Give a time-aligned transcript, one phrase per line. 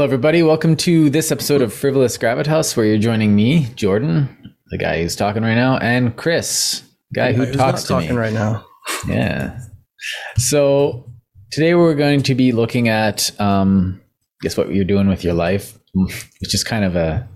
[0.00, 0.42] Hello, everybody.
[0.42, 5.14] Welcome to this episode of Frivolous Gravitas, where you're joining me, Jordan, the guy who's
[5.14, 6.82] talking right now, and Chris,
[7.14, 8.16] guy who talks to talking me.
[8.16, 8.64] right now.
[9.06, 9.60] Yeah.
[10.38, 11.12] So
[11.52, 14.00] today we're going to be looking at, um,
[14.40, 17.28] guess what you're doing with your life, which is kind of a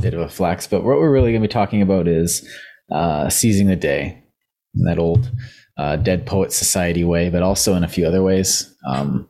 [0.00, 0.68] bit of a flex.
[0.68, 2.48] But what we're really going to be talking about is
[2.92, 4.22] uh, seizing the day,
[4.76, 5.32] in that old
[5.76, 8.72] uh, Dead Poet Society way, but also in a few other ways.
[8.86, 9.28] Um,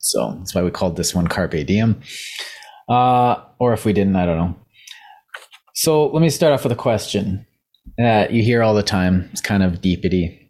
[0.00, 2.00] so that's why we called this one Carpe Diem.
[2.88, 4.56] Uh, or if we didn't, I don't know.
[5.74, 7.46] So let me start off with a question
[7.98, 9.28] that you hear all the time.
[9.32, 10.48] It's kind of deepity.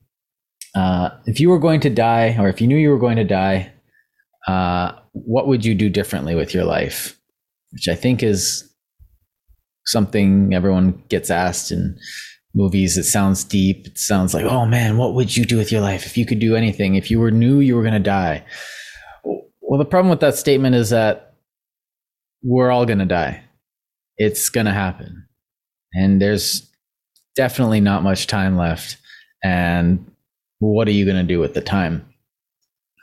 [0.74, 3.24] Uh, if you were going to die, or if you knew you were going to
[3.24, 3.72] die,
[4.46, 7.18] uh, what would you do differently with your life?
[7.72, 8.72] Which I think is
[9.84, 11.98] something everyone gets asked in
[12.54, 12.96] movies.
[12.96, 13.86] It sounds deep.
[13.86, 16.38] It sounds like, oh man, what would you do with your life if you could
[16.38, 16.94] do anything?
[16.94, 18.44] If you were knew you were going to die?
[19.70, 21.34] Well, the problem with that statement is that
[22.42, 23.44] we're all going to die.
[24.18, 25.28] It's going to happen.
[25.92, 26.68] And there's
[27.36, 28.96] definitely not much time left.
[29.44, 30.10] And
[30.58, 32.04] what are you going to do with the time?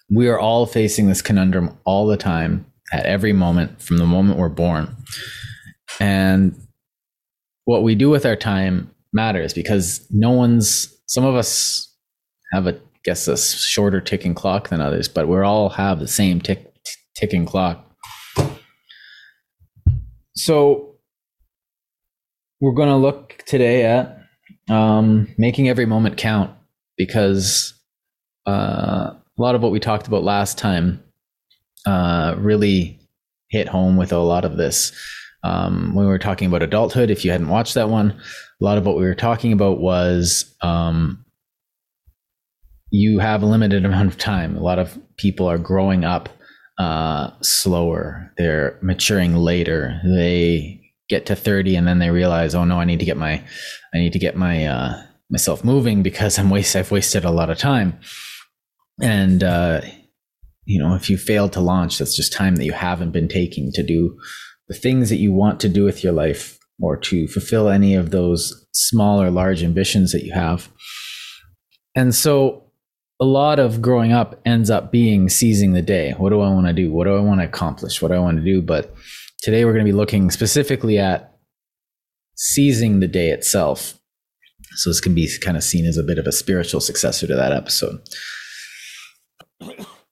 [0.10, 4.38] We are all facing this conundrum all the time, at every moment, from the moment
[4.38, 4.94] we're born.
[6.02, 6.54] And
[7.64, 11.96] what we do with our time matters because no one's, some of us
[12.52, 12.78] have a,
[13.08, 16.74] guess, a shorter ticking clock than others, but we all have the same tick,
[17.16, 17.90] ticking clock.
[20.36, 20.98] So
[22.60, 24.20] we're going to look today at
[24.70, 26.52] um, making every moment count
[26.98, 27.74] because
[28.46, 31.02] uh, a lot of what we talked about last time
[31.86, 33.00] uh, really
[33.50, 34.92] hit home with a lot of this.
[35.46, 38.78] Um, when we were talking about adulthood, if you hadn't watched that one, a lot
[38.78, 41.24] of what we were talking about was um,
[42.90, 44.56] you have a limited amount of time.
[44.56, 46.30] A lot of people are growing up
[46.78, 50.00] uh, slower, they're maturing later.
[50.04, 53.44] They get to 30 and then they realize, oh no, I need to get my,
[53.94, 57.50] I need to get my, uh, myself moving because I'm waste, I've wasted a lot
[57.50, 58.00] of time.
[59.02, 59.82] And, uh,
[60.66, 63.72] you know, if you fail to launch, that's just time that you haven't been taking
[63.74, 64.18] to do
[64.68, 68.12] the things that you want to do with your life or to fulfill any of
[68.12, 70.70] those small or large ambitions that you have.
[71.96, 72.67] And so
[73.20, 76.12] a lot of growing up ends up being seizing the day.
[76.12, 76.92] What do I want to do?
[76.92, 78.02] What do I want to accomplish?
[78.02, 78.62] What do I want to do?
[78.62, 78.94] But
[79.42, 81.36] today we're going to be looking specifically at
[82.36, 84.00] seizing the day itself.
[84.76, 87.36] So this can be kind of seen as a bit of a spiritual successor to
[87.36, 88.00] that episode.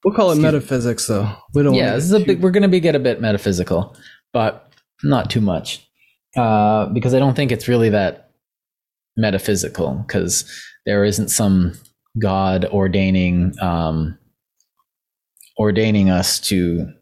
[0.04, 1.30] We'll call it metaphysics, though.
[1.54, 1.74] We don't.
[1.74, 2.42] yeah, this is a big.
[2.42, 3.96] We're going to be get a bit metaphysical,
[4.32, 4.72] but
[5.04, 5.88] not too much,
[6.36, 8.30] uh, because I don't think it's really that
[9.16, 10.04] metaphysical.
[10.06, 10.50] Because
[10.84, 11.74] there isn't some
[12.18, 14.18] God ordaining um,
[15.58, 16.92] ordaining us to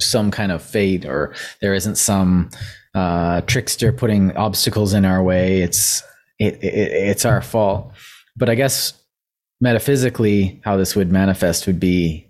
[0.00, 2.50] some kind of fate, or there isn't some
[2.94, 5.62] uh, trickster putting obstacles in our way.
[5.62, 6.02] It's
[6.38, 7.92] it, it it's our fault.
[8.36, 8.92] But I guess
[9.60, 12.26] metaphysically, how this would manifest would be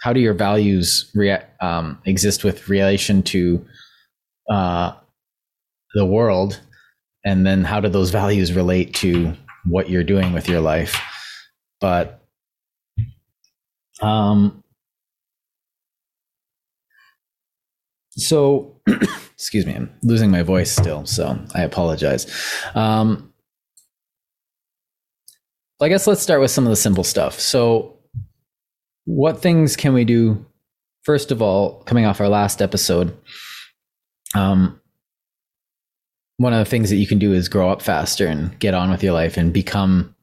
[0.00, 3.64] how do your values rea- um, exist with relation to
[4.50, 4.92] uh,
[5.94, 6.60] the world,
[7.24, 11.00] and then how do those values relate to what you're doing with your life?
[11.80, 12.20] But
[14.00, 14.62] um,
[18.10, 18.80] so
[19.34, 22.26] excuse me, I'm losing my voice still, so I apologize.
[22.74, 23.32] Um,
[25.80, 27.38] I guess let's start with some of the simple stuff.
[27.38, 27.98] So,
[29.04, 30.46] what things can we do?
[31.02, 33.14] First of all, coming off our last episode,
[34.34, 34.80] um,
[36.36, 38.90] one of the things that you can do is grow up faster and get on
[38.90, 40.14] with your life and become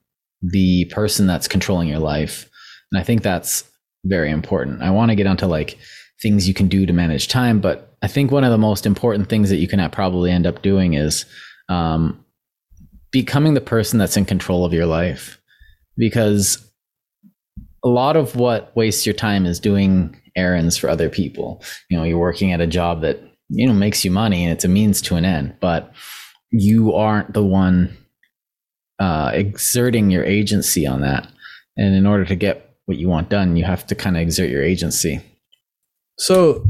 [0.42, 2.50] the person that's controlling your life.
[2.92, 3.64] And I think that's
[4.06, 4.82] very important.
[4.82, 5.78] I want to get onto like
[6.22, 9.30] things you can do to manage time, but I think one of the most important
[9.30, 11.26] things that you can probably end up doing is
[11.70, 12.24] um,
[13.12, 15.40] becoming the person that's in control of your life.
[15.98, 16.66] Because
[17.84, 21.64] a lot of what wastes your time is doing errands for other people.
[21.90, 23.20] You know, you're working at a job that,
[23.52, 25.94] you know, makes you money and it's a means to an end, but
[26.52, 27.96] you aren't the one
[29.00, 31.28] uh, exerting your agency on that.
[31.76, 34.50] And in order to get what you want done, you have to kind of exert
[34.50, 35.22] your agency.
[36.18, 36.66] So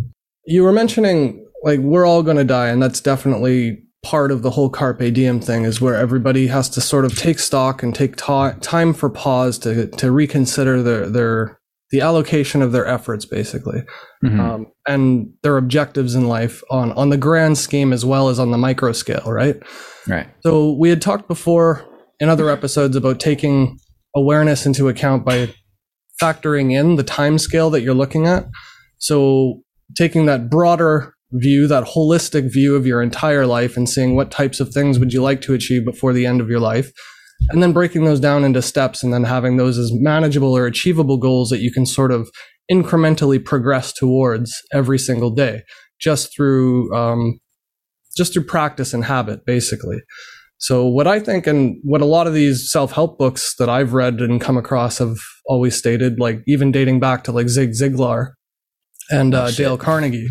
[0.46, 4.52] you were mentioning like we're all going to die, and that's definitely part of the
[4.52, 5.66] whole carpe diem thing.
[5.66, 9.60] Is where everybody has to sort of take stock and take ta- time for pause
[9.60, 11.60] to to reconsider their their
[11.92, 13.84] the allocation of their efforts, basically,
[14.24, 14.40] Mhm.
[14.40, 18.52] um, and their objectives in life on on the grand scheme as well as on
[18.52, 19.62] the micro scale, right?
[20.08, 20.28] right.
[20.42, 21.84] So we had talked before
[22.20, 23.78] in other episodes about taking
[24.16, 25.54] awareness into account by
[26.22, 28.48] factoring in the time scale that you're looking at.
[28.98, 29.62] So
[29.98, 34.60] taking that broader view, that holistic view of your entire life and seeing what types
[34.60, 36.92] of things would you like to achieve before the end of your life.
[37.50, 41.18] And then breaking those down into steps and then having those as manageable or achievable
[41.18, 42.30] goals that you can sort of
[42.72, 45.64] incrementally progress towards every single day
[46.00, 47.40] just through, um,
[48.16, 49.98] just through practice and habit, basically.
[50.58, 54.22] So what I think and what a lot of these self-help books that I've read
[54.22, 58.34] and come across have always stated, like even dating back to like Zig Ziglar
[59.10, 60.28] and uh, Dale Carnegie,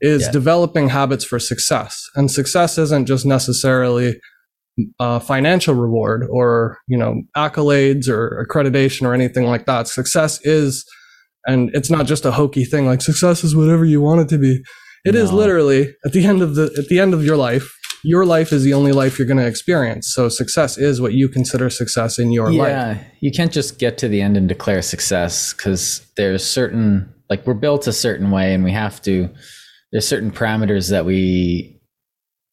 [0.00, 0.30] is Yeah.
[0.32, 2.02] developing habits for success.
[2.14, 4.18] And success isn't just necessarily
[4.98, 9.88] uh, financial reward or you know accolades or accreditation or anything like that.
[9.88, 10.84] Success is,
[11.46, 14.38] and it's not just a hokey thing like success is whatever you want it to
[14.38, 14.62] be.
[15.04, 15.36] It is No.
[15.36, 17.70] literally at the end of the at the end of your life.
[18.06, 20.12] Your life is the only life you're going to experience.
[20.14, 22.68] So success is what you consider success in your life.
[22.68, 27.46] yeah, you can't just get to the end and declare success because there's certain like
[27.46, 29.30] we're built a certain way, and we have to.
[29.90, 31.80] There's certain parameters that we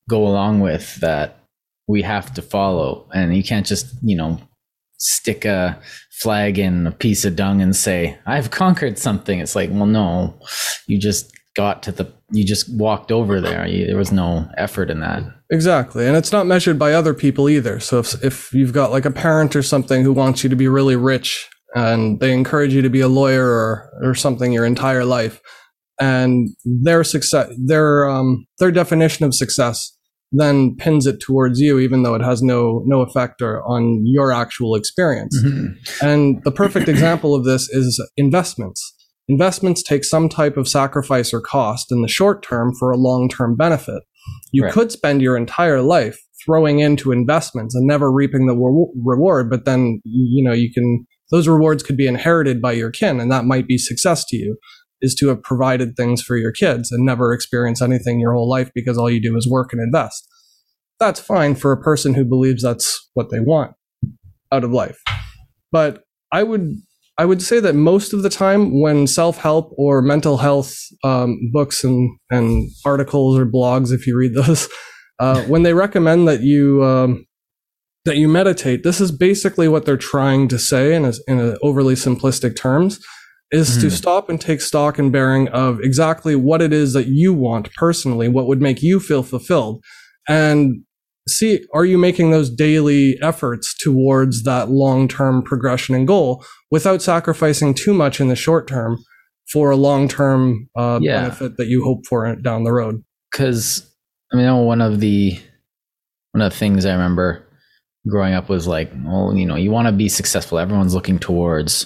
[0.09, 1.40] go along with that
[1.87, 4.39] we have to follow, and you can't just you know
[4.97, 5.79] stick a
[6.21, 9.39] flag in a piece of dung and say I've conquered something.
[9.39, 10.39] It's like, well, no,
[10.87, 13.67] you just got to the you just walked over there.
[13.67, 15.23] You, there was no effort in that.
[15.51, 16.07] Exactly.
[16.07, 17.79] And it's not measured by other people either.
[17.79, 20.69] So if, if you've got like a parent or something who wants you to be
[20.69, 25.03] really rich and they encourage you to be a lawyer or, or something your entire
[25.03, 25.41] life
[25.99, 29.97] and their success, their, um, their definition of success
[30.31, 34.31] then pins it towards you, even though it has no, no effect or on your
[34.31, 35.37] actual experience.
[35.43, 36.05] Mm-hmm.
[36.05, 38.93] And the perfect example of this is investments.
[39.27, 43.29] Investments take some type of sacrifice or cost in the short term for a long
[43.29, 44.03] term benefit.
[44.51, 44.73] You Right.
[44.73, 49.65] could spend your entire life throwing into investments and never reaping the re- reward, but
[49.65, 53.45] then, you know, you can, those rewards could be inherited by your kin, and that
[53.45, 54.57] might be success to you,
[55.01, 58.71] is to have provided things for your kids and never experience anything your whole life
[58.73, 60.27] because all you do is work and invest.
[60.99, 63.73] That's fine for a person who believes that's what they want
[64.51, 65.01] out of life.
[65.71, 66.75] But I would
[67.17, 71.83] I would say that most of the time when self-help or mental health um, books
[71.83, 74.67] and, and articles or blogs, if you read those,
[75.19, 77.25] uh, when they recommend that you um,
[78.05, 81.57] that you meditate, this is basically what they're trying to say in a, in a
[81.61, 82.99] overly simplistic terms,
[83.51, 83.91] is to Mhm.
[83.91, 88.27] stop and take stock and bearing of exactly what it is that you want personally,
[88.29, 89.83] what would make you feel fulfilled,
[90.29, 90.81] and
[91.27, 97.73] see are you making those daily efforts towards that long-term progression and goal without sacrificing
[97.73, 98.97] too much in the short term
[99.51, 101.21] for a long-term uh, Yeah.
[101.21, 103.85] benefit that you hope for down the road because
[104.33, 105.37] I mean, one of the
[106.31, 107.43] one of the things I remember
[108.07, 110.57] growing up was like, well, you know, you want to be successful.
[110.57, 111.85] Everyone's looking towards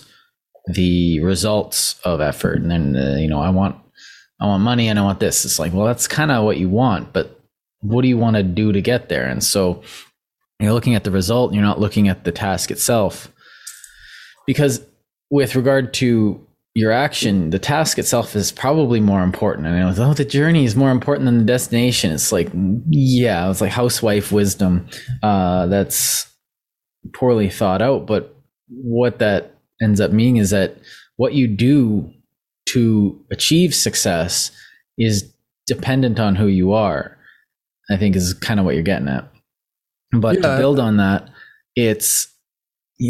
[0.67, 3.75] the results of effort, and then uh, you know, I want
[4.39, 5.45] I want money and I want this.
[5.45, 7.39] It's like, well, that's kind of what you want, but
[7.81, 9.27] what do you want to do to get there?
[9.27, 9.83] And so
[10.59, 11.53] you're looking at the result.
[11.53, 13.31] You're not looking at the task itself,
[14.47, 14.85] because
[15.29, 16.41] with regard to
[16.73, 19.65] your action, the task itself is probably more important.
[19.65, 22.11] And I was, oh, the journey is more important than the destination.
[22.11, 22.49] It's like,
[22.89, 24.87] yeah, it's like housewife wisdom
[25.23, 26.27] uh, that's
[27.13, 28.05] poorly thought out.
[28.05, 28.35] But
[28.67, 29.54] what that
[29.85, 30.77] ends up meaning is that
[31.15, 32.11] what you do
[32.65, 34.51] to achieve success
[34.97, 35.31] is
[35.67, 37.17] dependent on who you are.
[37.89, 39.31] I think is kind of what you're getting at.
[40.11, 41.29] But to build on that,
[41.75, 42.27] it's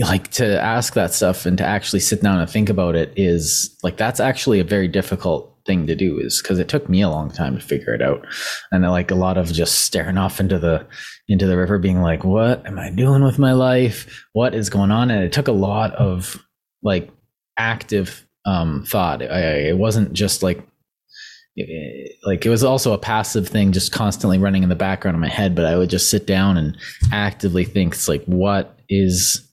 [0.01, 3.77] like to ask that stuff and to actually sit down and think about it is
[3.84, 7.10] like that's actually a very difficult thing to do is because it took me a
[7.10, 8.25] long time to figure it out
[8.72, 10.86] and I like a lot of just staring off into the
[11.27, 14.91] into the river being like what am i doing with my life what is going
[14.91, 16.45] on and it took a lot of
[16.86, 17.12] like
[17.58, 19.22] active um thought.
[19.22, 20.65] I, it wasn't just like
[22.25, 25.30] like it was also a passive thing just constantly running in the background of my
[25.30, 26.77] head but i would just sit down and
[27.13, 29.46] actively think it's like what is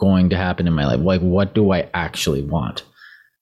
[0.00, 0.98] going to happen in my life?
[1.00, 2.82] Like what do i actually want?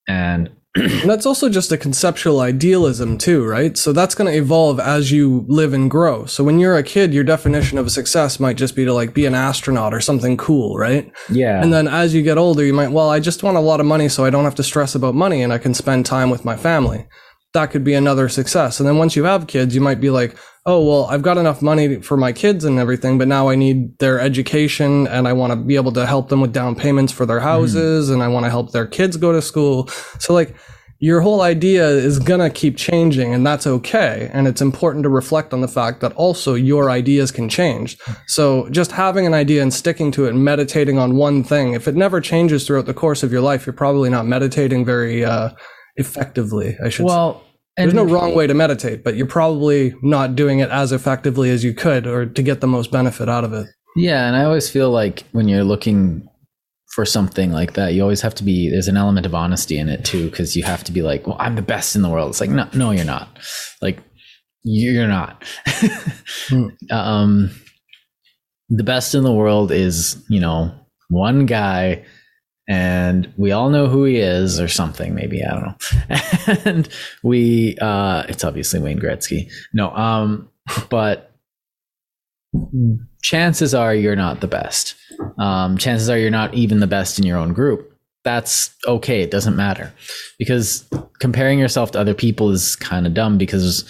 [0.06, 0.50] And
[0.98, 3.76] And that's also just a conceptual idealism too, right?
[3.76, 6.26] So that's going to evolve as you live and grow.
[6.26, 9.26] So when you're a kid, your definition of success might just be to like be
[9.26, 11.10] an astronaut or something cool, right?
[11.30, 13.80] yeah And then as you get older, you might, well, I just want a lot
[13.80, 16.30] of money so I don't have to stress about money and I can spend time
[16.30, 17.06] with my family.
[17.54, 18.78] That could be another success.
[18.78, 20.36] And then once you have kids, you might be like,
[20.66, 23.98] oh, well, I've got enough money for my kids and everything, but now I need
[23.98, 27.24] their education and I want to be able to help them with down payments for
[27.24, 29.88] their houses and I want to help their kids go to school.
[30.18, 30.54] So like,
[31.00, 34.28] your whole idea is going to keep changing and that's okay.
[34.32, 37.96] And it's important to reflect on the fact that also your ideas can change.
[38.26, 41.86] So just having an idea and sticking to it and meditating on one thing, if
[41.86, 45.50] it never changes throughout the course of your life, you're probably not meditating very uh,
[45.98, 47.84] effectively, I should well, say.
[47.84, 51.62] There's no wrong way to meditate, but you're probably not doing it as effectively as
[51.62, 53.68] you could or to get the most benefit out of it.
[53.94, 56.28] Yeah, and I always feel like when you're looking
[56.94, 58.70] for something like that, you always have to be.
[58.70, 61.36] There's an element of honesty in it too, because you have to be like, "Well,
[61.38, 63.38] I'm the best in the world." It's like, no, no, you're not.
[63.80, 64.00] Like,
[64.64, 65.44] you're not.
[66.48, 66.68] Hmm.
[66.90, 67.50] um,
[68.68, 70.74] the best in the world is, you know,
[71.08, 72.04] one guy,
[72.68, 75.14] and we all know who he is, or something.
[75.14, 76.60] Maybe I don't know.
[76.70, 76.88] and
[77.22, 79.50] we, uh, it's obviously Wayne Gretzky.
[79.72, 80.50] No, um,
[80.90, 81.32] but
[83.22, 84.94] chances are you're not the best.
[85.38, 87.94] Um, chances are you're not even the best in your own group.
[88.24, 89.22] That's okay.
[89.22, 89.92] It doesn't matter
[90.38, 90.84] because
[91.18, 93.84] comparing yourself to other people is kind of dumb because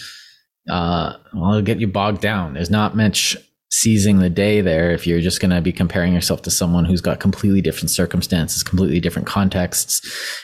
[0.69, 2.55] uh, well, it'll get you bogged down.
[2.55, 3.37] There's not much
[3.81, 7.01] seizing the day there if you're just going to be comparing yourself to someone who's
[7.01, 10.01] got completely different circumstances, completely different contexts,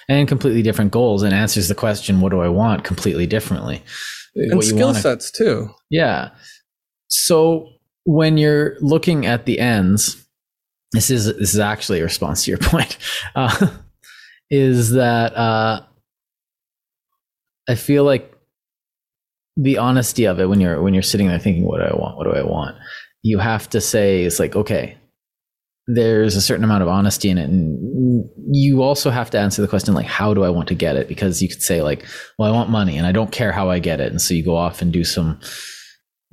[0.08, 2.84] and completely different goals and answers the question, What do I want?
[2.84, 3.82] completely differently.
[4.36, 5.70] And What skill wanna- sets too.
[5.90, 6.30] yeah.
[7.08, 7.68] So
[8.04, 10.16] when you're looking at the ends,
[10.92, 12.96] this is this is actually a response to your point.
[13.34, 13.68] Uh,
[14.50, 15.82] is that uh,
[17.68, 18.30] I feel like
[19.56, 22.16] the honesty of it when you're when you're sitting there thinking, "What do I want?
[22.16, 22.76] What do I want?"
[23.24, 24.96] You have to say, "It's like okay."
[25.86, 29.68] There's a certain amount of honesty in it, and you also have to answer the
[29.68, 32.06] question like, "How do I want to get it?" Because you could say like,
[32.38, 34.44] "Well, I want money, and I don't care how I get it," and so you
[34.44, 35.40] go off and do some,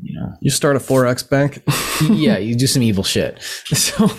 [0.01, 1.63] you know, You start a forex bank.
[2.09, 3.39] yeah, you do some evil shit.
[3.75, 4.09] So,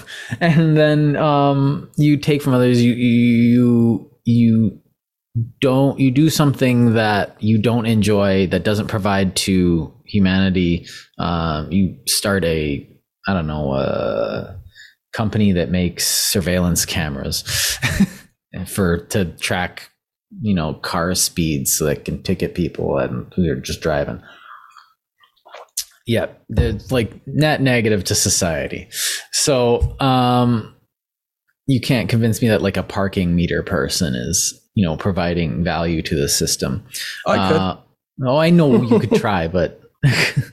[0.41, 2.83] and then um, you take from others.
[2.83, 4.81] You you you
[5.61, 10.87] don't you do something that you don't enjoy that doesn't provide to humanity.
[11.19, 12.89] Um, you start a
[13.27, 14.59] I don't know a
[15.13, 17.43] company that makes surveillance cameras
[18.67, 19.91] for to track
[20.41, 24.23] you know car speeds so that can ticket people and who are just driving
[26.07, 28.89] yeah it's like net negative to society
[29.33, 30.75] so um
[31.67, 36.01] you can't convince me that like a parking meter person is you know providing value
[36.01, 36.85] to the system
[37.27, 37.57] I could.
[37.57, 37.77] Uh,
[38.27, 39.82] oh i know you could try but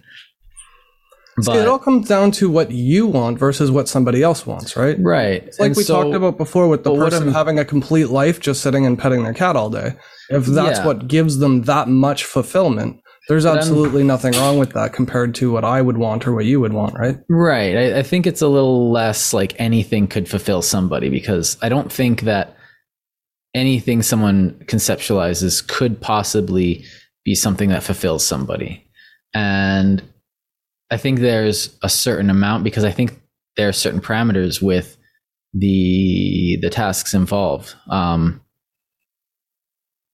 [1.41, 4.97] See, it all comes down to what you want versus what somebody else wants, right?
[4.99, 8.09] right It's like And we so- talked about before with the person having a complete
[8.09, 9.93] life just sitting and petting their cat all day.
[10.29, 10.85] If that's Yeah.
[10.85, 15.63] what gives them that much fulfillment, there's absolutely nothing wrong with that compared to what
[15.63, 17.17] I would want or what you would want, right?
[17.29, 17.77] Right.
[17.77, 21.91] I, I think it's a little less like anything could fulfill somebody because I don't
[21.91, 22.57] think that
[23.55, 26.83] anything someone conceptualizes could possibly
[27.23, 28.85] be something that fulfills somebody.
[29.33, 30.01] And
[30.91, 33.21] I think there's a certain amount because I think
[33.57, 34.97] there are certain parameters with
[35.53, 37.75] the the tasks involved.
[37.89, 38.41] Um,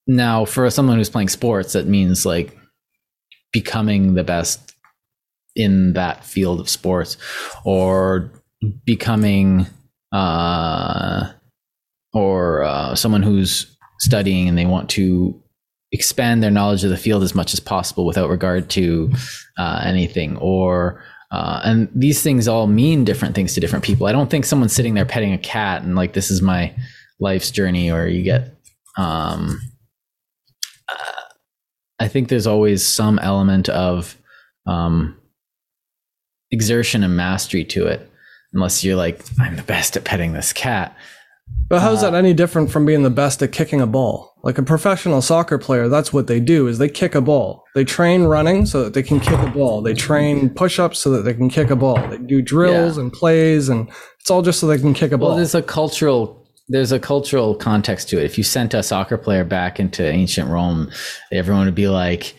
[0.07, 2.57] now, for someone who's playing sports, that means like
[3.51, 4.73] becoming the best
[5.55, 7.17] in that field of sports
[7.63, 8.31] or
[8.85, 9.65] becoming
[10.11, 11.31] uh,
[12.13, 15.41] or uh, someone who's studying and they want to
[15.91, 19.11] expand their knowledge of the field as much as possible without regard to
[19.57, 24.07] uh, anything or uh, and these things all mean different things to different people.
[24.07, 26.73] I don't think someone's sitting there petting a cat and like this is my
[27.19, 28.53] life's journey or you get
[28.97, 29.59] um,
[30.89, 31.21] uh,
[31.99, 34.17] i think there's always some element of
[34.67, 35.17] um,
[36.51, 38.09] exertion and mastery to it.
[38.53, 40.95] Unless you're like i'm the best at petting this cat
[41.67, 44.33] But how's Uh, that any different from being the best at kicking a ball?
[44.43, 47.63] Like a professional soccer player, that's what they do is they kick a ball.
[47.73, 49.81] They train running so that they can kick a ball.
[49.81, 51.97] They train push-ups so that they can kick a ball.
[52.07, 53.03] They do drills Yeah.
[53.03, 55.37] and plays and it's all just so they can kick a well ball.
[55.37, 59.43] there's a cultural there's a cultural context to it if you sent a soccer player
[59.43, 60.89] back into ancient rome
[61.31, 62.33] everyone would be like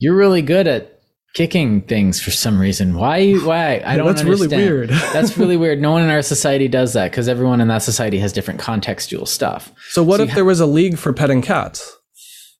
[0.00, 0.97] you're really good at
[1.34, 4.88] kicking things for some reason why why i don't That's really weird.
[5.12, 8.18] that's really weird no one in our society does that because everyone in that society
[8.18, 11.96] has different contextual stuff so what so if there was a league for petting cats?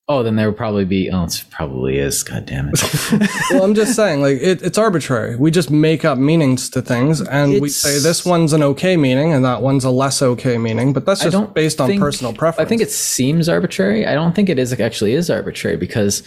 [0.07, 2.79] oh then there would probably be oh it probably is god damn it
[3.51, 5.35] well, I'm just saying, like it, it's arbitrary.
[5.35, 9.33] We just make up meanings to things, and we say this one's an okay meaning,
[9.33, 10.93] and that one's a less okay meaning.
[10.93, 12.65] But that's just based on think- personal preference.
[12.65, 14.05] I think it seems arbitrary.
[14.05, 16.23] I don't think it is actually is arbitrary because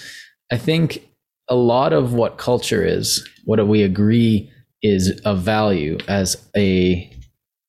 [0.50, 1.02] I think
[1.52, 4.50] a lot of what culture is, what we agree
[4.82, 7.10] is of value as a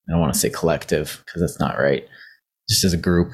[0.07, 2.07] I don't want to say collective because that's not right.
[2.69, 3.33] Just as a group,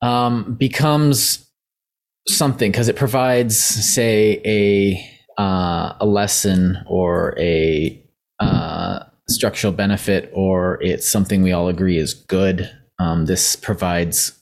[0.00, 1.46] um, becomes
[2.26, 8.02] something because it provides, say, a uh, a lesson or a
[8.40, 12.70] uh, structural benefit, or it's something we all agree is good.
[12.98, 14.32] Um, this provides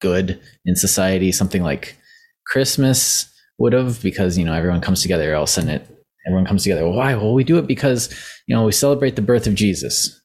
[0.00, 1.98] good in society, something like
[2.46, 5.34] Christmas would have, because you know everyone comes together.
[5.34, 6.84] All of a sudden, it everyone comes together.
[6.84, 7.14] Well, why?
[7.14, 8.12] Well, we do it because
[8.46, 10.20] you know we celebrate the birth of Jesus.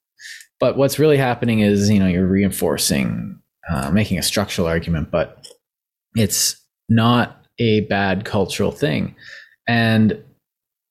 [0.60, 5.46] But what's really happening is you know you're reinforcing, uh, making a structural argument, but
[6.16, 6.56] it's
[6.90, 9.16] not a bad cultural thing,
[9.68, 10.22] and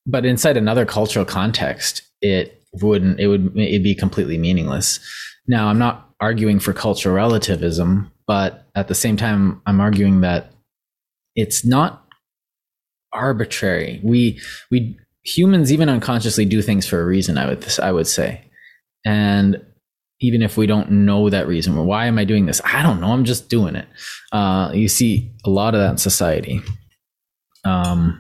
[0.07, 3.21] but inside another cultural context, it wouldn't.
[3.21, 5.01] It would it'd be completely meaningless.
[5.47, 10.53] Now, I'm not arguing for cultural relativism, but at the same time, I'm arguing that
[11.35, 12.08] it's not
[13.13, 14.01] arbitrary.
[14.03, 17.39] We we humans even unconsciously do things for a reason.
[17.39, 18.43] I would I would say,
[19.05, 19.63] and
[20.21, 22.61] even if we don't know that reason, well, why am I doing this?
[22.65, 23.13] I don't know.
[23.13, 23.87] I'm just doing it.
[24.33, 26.61] Uh, you see a lot of that in society.
[27.65, 28.19] Um,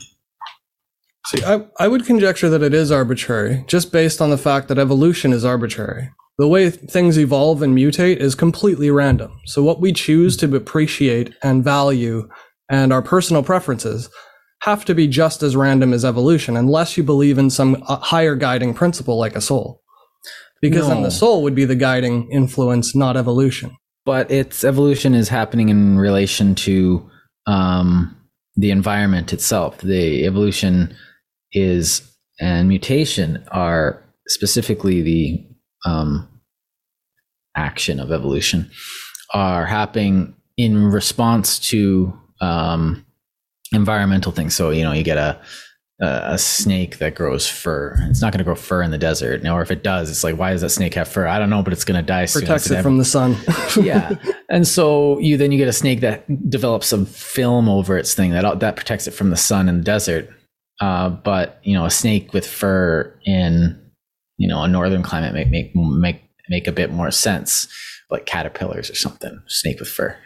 [1.28, 4.78] See, I, I would conjecture that it is arbitrary, just based on the fact that
[4.78, 6.10] evolution is arbitrary.
[6.38, 9.38] The way things evolve and mutate is completely random.
[9.44, 12.30] So what we choose to appreciate and value
[12.70, 14.08] and our personal preferences
[14.62, 18.34] have to be just as random as evolution, unless you believe in some uh, higher
[18.34, 19.82] guiding principle like a soul.
[20.60, 23.76] Because then the soul would be the guiding influence, not evolution.
[24.04, 27.08] but its evolution is happening in relation to
[27.46, 28.16] um,
[28.56, 29.78] the environment itself.
[29.82, 30.96] The evolution
[31.52, 32.00] is
[32.40, 35.46] and mutation are specifically the
[35.84, 36.26] um,
[37.54, 38.70] action of evolution
[39.34, 43.04] are happening in response to um,
[43.72, 44.54] environmental things.
[44.54, 45.40] So you know you get a
[46.00, 47.96] a snake that grows fur.
[48.08, 49.42] It's not going to grow fur in the desert.
[49.42, 51.26] Now, or if it does, it's like, why does that snake have fur?
[51.26, 52.42] I don't know, but it's going to die soon.
[52.42, 53.36] Protects It's it from the sun.
[53.82, 54.14] yeah
[54.48, 58.30] and so you then you get a snake that develops some film over its thing
[58.30, 60.28] that that protects it from the sun in the desert
[60.80, 63.78] uh, but you know a snake with fur in
[64.36, 67.68] you know a northern climate make make make make a bit more sense
[68.10, 70.16] like caterpillars or something snake with fur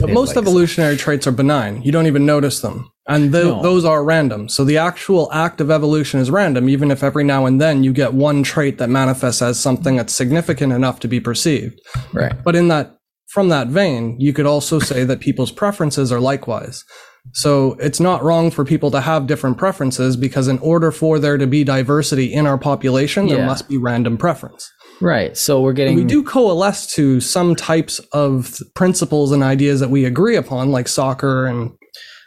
[0.00, 1.82] But most evolutionary traits are benign.
[1.82, 2.90] You don't even notice them.
[3.08, 3.62] And No.
[3.62, 4.48] those are random.
[4.48, 7.92] So the actual act of evolution is random, even if every now and then you
[7.92, 11.80] get one trait that manifests as something that's significant enough to be perceived.
[12.12, 12.96] right But in that,
[13.28, 16.84] from that vein, you could also say that people's preferences are likewise.
[17.32, 21.36] So it's not wrong for people to have different preferences because in order for there
[21.38, 24.70] to be diversity in our population, there must be random preference.
[25.00, 29.90] Right so we're getting We do coalesce to some types of principles and ideas that
[29.90, 31.72] we agree upon, like soccer and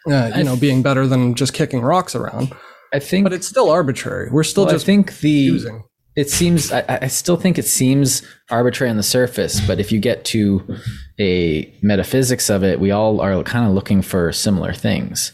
[0.09, 2.53] uh, you know being better than just kicking rocks around.
[2.93, 4.29] i think But it's still arbitrary.
[4.31, 5.83] We're still well, just i think the using.
[6.15, 9.99] it seems I, I still think it seems arbitrary on the surface but if you
[9.99, 10.77] get to
[11.19, 15.31] a metaphysics of it we all are kind of looking for similar things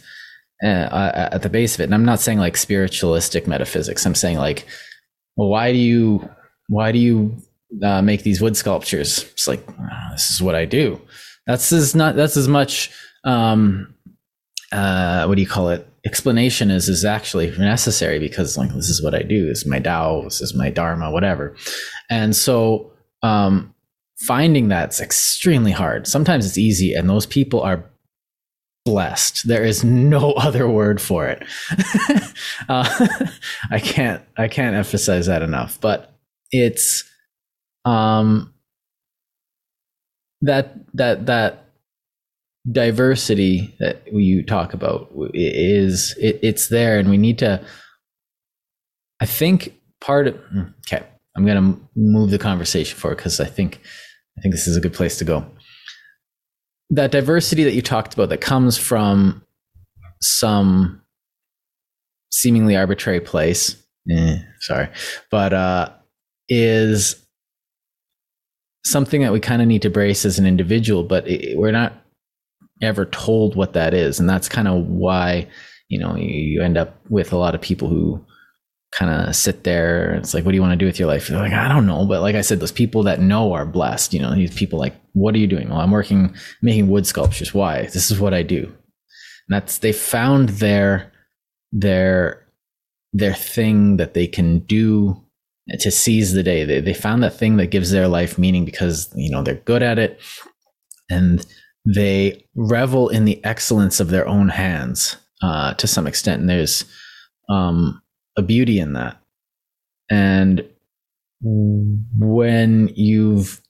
[0.63, 4.15] uh, uh, at the base of it and i'm not saying like spiritualistic metaphysics i'm
[4.15, 4.65] saying like
[5.37, 6.29] well why do you
[6.67, 7.35] why do you
[7.83, 9.23] uh, make these wood sculptures?
[9.33, 10.99] It's like "Ah, this is what i do.
[11.47, 12.91] That's as not that's as much
[13.23, 13.93] um
[14.71, 15.87] uh what do you call it?
[16.05, 19.47] Explanation is is actually necessary because like this is what I do.
[19.47, 21.55] This is my Tao this is my Dharma whatever.
[22.09, 23.73] And so um
[24.17, 26.07] finding that's extremely hard.
[26.07, 27.83] Sometimes it's easy and those people are
[28.85, 29.47] blessed.
[29.47, 31.43] There is no other word for it.
[32.69, 33.07] Uh,
[33.69, 35.79] I can't I can't emphasize that enough.
[35.81, 36.14] But
[36.51, 37.03] it's
[37.85, 38.53] um
[40.41, 41.65] that that that
[42.71, 47.63] diversity that you talk about is it, it's there and we need to
[49.19, 50.35] i think part of
[50.79, 51.05] okay
[51.35, 53.81] i'm going to move the conversation forward because i think
[54.37, 55.45] i think this is a good place to go.
[56.91, 59.43] That diversity that you talked about that comes from
[60.21, 61.01] some
[62.31, 63.75] seemingly arbitrary place
[64.11, 64.87] eh, sorry
[65.29, 65.89] but uh
[66.49, 67.15] is
[68.85, 72.05] something that we kind of need to brace as an individual but it, we're not
[72.81, 74.19] ever told what that is.
[74.19, 75.47] And that's kind of why
[75.89, 78.25] you know you, you end up with a lot of people who
[78.91, 81.27] kind of sit there it's like what do you want to do with your life?
[81.27, 82.05] They're like i don't know.
[82.05, 84.95] But like i said those people that know are blessed you know these people like
[85.13, 85.69] what are you doing?
[85.69, 87.53] Well i'm working making wood sculptures.
[87.53, 87.83] Why?
[87.83, 88.63] This is what i do.
[88.65, 91.11] And that's they found their
[91.71, 92.45] their
[93.13, 95.21] their thing that they can do
[95.79, 96.63] to seize the day.
[96.63, 99.83] They, they found that thing that gives their life meaning because you know they're good
[99.83, 100.19] at it.
[101.09, 101.45] And
[101.85, 106.85] they revel in the excellence of their own hands uh, to some extent, and there's
[107.49, 108.01] um,
[108.37, 109.21] a beauty in that.
[110.09, 110.67] And
[111.41, 113.61] when you've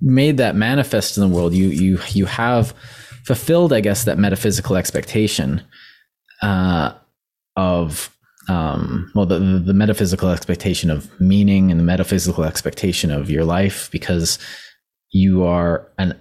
[0.00, 2.74] made that manifest in the world, you you you have
[3.24, 5.62] fulfilled, I guess, that metaphysical expectation
[6.42, 6.92] uh,
[7.56, 8.16] of
[8.48, 13.90] um, well, the, the metaphysical expectation of meaning and the metaphysical expectation of your life,
[13.90, 14.38] because
[15.10, 16.14] you are an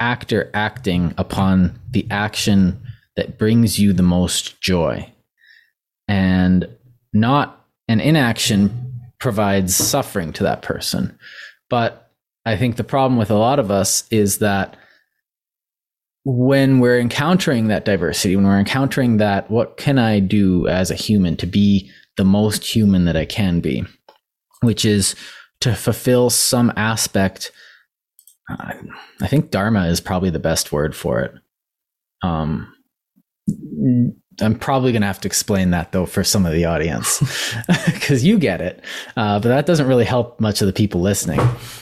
[0.00, 2.80] actor acting upon the action
[3.16, 5.10] that brings you the most joy,
[6.08, 6.68] and
[7.12, 11.16] not an inaction provides suffering to that person.
[11.70, 12.10] But
[12.44, 14.76] I think the problem with a lot of us is that
[16.24, 20.94] when we're encountering that diversity, when we're encountering that, what can I do as a
[20.94, 23.84] human to be the most human that I can be,
[24.62, 25.14] which is
[25.60, 27.50] to fulfill some aspect.
[28.50, 28.72] Uh,
[29.20, 31.34] I think Dharma is probably the best word for it.
[32.22, 32.72] Um,
[34.40, 37.20] I'm probably going to have to explain that though for some of the audience
[37.86, 38.82] because you get it,
[39.16, 41.40] uh, but that doesn't really help much of the people listening.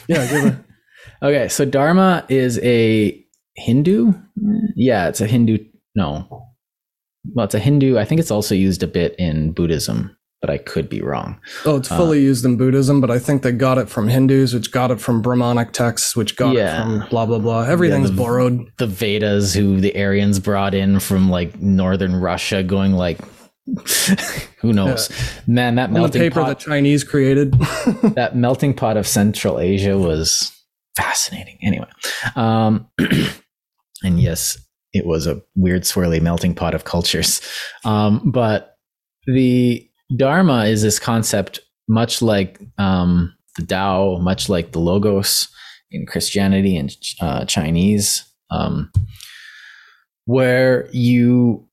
[0.09, 0.57] Yeah.
[1.23, 3.22] okay, so Dharma is a
[3.57, 4.13] Hindu.
[4.77, 5.59] Yeah, it's a Hindu.
[5.95, 6.53] No,
[7.25, 7.99] well, it's a Hindu.
[7.99, 11.41] I think it's also used a bit in Buddhism, but I could be wrong.
[11.65, 14.55] Oh, it's fully uh, used in Buddhism, but I think they got it from Hindus,
[14.55, 16.81] which got it from Brahmanic texts, which got yeah.
[16.81, 17.63] it from blah blah blah.
[17.63, 18.73] Everything's yeah, the, borrowed.
[18.79, 23.19] The Vedas, who the Aryans brought in from like northern Russia, going like
[24.61, 25.17] who knows yeah.
[25.47, 27.53] man that melting the paper pot, the chinese created
[28.17, 30.53] that melting pot of central asia was
[30.97, 31.87] fascinating anyway
[32.35, 32.89] um
[34.03, 34.59] and yes,
[34.93, 37.41] it was a weird, swirly melting pot of cultures.
[37.85, 38.77] Um, but
[39.27, 45.49] the Dharma is this concept, much like um, the Tao, much like the Logos
[45.91, 48.91] in Christianity and uh, Chinese, um,
[50.27, 51.67] where you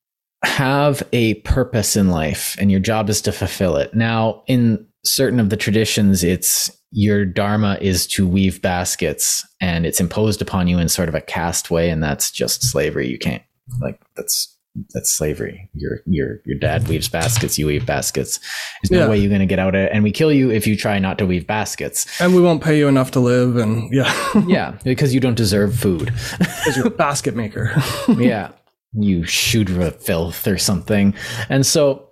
[0.44, 3.94] have a purpose in life and your job is to fulfill it.
[3.94, 9.99] Now, in certain of the traditions, it's your dharma is to weave baskets and it's
[9.99, 13.08] imposed upon you in sort of a caste way and that's just slavery.
[13.08, 13.43] You can't
[13.82, 14.56] like that's
[14.93, 15.69] that's slavery.
[15.73, 18.39] Your your your dad weaves baskets you weave baskets.
[18.82, 19.10] There's no yeah.
[19.10, 20.99] way you're going to get out of it and we kill you if you try
[20.99, 22.19] not to weave baskets.
[22.19, 24.13] And we won't pay you enough to live and yeah.
[24.47, 26.13] Yeah because you don't deserve food.
[26.39, 27.73] Because you're a basket maker.
[28.17, 28.52] Yeah
[28.93, 31.13] you shudra filth or something.
[31.47, 32.09] And so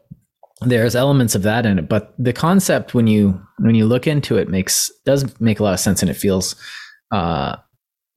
[0.62, 4.38] there's elements of that in it but the concept when you when you look into
[4.38, 6.56] it makes does make a lot of sense and it feels
[7.12, 7.56] uh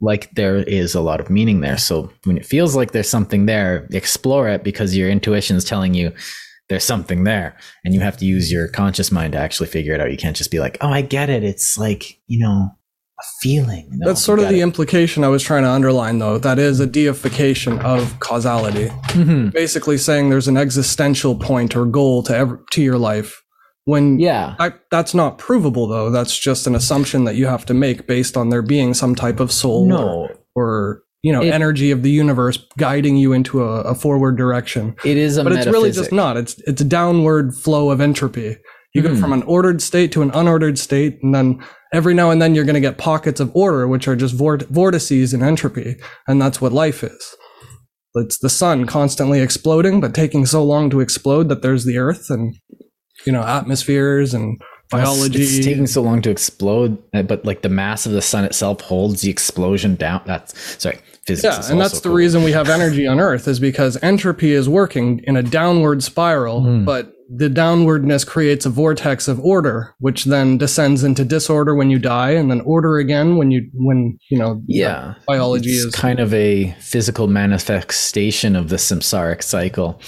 [0.00, 1.76] like there is a lot of meaning there.
[1.76, 5.94] So when it feels like there's something there explore it because your intuition is telling
[5.94, 6.12] you
[6.68, 10.00] there's something there and you have to use your conscious mind to actually figure it
[10.00, 10.10] out.
[10.10, 11.44] You can't just be like oh i get it.
[11.44, 12.70] It's like you know
[13.20, 13.88] a feeling.
[13.90, 14.62] No, That's sort of the it.
[14.62, 16.38] implication I was trying to underline, though.
[16.38, 18.86] That is a deification of causality.
[18.86, 19.50] Mm-hmm.
[19.50, 23.42] Basically, saying there's an existential point or goal to ever, to your life.
[23.84, 26.10] When yeah, that, that's not provable, though.
[26.10, 29.40] That's just an assumption that you have to make based on there being some type
[29.40, 29.96] of soul no.
[29.96, 34.36] or, or you know, it, energy of the universe guiding you into a, a forward
[34.36, 34.96] direction.
[35.04, 35.66] It is, but metaphysic.
[35.66, 36.36] it's really just not.
[36.36, 38.56] It's it's a downward flow of entropy.
[38.94, 39.04] You mm.
[39.04, 39.20] go hmm.
[39.20, 42.64] from an ordered state to an unordered state, and then every now and then you're
[42.64, 45.96] going to get pockets of order, which are just vort- vortices and entropy.
[46.26, 47.36] And that's what life is.
[48.14, 52.28] It's the sun constantly exploding, but taking so long to explode that there's the earth
[52.28, 52.56] and,
[53.24, 55.42] you know, atmospheres and biology.
[55.42, 58.80] It's, it's taking so long to explode, but like the mass of the sun itself
[58.80, 60.22] holds the explosion down.
[60.26, 60.98] That's sorry.
[61.26, 64.68] Physics yeah, and that's the reason we have energy on Earth is because entropy is
[64.68, 66.84] working in a downward spiral, mm.
[66.86, 71.98] but the downwardness creates a vortex of order, which then descends into disorder when you
[71.98, 76.20] die, and then order again when you when you know yeah biology it's is kind
[76.20, 80.00] of a physical manifestation of the samsaric cycle.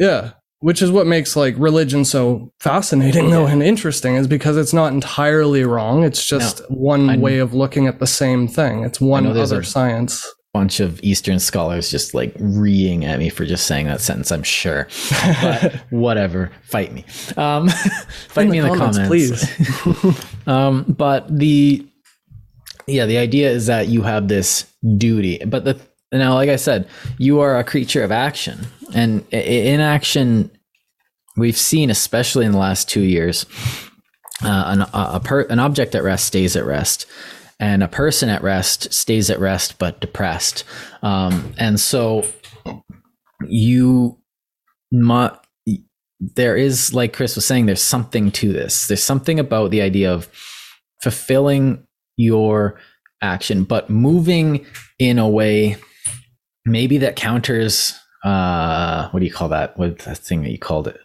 [0.00, 4.74] Yeah, which is what makes like religion so fascinating though and interesting is because it's
[4.74, 6.02] not entirely wrong.
[6.02, 8.84] It's just no, one way of looking at the same thing.
[8.84, 13.44] It's one other a, science bunch of Eastern scholars just like reeing at me for
[13.46, 14.88] just saying that sentence, I'm sure.
[15.40, 17.04] But whatever, fight me.
[17.36, 17.68] Um,
[18.28, 20.46] fight in me in the comments, please.
[20.46, 21.86] um, but the
[22.86, 25.80] yeah, the idea is that you have this duty, but the
[26.12, 30.50] now, like I said, you are a creature of action, and in action,
[31.36, 33.46] we've seen, especially in the last two years,
[34.42, 37.06] uh, an, a, per, an object at rest stays at rest
[37.60, 40.64] and a person at rest stays at rest but depressed.
[41.02, 42.24] Um, and so
[43.46, 44.18] you,
[44.90, 45.28] mu-
[46.18, 48.88] there is, like Chris was saying, there's something to this.
[48.88, 50.28] There's something about the idea of
[51.02, 52.80] fulfilling your
[53.22, 54.66] action, but moving
[54.98, 55.76] in a way
[56.64, 57.98] maybe that counters.
[58.24, 59.78] Uh, what do you call that?
[59.78, 61.00] What that thing that you called it?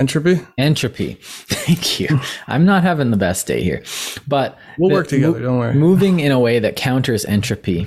[0.00, 0.40] Entropy?
[0.58, 1.14] Entropy.
[1.22, 2.20] Thank you.
[2.46, 3.82] I'm not having the best day here.
[4.26, 5.74] But we'll work together, mo- don't worry.
[5.74, 7.86] Moving in a way that counters entropy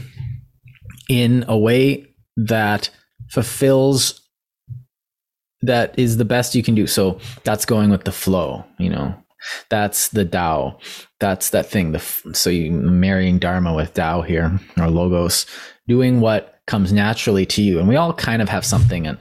[1.09, 2.89] in a way that
[3.29, 4.21] fulfills
[5.61, 6.85] that is the best you can do.
[6.85, 9.15] So that's going with the flow, you know.
[9.69, 10.79] That's the Tao.
[11.19, 11.91] That's that thing.
[11.91, 11.99] The
[12.33, 15.45] so you marrying Dharma with Tao here or logos,
[15.87, 17.79] doing what comes naturally to you.
[17.79, 19.19] And we all kind of have something and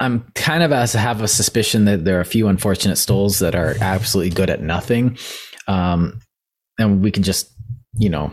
[0.00, 3.54] I'm kind of as have a suspicion that there are a few unfortunate souls that
[3.54, 5.18] are absolutely good at nothing.
[5.66, 6.20] Um,
[6.78, 7.50] and we can just,
[7.98, 8.32] you know,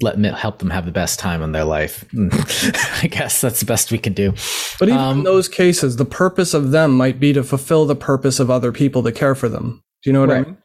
[0.00, 2.04] let help them have the best time in their life.
[3.02, 4.32] I guess that's the best we can do.
[4.78, 7.94] But even um, in those cases, the purpose of them might be to fulfill the
[7.94, 9.82] purpose of other people to care for them.
[10.02, 10.46] Do you know what right.
[10.46, 10.58] I mean?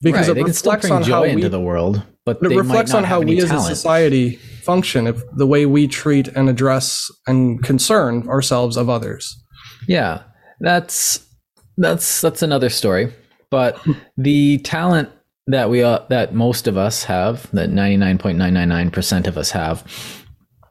[0.00, 0.36] Because right.
[0.36, 3.36] it reflects on how we, into the world, but, but it reflects on how we
[3.36, 3.52] talent.
[3.52, 8.88] as a society function, if the way we treat and address and concern ourselves of
[8.88, 9.41] others.
[9.88, 10.22] Yeah,
[10.60, 11.26] that's
[11.76, 13.12] that's that's another story.
[13.50, 13.78] But
[14.16, 15.10] the talent
[15.46, 18.90] that we uh, that most of us have, that ninety nine point nine nine nine
[18.90, 19.84] percent of us have,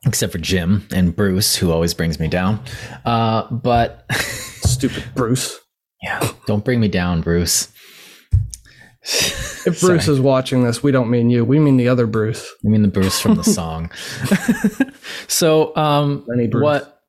[0.05, 2.63] except for Jim and Bruce, who always brings me down.
[3.05, 5.59] Uh, but stupid Bruce.
[6.01, 7.71] Yeah, don't bring me down, Bruce.
[9.03, 10.15] If Bruce Sorry.
[10.15, 11.43] is watching this, we don't mean you.
[11.45, 12.51] We mean the other Bruce.
[12.63, 13.91] We mean the Bruce from the song.
[15.27, 17.00] so, um, what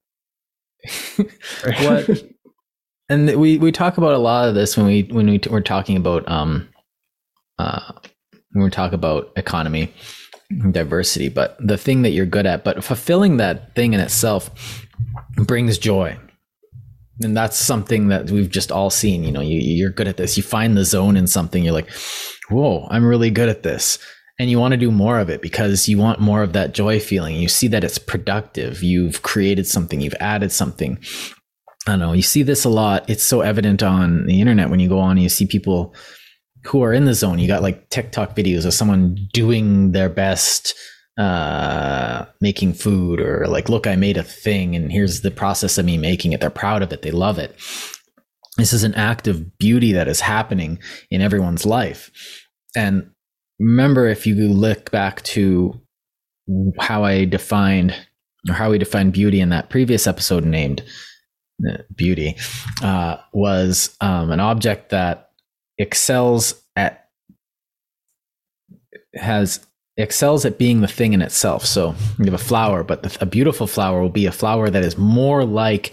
[1.17, 2.25] what
[3.09, 5.97] and we we talk about a lot of this when we when we we're talking
[5.97, 6.69] about um
[7.59, 7.93] uh
[8.53, 9.93] when we talk about economy
[10.71, 14.51] diversity but the thing that you're good at but fulfilling that thing in itself
[15.37, 16.19] brings joy.
[17.23, 20.37] And that's something that we've just all seen you know you, you're good at this.
[20.37, 21.91] You find the zone in something you're like
[22.53, 23.99] whoa i'm really good at this
[24.39, 26.99] and you want to do more of it because you want more of that joy
[26.99, 27.37] feeling.
[27.37, 28.83] You see that it's productive.
[28.83, 30.99] You've created something, you've added something.
[31.87, 32.13] I don't know.
[32.13, 33.09] You see this a lot.
[33.11, 35.95] It's so evident on the internet when you go on and you see people
[36.65, 37.41] who are in the zone.
[37.41, 40.75] You got like TikTok videos of someone doing their best
[41.19, 45.85] uh making food or like look I made a thing and here's the process of
[45.85, 46.41] me making it.
[46.41, 47.03] They're proud of it.
[47.03, 47.55] They love it.
[48.57, 50.79] This is an act of beauty that is happening
[51.11, 52.11] in everyone's life.
[52.75, 53.11] And
[53.63, 55.81] remember if you look back to
[56.81, 57.95] how I defined
[58.49, 60.83] or how we defined beauty in that previous episode named
[61.69, 62.37] uh, beauty
[62.83, 65.31] uh, was um, an object that
[65.79, 67.09] excels at
[69.15, 69.65] has
[69.97, 71.65] excels at being the thing in itself.
[71.65, 74.83] So you have a flower, but the, a beautiful flower will be a flower that
[74.83, 75.93] is more like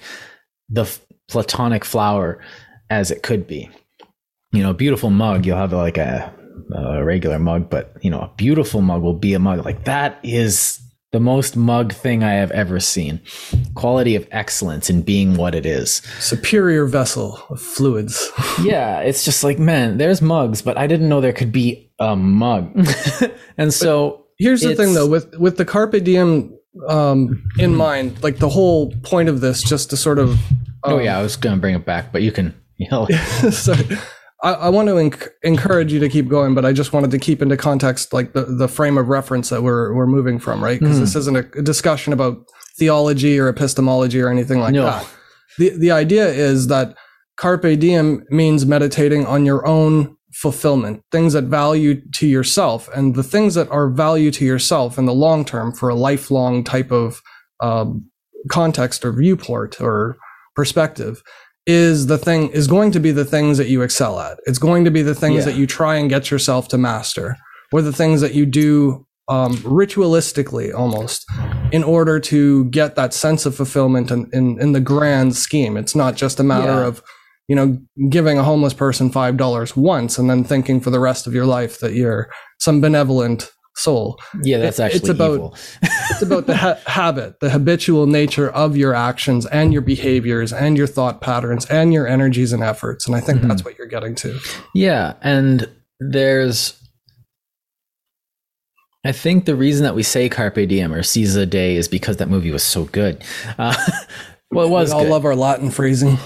[0.69, 0.89] the
[1.27, 2.41] platonic flower
[2.89, 3.69] as it could be.
[4.51, 6.33] You know, beautiful mug, you'll have like a
[6.73, 9.65] a regular mug, but you know, a beautiful mug will be a mug.
[9.65, 10.79] Like that is
[11.11, 13.19] the most mug thing I have ever seen.
[13.73, 16.01] Quality of excellence in being what it is.
[16.19, 18.31] Superior vessel of fluids.
[18.61, 22.15] yeah, it's just like, man, there's mugs, but I didn't know there could be a
[22.15, 22.71] mug.
[23.57, 26.55] and so but here's the thing though, with with the Carpe Diem
[26.87, 30.33] um, in mind, like the whole point of this, just to sort of
[30.83, 33.07] um, Oh yeah, I was gonna bring it back, but you can you know
[33.51, 33.97] sorry.
[34.41, 37.19] I, I want to enc- encourage you to keep going, but I just wanted to
[37.19, 40.79] keep into context like the, the frame of reference that we're we're moving from, right?
[40.79, 41.01] Because mm.
[41.01, 42.37] this isn't a, a, discussion about
[42.77, 44.85] theology or epistemology or anything like no.
[44.85, 45.07] that.
[45.57, 46.95] The the idea is that
[47.37, 53.23] carpe diem means meditating on your own fulfillment, things that value to yourself, and the
[53.23, 57.21] things that are value to yourself in the long term for a lifelong type of
[57.59, 58.09] um,
[58.49, 60.17] context or viewport or
[60.55, 61.21] perspective
[61.69, 64.39] is the thing is going to be the things that you excel at.
[64.47, 65.51] It's going to be the things yeah.
[65.51, 67.37] that you try and get yourself to master,
[67.71, 71.25] or the things that you do um, ritualistically almost
[71.71, 75.77] in order to get that sense of fulfillment in, in, in the grand scheme.
[75.77, 76.87] It's not just a matter yeah.
[76.87, 77.03] of,
[77.47, 77.77] you know,
[78.09, 81.79] giving a homeless person $5 once and then thinking for the rest of your life
[81.81, 84.19] that you're some benevolent soul.
[84.43, 88.93] Yeah, that's actually it's about it's about the ha- habit, the habitual nature of your
[88.93, 93.07] actions and your behaviors and your thought patterns and your energies and efforts.
[93.07, 93.47] And I think mm-hmm.
[93.47, 94.39] that's what you're getting to.
[94.73, 96.79] Yeah, and there's
[99.05, 102.17] I think the reason that we say carpe diem or seize the day is because
[102.17, 103.23] that movie was so good.
[103.57, 103.75] Uh,
[104.51, 104.89] well, it was.
[104.89, 105.11] We all good.
[105.11, 106.17] love our Latin phrasing.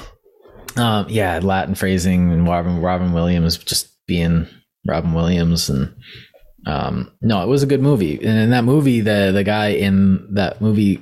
[0.76, 4.48] Um, yeah, Latin phrasing and Robin Robin Williams just being
[4.88, 5.96] Robin Williams and
[6.66, 8.16] um, no, it was a good movie.
[8.16, 11.02] And in that movie, the the guy in that movie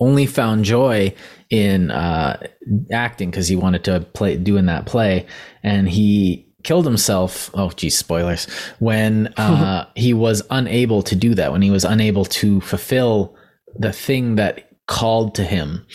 [0.00, 1.14] only found joy
[1.50, 2.44] in uh,
[2.90, 5.26] acting because he wanted to play doing that play,
[5.62, 7.50] and he killed himself.
[7.54, 8.46] Oh, geez, spoilers.
[8.78, 13.36] When uh, he was unable to do that, when he was unable to fulfill
[13.76, 15.86] the thing that called to him,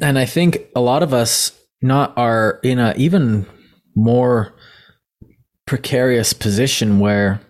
[0.00, 3.46] and I think a lot of us not are in a even
[3.94, 4.54] more
[5.66, 7.40] precarious position where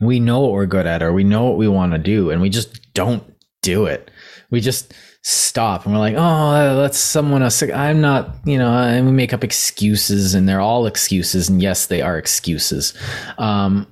[0.00, 2.40] we know what we're good at or we know what we want to do and
[2.40, 3.24] we just don't
[3.62, 4.10] do it.
[4.50, 7.62] We just stop and we're like, oh, that's someone else.
[7.62, 11.48] I'm not, you know, and we make up excuses and they're all excuses.
[11.48, 12.94] And yes, they are excuses.
[13.38, 13.86] Um,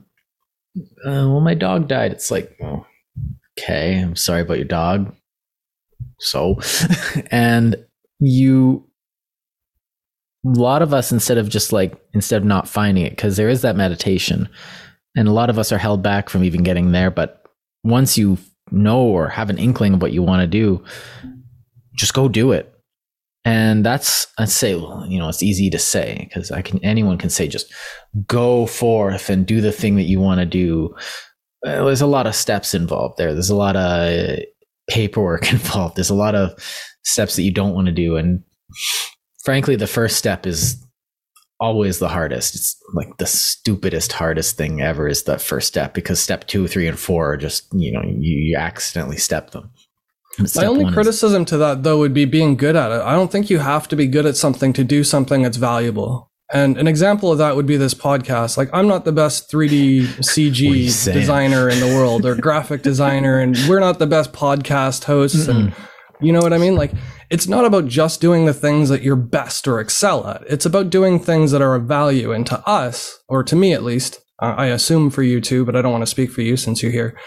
[0.79, 2.13] uh, well, my dog died.
[2.13, 2.87] It's like, oh,
[3.59, 5.15] okay, I'm sorry about your dog.
[6.21, 6.61] So,
[7.31, 7.77] and
[8.21, 8.89] you,
[10.47, 13.49] a lot of us, instead of just like, instead of not finding it, because there
[13.49, 14.49] is that meditation,
[15.17, 17.11] and a lot of us are held back from even getting there.
[17.11, 17.45] But
[17.83, 18.39] once you
[18.71, 20.83] know or have an inkling of what you want to do,
[21.97, 22.71] just go do it.
[23.45, 27.19] And that's I'd say, well, you know, it's easy to say because I can anyone
[27.19, 27.73] can say just
[28.27, 30.95] go forth and do the thing that you want to do.
[31.63, 33.33] There's a lot of steps involved there.
[33.33, 34.39] There's a lot of
[34.89, 35.97] paperwork involved.
[35.97, 36.53] There's a lot of
[37.05, 38.17] steps that you don't want to do.
[38.17, 38.43] And
[39.45, 40.84] frankly, the first step is
[41.61, 42.55] always the hardest.
[42.55, 46.89] It's like the stupidest, hardest thing ever is that first step because step two, three,
[46.89, 49.71] and four are just, you know, you, you accidentally step them.
[50.57, 53.01] My only criticism is, to that though would be being good at it.
[53.01, 56.31] I don't think you have to be good at something to do something that's valuable.
[56.53, 58.57] And an example of that would be this podcast.
[58.57, 63.57] Like I'm not the best 3D CG designer in the world or graphic designer and
[63.69, 65.57] we're not the best podcast hosts Mm-mm.
[65.57, 65.75] and
[66.21, 66.75] you know what I mean?
[66.75, 66.93] Like
[67.31, 70.43] it's not about just doing the things that you're best or excel at.
[70.49, 72.33] It's about doing things that are of value.
[72.33, 75.77] And to us, or to me at least, uh, I assume for you too, but
[75.77, 77.19] I don't want to speak for you since you're here.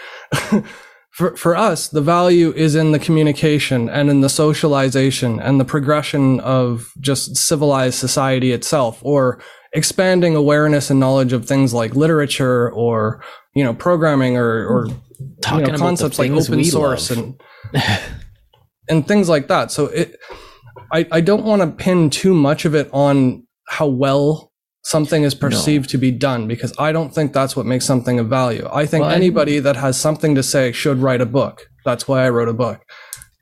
[1.10, 5.64] for, for us, the value is in the communication and in the socialization and the
[5.64, 9.40] progression of just civilized society itself or
[9.72, 13.22] expanding awareness and knowledge of things like literature or,
[13.54, 14.88] you know, programming or, or
[15.42, 17.18] Talking you know, concepts like open source love.
[17.18, 17.40] and
[18.88, 19.70] and things like that.
[19.70, 20.16] So it,
[20.92, 25.34] I, I don't want to pin too much of it on how well something is
[25.34, 25.90] perceived no.
[25.90, 28.66] to be done because I don't think that's what makes something of value.
[28.72, 31.68] I think well, anybody I, that has something to say should write a book.
[31.84, 32.82] That's why I wrote a book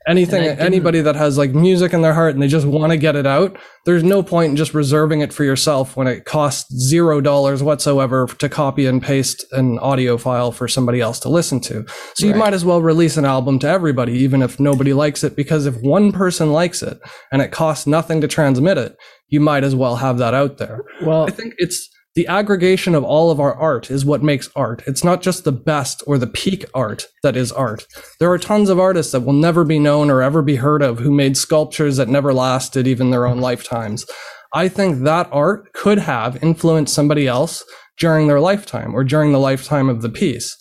[0.07, 3.15] anything anybody that has like music in their heart and they just want to get
[3.15, 7.19] it out there's no point in just reserving it for yourself when it costs zero
[7.19, 11.85] dollars whatsoever to copy and paste an audio file for somebody else to listen to
[12.15, 12.33] so right.
[12.33, 15.65] you might as well release an album to everybody even if nobody likes it because
[15.65, 16.99] if one person likes it
[17.31, 18.95] and it costs nothing to transmit it
[19.27, 23.03] you might as well have that out there well i think it's the aggregation of
[23.03, 24.81] all of our art is what makes art.
[24.87, 27.85] It's not just the best or the peak art that is art.
[28.19, 30.97] There are tons of artists that will never be known or ever be heard of
[30.97, 34.03] who made sculptures that never lasted even their own lifetimes.
[34.51, 37.63] I think that art could have influenced somebody else
[37.99, 40.57] during their lifetime or during the lifetime of the piece.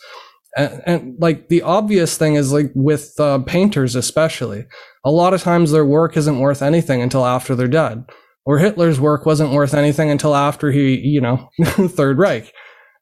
[0.59, 4.67] And, and like the obvious thing is like with uh, painters, especially,
[5.07, 8.05] a lot of times their work isn't worth anything until after they're dead
[8.47, 12.53] or Hitler's work wasn't worth anything until after he, you know, Third Reich.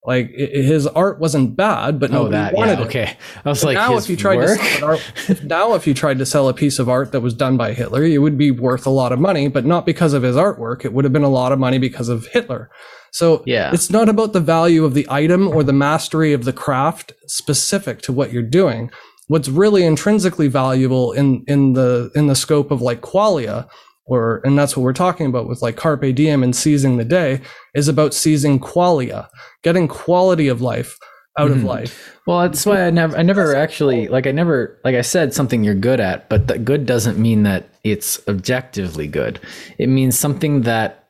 [0.06, 3.02] Like his art wasn't bad, but oh, nobody oh, that, wanted yeah, okay.
[3.02, 3.08] it.
[3.08, 4.58] Okay, I was but like, now if you tried work?
[4.58, 7.32] to sell art, now if you tried to sell a piece of art that was
[7.32, 10.22] done by Hitler, it would be worth a lot of money, but not because of
[10.22, 10.84] his artwork.
[10.84, 12.70] It would have been a lot of money because of Hitler.
[13.12, 13.72] So yeah.
[13.72, 18.02] it's not about the value of the item or the mastery of the craft specific
[18.02, 18.90] to what you're doing.
[19.28, 23.68] What's really intrinsically valuable in in the in the scope of like qualia
[24.06, 27.40] or and that's what we're talking about with like carpe diem and seizing the day
[27.74, 29.28] is about seizing qualia
[29.62, 30.98] getting quality of life
[31.38, 31.60] out mm-hmm.
[31.60, 32.20] of life.
[32.26, 35.64] Well that's why i never i never actually like i never like i said something
[35.64, 39.40] you're good at but that good doesn't mean that it's objectively good.
[39.78, 41.08] It means something that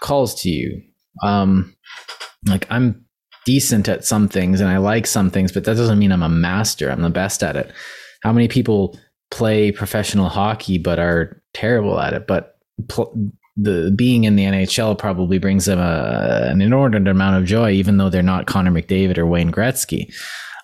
[0.00, 0.82] calls to you.
[1.22, 1.74] Um
[2.48, 3.04] like i'm
[3.44, 6.28] decent at some things and i like some things but that doesn't mean i'm a
[6.28, 6.90] master.
[6.90, 7.72] I'm the best at it.
[8.22, 8.98] How many people
[9.32, 12.26] play professional hockey but are terrible at it.
[12.26, 12.56] But
[12.88, 17.72] pl- the being in the NHL probably brings them a, an inordinate amount of joy,
[17.72, 20.12] even though they're not Connor McDavid or Wayne Gretzky.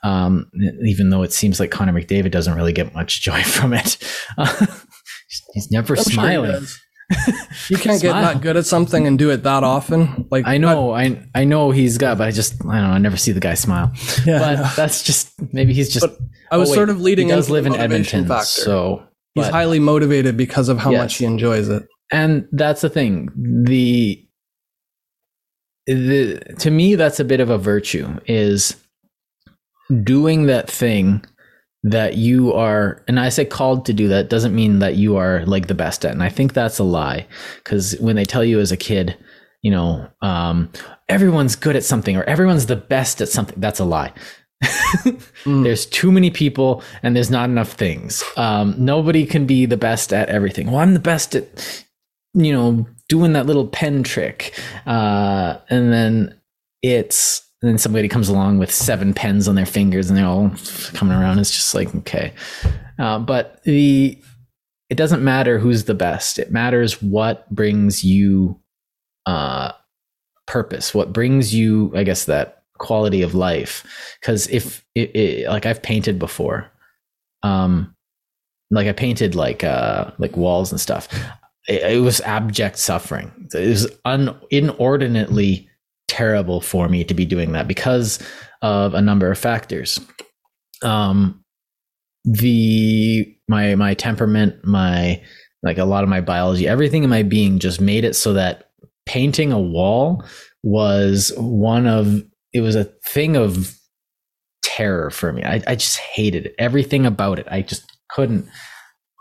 [0.05, 0.49] Um,
[0.85, 3.99] even though it seems like Connor McDavid doesn't really get much joy from it.
[5.53, 6.63] he's never I'm smiling.
[6.65, 6.69] Sure
[7.69, 10.27] you can't get that good at something and do it that often.
[10.31, 12.95] Like I know, I I know he's got, but I just I don't know.
[12.95, 13.93] I never see the guy smile.
[14.27, 16.07] Yeah, but that's just maybe he's just.
[16.07, 16.19] But
[16.51, 17.29] I was oh, wait, sort of leading.
[17.29, 18.45] He does live in Edmonton, factor.
[18.45, 19.03] so
[19.35, 21.01] he's but, highly motivated because of how yes.
[21.01, 21.87] much he enjoys it.
[22.13, 23.31] And that's the thing.
[23.65, 24.23] The
[25.87, 28.21] the to me, that's a bit of a virtue.
[28.27, 28.77] Is
[30.05, 31.25] doing that thing
[31.85, 35.45] that you are and i say called to do that doesn't mean that you are
[35.47, 37.27] like the best at and i think that's a lie
[37.63, 39.17] because when they tell you as a kid
[39.63, 40.71] you know um,
[41.09, 44.13] everyone's good at something or everyone's the best at something that's a lie.
[45.45, 45.63] Mm.
[45.63, 48.25] there's too many people and there's not enough things.
[48.37, 50.71] Um, nobody can be the best at everything.
[50.71, 51.85] Well i'm the best at
[52.35, 54.59] you know doing that little pen trick.
[54.87, 56.41] Uh, and then
[56.83, 60.53] it's and then somebody comes along with seven pens on their fingers and they're all
[60.95, 61.39] coming around.
[61.39, 62.33] It's just like okay,
[62.99, 64.19] uh, but the
[64.91, 66.39] it doesn't matter who's the best.
[66.39, 68.59] It matters what brings you
[69.27, 69.73] uh,
[70.47, 73.85] purpose, what brings you, I guess, that quality of life.
[74.21, 76.71] Because if it, it, like I've painted before,
[77.43, 77.95] um,
[78.71, 81.09] like I painted like uh, like walls and stuff.
[81.69, 83.31] It, it was abject suffering.
[83.53, 85.68] It was un, inordinately
[86.09, 88.19] terrible for me to be doing that because
[88.63, 90.01] of a number of factors.
[90.83, 91.45] Um,
[92.25, 95.23] the my my temperament, my
[95.63, 98.71] like a lot of my biology, everything in my being just made it so that
[99.07, 100.25] painting a wall
[100.63, 103.77] was one of it was a thing of
[104.63, 105.43] terror for me.
[105.43, 106.55] I, I just hated it.
[106.59, 107.47] Everything about it.
[107.51, 108.49] I just couldn't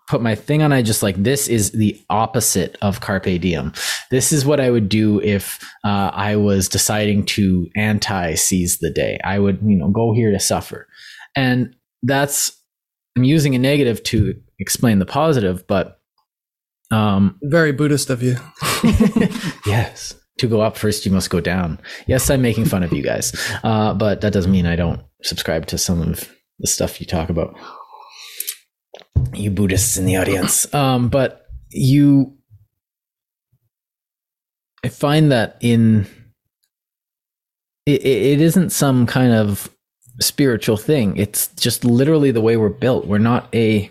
[0.07, 0.71] put my thing on.
[0.71, 3.73] I just like this is the opposite of carpe diem.
[4.09, 8.89] This is what I would do if uh, I was deciding to anti seize the
[8.89, 9.19] day.
[9.23, 10.87] I would you know go here to suffer,
[11.35, 12.51] and that's
[13.15, 15.99] I'm using a negative to explain the positive, but
[16.91, 18.37] um, very Buddhist of you.
[19.65, 21.79] yes, to go up first, you must go down.
[22.07, 23.33] Yes, I'm making fun of you guys,
[23.63, 27.29] uh, but that doesn't mean I don't subscribe to some of the stuff you talk
[27.29, 27.55] about.
[29.33, 32.37] You Buddhists in the audience, um, but you,
[34.83, 36.07] I find that in
[37.85, 39.69] it, it isn't some kind of
[40.19, 41.17] spiritual thing.
[41.17, 43.07] It's just literally the way we're built.
[43.07, 43.89] We're not a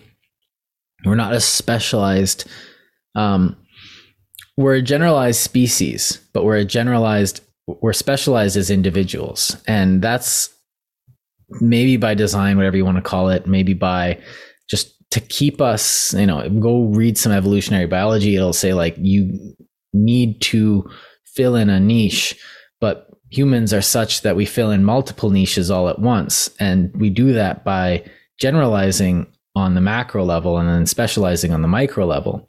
[1.05, 2.49] we're not a specialized
[3.15, 3.57] um
[4.57, 9.57] we're a generalized species, but we're a generalized we're specialized as individuals.
[9.67, 10.51] And that's
[11.61, 14.21] maybe by design, whatever you want to call it, maybe by
[14.69, 18.37] just to keep us, you know, go read some evolutionary biology.
[18.37, 19.55] It'll say like you
[19.93, 20.89] need to
[21.25, 22.39] fill in a niche,
[22.81, 26.51] but humans are such that we fill in multiple niches all at once.
[26.61, 28.05] And we do that by
[28.39, 32.47] generalizing on the macro level and then specializing on the micro level.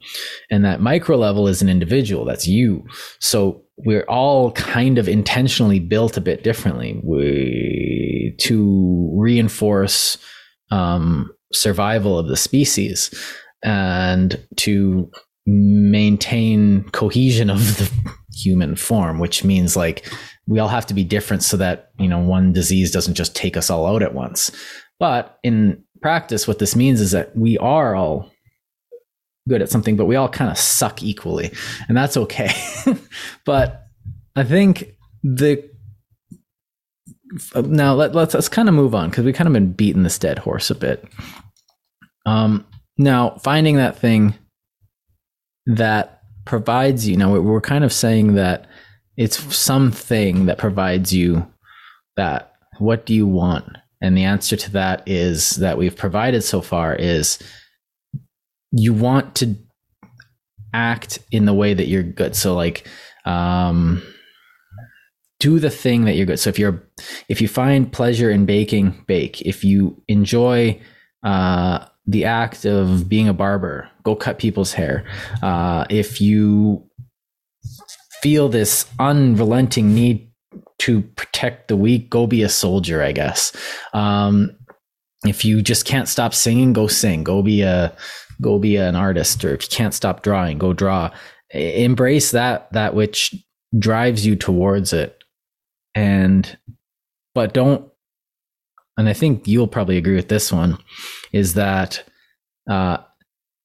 [0.50, 2.84] And that micro level is an individual, that's you.
[3.18, 10.18] So we're all kind of intentionally built a bit differently we, to reinforce
[10.70, 13.10] um, survival of the species
[13.62, 15.10] and to
[15.46, 17.90] maintain cohesion of the
[18.34, 20.06] human form, which means like
[20.46, 23.56] we all have to be different so that you know one disease doesn't just take
[23.56, 24.50] us all out at once.
[24.98, 28.30] But in practice what this means is that we are all
[29.48, 31.52] good at something but we all kind of suck equally
[31.88, 32.50] and that's okay.
[33.44, 33.84] But
[34.36, 34.94] i think
[35.24, 35.68] the
[37.56, 40.18] now let, let's let's kind of move on because we kind of been beating this
[40.18, 41.04] dead horse a bit
[42.26, 42.64] um
[42.96, 44.34] now finding that thing
[45.66, 48.66] that provides you know we're kind of saying that
[49.18, 51.46] it's something that provides you
[52.18, 52.52] that.
[52.78, 53.76] What do you want?
[54.00, 57.40] And the answer to that is that we've provided so far is
[58.70, 59.56] you want to
[60.72, 62.36] act in the way that you're good.
[62.36, 62.86] So like
[63.24, 64.02] um
[65.40, 66.40] do the thing that you're good.
[66.40, 66.82] So if you're
[67.28, 69.40] if you find pleasure in baking, bake.
[69.42, 70.80] If you enjoy
[71.22, 75.04] uh the act of being a barber, go cut people's hair.
[75.42, 76.88] Uh, if you
[78.22, 80.30] feel this unrelenting need
[80.78, 83.52] to protect the weak, go be a soldier, I guess.
[83.92, 84.56] Um,
[85.26, 87.24] if you just can't stop singing, go sing.
[87.24, 87.94] Go be a
[88.40, 89.44] go be an artist.
[89.44, 91.10] Or if you can't stop drawing, go draw.
[91.50, 93.34] Embrace that that which
[93.78, 95.17] drives you towards it.
[95.98, 96.58] And
[97.34, 97.90] but don't
[98.96, 100.78] and I think you'll probably agree with this one,
[101.32, 102.02] is that
[102.68, 102.98] uh,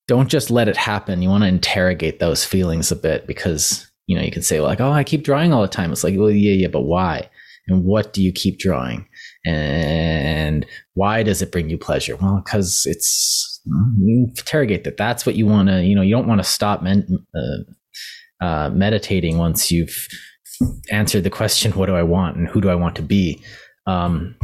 [0.07, 1.21] don't just let it happen.
[1.21, 4.81] You want to interrogate those feelings a bit because you know, you can say like,
[4.81, 7.29] "Oh, I keep drawing all the time." It's like, well, yeah, yeah, but why?
[7.67, 9.07] And what do you keep drawing?
[9.45, 10.65] And
[10.95, 12.15] why does it bring you pleasure?
[12.17, 14.97] Well, because it's you interrogate that.
[14.97, 15.83] That's what you want to.
[15.83, 20.07] You know, you don't want to stop men, uh, uh, meditating once you've
[20.91, 23.41] answered the question, "What do I want?" and "Who do I want to be?"
[23.85, 24.35] Um,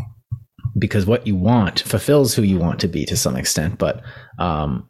[0.77, 4.01] because what you want fulfills who you want to be to some extent, but
[4.37, 4.87] um,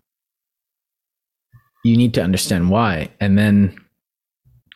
[1.84, 3.78] you need to understand why, and then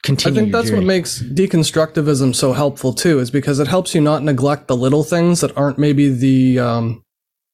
[0.03, 0.39] continue.
[0.39, 0.79] I think that's journey.
[0.79, 5.03] what makes deconstructivism so helpful too, is because it helps you not neglect the little
[5.03, 7.03] things that aren't maybe the um,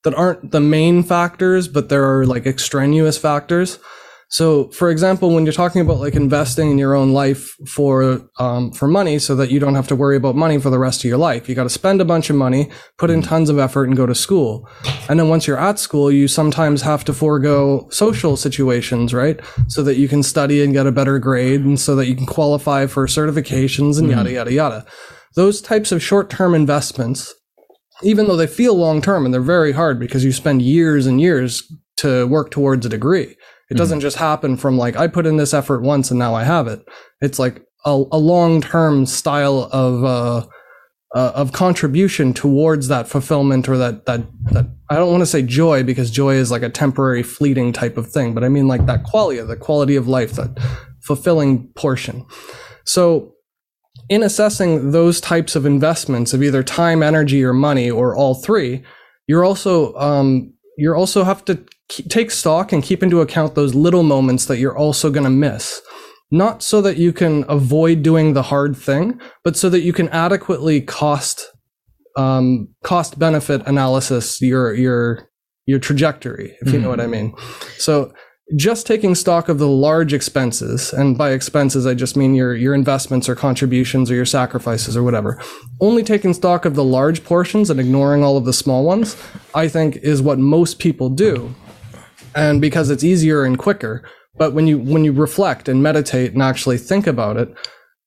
[0.03, 3.79] that aren't the main factors, but there are like extraneous factors.
[4.31, 8.71] So, for example, when you're talking about like investing in your own life for um,
[8.71, 11.05] for money, so that you don't have to worry about money for the rest of
[11.05, 13.85] your life, you got to spend a bunch of money, put in tons of effort,
[13.85, 14.69] and go to school.
[15.09, 19.39] And then once you're at school, you sometimes have to forego social situations, right?
[19.67, 22.27] So that you can study and get a better grade, and so that you can
[22.27, 24.85] qualify for certifications and yada yada yada.
[25.33, 27.33] those types of short term investments,
[28.03, 31.19] even though they feel long term and they're very hard because you spend years and
[31.19, 31.63] years
[31.97, 33.35] to work towards a degree.
[33.69, 36.43] It doesn't just happen from like, I put in this effort once and now I
[36.43, 36.83] have it.
[37.21, 40.47] It's like a, a long term style of, uh,
[41.15, 45.41] uh, of contribution towards that fulfillment or that that that I don't want to say
[45.41, 48.85] joy because joy is like a temporary fleeting type of thing, but I mean like
[48.85, 50.59] that quality, the quality of life, that
[51.01, 52.25] fulfilling portion.
[52.85, 53.33] So
[54.07, 58.83] in assessing those types of investments of either time, energy, or money, or all three,
[59.27, 64.03] you're also um, you're also have to take stock and keep into account those little
[64.03, 65.81] moments that you're also going to miss
[66.31, 70.09] not so that you can avoid doing the hard thing, but so that you can
[70.09, 71.47] adequately cost
[72.17, 75.29] um, cost benefit analysis your your
[75.65, 76.83] your trajectory, if you mm-hmm.
[76.83, 77.35] know what I mean.
[77.77, 78.13] So
[78.55, 82.75] just taking stock of the large expenses, and by expenses I just mean your your
[82.75, 85.41] investments or contributions or your sacrifices or whatever.
[85.81, 89.17] Only taking stock of the large portions and ignoring all of the small ones,
[89.55, 91.55] I think, is what most people do.
[92.39, 94.03] And because it's easier and quicker,
[94.37, 97.53] but when you when you reflect and meditate and actually think about it,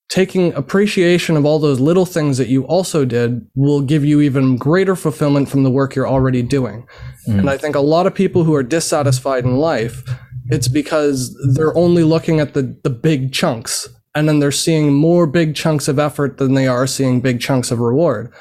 [0.09, 4.57] taking appreciation of all those little things that you also did will give you even
[4.57, 6.87] greater fulfillment from the work you're already doing.
[7.28, 7.41] Mm.
[7.41, 10.03] And I think a lot of people who are dissatisfied in life,
[10.47, 15.26] it's because they're only looking at the the big chunks and then they're seeing more
[15.26, 18.33] big chunks of effort than they are seeing big chunks of reward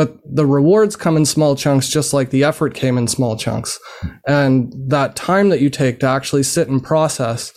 [0.00, 3.78] but the rewards come in small chunks just like the effort came in small chunks.
[4.26, 7.52] And that time that you take to actually sit and process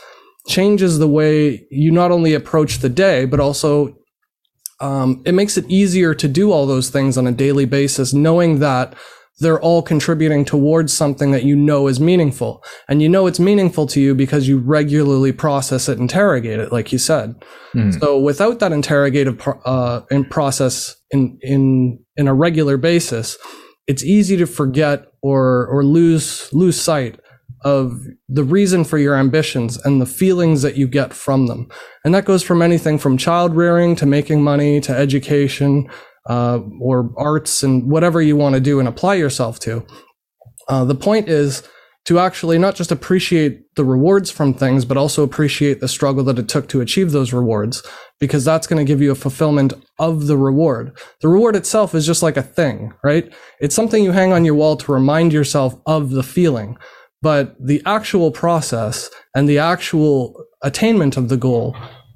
[0.45, 3.95] changes the way you not only approach the day but also
[4.81, 8.59] um, it makes it easier to do all those things on a daily basis knowing
[8.59, 8.93] that
[9.39, 12.63] they're all contributing towards something that you know is meaningful.
[12.87, 16.91] And you know it's meaningful to you because you regularly process it, interrogate it, like
[16.91, 17.35] you said.
[17.75, 17.99] Mm.
[17.99, 23.37] So without that interrogative uh, in process in, in, in a regular basis,
[23.87, 27.19] it's easy to forget or, or lose, lose sight
[27.63, 31.69] of the reason for your ambitions and the feelings that you get from them.
[32.03, 35.89] And that goes from anything from child rearing to making money to education
[36.29, 39.85] uh, or arts and whatever you want to do and apply yourself to.
[40.69, 41.63] Uh, the point is
[42.05, 46.37] to actually not just appreciate the rewards from things, but also appreciate the struggle that
[46.37, 47.81] it took to achieve those rewards,
[48.19, 50.97] because that's going to give you a fulfillment of the reward.
[51.21, 53.33] The reward itself is just like a thing, right?
[53.61, 56.77] It's something you hang on your wall to remind yourself of the feeling.
[57.21, 61.73] But the actual process and the actual attainment of the goal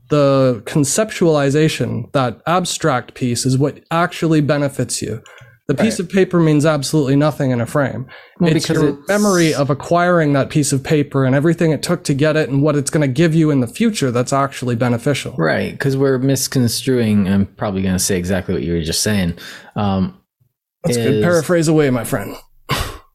[0.10, 5.22] the conceptualization, that abstract piece is what actually benefits you.
[5.68, 6.08] The piece right.
[6.08, 8.08] of paper means absolutely nothing in a frame.
[8.40, 9.08] Well, it's your it's...
[9.10, 12.62] memory of acquiring that piece of paper and everything it took to get it and
[12.62, 15.36] what it's going to give you in the future that's actually beneficial.
[15.38, 15.72] Right.
[15.72, 19.38] Because we're misconstruing, I'm probably going to say exactly what you were just saying.
[19.76, 20.22] Um,
[20.86, 21.06] that's is...
[21.06, 21.24] good.
[21.24, 22.38] Paraphrase away, my friend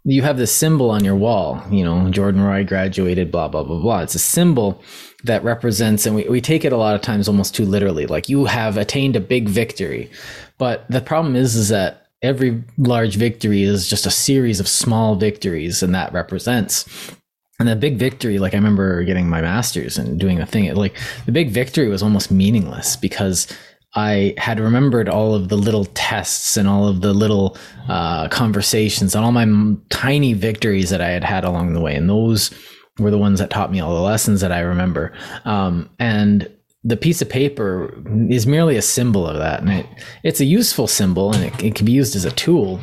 [0.04, 3.80] you have this symbol on your wall, you know, Jordan Roy graduated, blah, blah, blah,
[3.80, 4.00] blah.
[4.00, 4.82] It's a symbol
[5.24, 8.28] that represents, and we, we take it a lot of times almost too literally, like
[8.28, 10.10] you have attained a big victory.
[10.58, 15.14] But the problem is, is that every large victory is just a series of small
[15.14, 17.14] victories, and that represents.
[17.60, 20.96] And the big victory, like I remember getting my master's and doing the thing, like
[21.26, 23.46] the big victory was almost meaningless because
[23.94, 27.56] I had remembered all of the little tests and all of the little
[27.88, 31.94] uh, conversations and all my m- tiny victories that I had had along the way.
[31.94, 32.50] And those
[32.98, 35.12] were the ones that taught me all the lessons that I remember.
[35.44, 36.50] Um, and
[36.84, 37.94] the piece of paper
[38.30, 39.60] is merely a symbol of that.
[39.60, 39.86] And it,
[40.22, 42.80] it's a useful symbol and it, it can be used as a tool,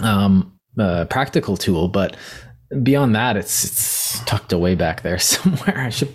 [0.00, 1.88] um, a practical tool.
[1.88, 2.16] But
[2.82, 5.78] beyond that, it's, it's tucked away back there somewhere.
[5.78, 6.14] I should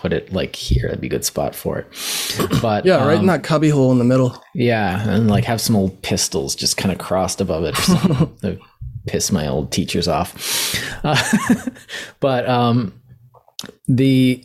[0.00, 0.84] put it like here.
[0.84, 1.86] That'd be a good spot for it.
[2.62, 4.42] But yeah, right um, in that cubby hole in the middle.
[4.54, 7.74] Yeah, and like have some old pistols just kind of crossed above it.
[7.74, 8.58] to
[9.06, 10.74] piss my old teachers off.
[11.04, 11.22] Uh,
[12.20, 12.98] but um,
[13.88, 14.42] the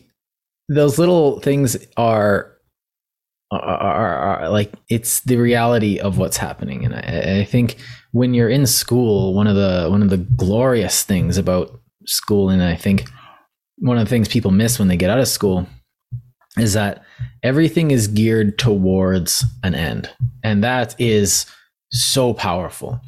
[0.68, 2.52] those little things are
[3.50, 7.76] are, are, are, like it's the reality of what's happening and I, I, think
[8.10, 12.60] when you're in school one of the one of the glorious things about school and
[12.60, 13.08] i think
[13.78, 15.66] one of the things people miss when they get out of school
[16.58, 17.04] is that
[17.42, 20.10] everything is geared towards an end.
[20.42, 21.46] And that is
[21.90, 23.00] so powerful.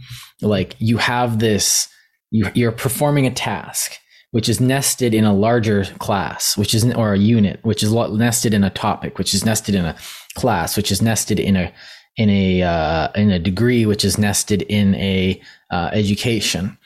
[0.43, 1.89] Like you have this,
[2.31, 3.99] you, you're performing a task
[4.31, 8.53] which is nested in a larger class, which is or a unit, which is nested
[8.53, 9.97] in a topic, which is nested in a
[10.35, 11.73] class, which is nested in a
[12.17, 15.41] in a uh, in a degree, which is nested in a
[15.71, 16.77] uh, education,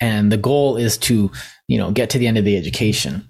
[0.00, 1.30] and the goal is to
[1.68, 3.29] you know get to the end of the education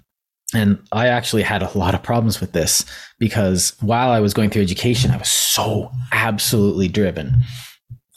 [0.53, 2.83] And I actually had a lot of problems with this
[3.19, 7.43] because while I was going through education, I was so absolutely driven.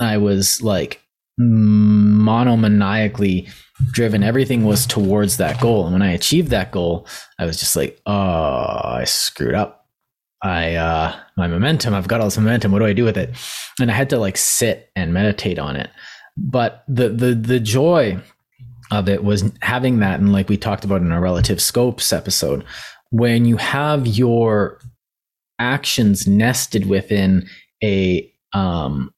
[0.01, 1.01] I was like
[1.41, 3.49] monomaniacally
[3.93, 4.22] driven.
[4.22, 5.85] Everything was towards that goal.
[5.85, 7.07] And when I achieved that goal,
[7.39, 9.87] I was just like, oh, I screwed up.
[10.43, 12.72] I, uh, my momentum, I've got all this momentum.
[12.72, 13.30] What do I do with it?
[13.80, 15.91] And I had to like sit and meditate on it.
[16.37, 18.20] But the, the, the joy
[18.95, 20.20] of it was having that.
[20.20, 22.64] And like we talked about in our relative scopes episode,
[23.11, 24.80] when you have your
[25.59, 27.47] actions nested within
[27.82, 29.12] a, um,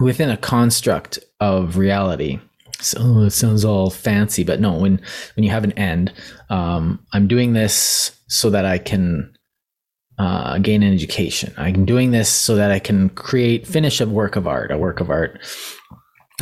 [0.00, 2.40] within a construct of reality.
[2.80, 4.72] So it sounds all fancy, but no.
[4.72, 5.02] When
[5.36, 6.14] when you have an end,
[6.48, 9.36] um, I'm doing this so that I can
[10.18, 11.52] uh, gain an education.
[11.58, 15.00] I'm doing this so that I can create, finish a work of art, a work
[15.00, 15.40] of art.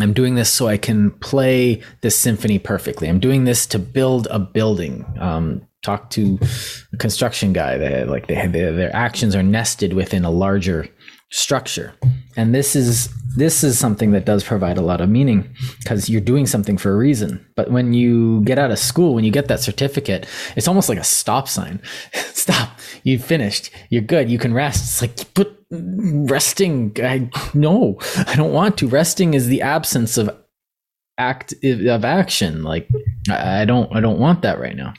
[0.01, 3.09] I'm doing this so I can play this symphony perfectly.
[3.09, 5.05] I'm doing this to build a building.
[5.19, 6.39] Um, talk to
[6.93, 7.79] a construction guy.
[7.79, 10.89] They like they, they, their actions are nested within a larger
[11.31, 11.95] structure
[12.39, 16.21] and this is this is something that does provide a lot of meaning because you're
[16.21, 17.45] doing something for a reason.
[17.57, 20.27] But when you get out of school when you get that certificate
[20.57, 21.81] it's almost like a stop sign.
[22.33, 22.79] Stop.
[23.03, 23.71] You finished.
[23.91, 24.31] You're good.
[24.31, 24.85] You can rest.
[24.85, 27.99] It's like but resting i no.
[28.27, 28.89] I don't want to.
[28.89, 30.31] Resting is the absence of
[31.19, 32.63] act of action.
[32.63, 32.89] Like
[33.31, 34.95] i don't i don't want that right now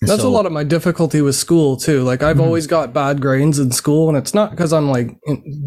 [0.00, 2.02] that's so, a lot of my difficulty with school too.
[2.02, 2.44] Like I've mm-hmm.
[2.44, 5.18] always got bad grades in school, and it's not because I'm like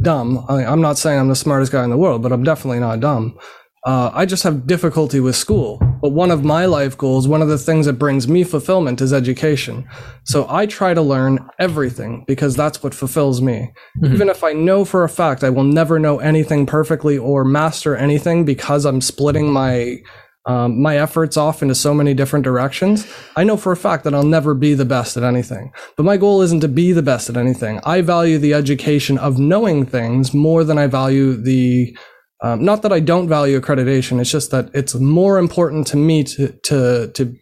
[0.01, 0.45] dumb.
[0.47, 2.99] I, am not saying I'm the smartest guy in the world, but I'm definitely not
[2.99, 3.37] dumb.
[3.83, 5.79] Uh, I just have difficulty with school.
[6.01, 9.11] But one of my life goals, one of the things that brings me fulfillment is
[9.11, 9.87] education.
[10.23, 13.71] So I try to learn everything because that's what fulfills me.
[13.97, 14.13] Mm-hmm.
[14.13, 17.95] Even if I know for a fact I will never know anything perfectly or master
[17.95, 19.97] anything because I'm splitting my
[20.45, 24.13] um, my efforts off into so many different directions, I know for a fact that
[24.13, 25.71] I'll never be the best at anything.
[25.95, 27.79] But my goal isn't to be the best at anything.
[27.83, 31.95] I value the education of knowing things more than I value the
[32.43, 34.19] um, not that I don't value accreditation.
[34.19, 37.35] It's just that it's more important to me to to to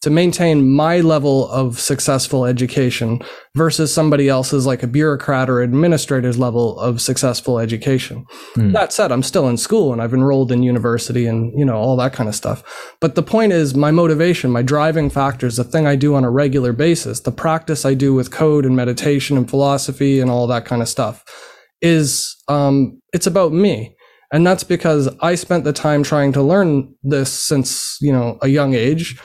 [0.00, 3.20] to maintain my level of successful education
[3.56, 8.24] versus somebody else's like a bureaucrat or administrator's level of successful education.
[8.54, 8.72] Mm.
[8.72, 11.96] That said, I'm still in school and I've enrolled in university and, you know, all
[11.96, 12.94] that kind of stuff.
[13.00, 16.30] But the point is my motivation, my driving factors, the thing I do on a
[16.30, 20.64] regular basis, the practice I do with code and meditation and philosophy and all that
[20.64, 21.24] kind of stuff
[21.80, 23.96] is, um, it's about me.
[24.30, 28.48] And that's because I spent the time trying to learn this since, you know, a
[28.48, 29.18] young age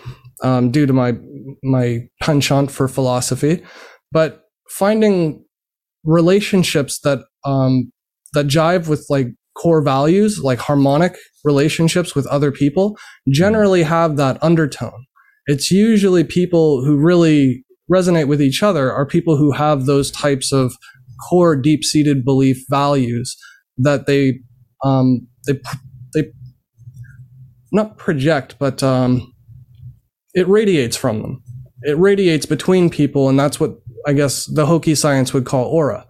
[0.44, 1.16] um, due to my
[1.64, 3.64] my penchant for philosophy,
[4.12, 5.44] but finding
[6.04, 7.92] relationships that um,
[8.34, 12.98] that jive with like core values, like harmonic relationships with other people,
[13.30, 15.06] generally have that undertone.
[15.46, 20.52] It's usually people who really resonate with each other are people who have those types
[20.52, 20.74] of
[21.30, 23.36] core, deep-seated belief values
[23.78, 24.40] that they
[24.84, 25.60] um, they
[26.14, 26.24] they
[27.72, 29.33] not project, but um,
[30.34, 31.44] it radiates from them.
[31.84, 36.06] It radiates between people, and that's what I guess the hokey science would call aura.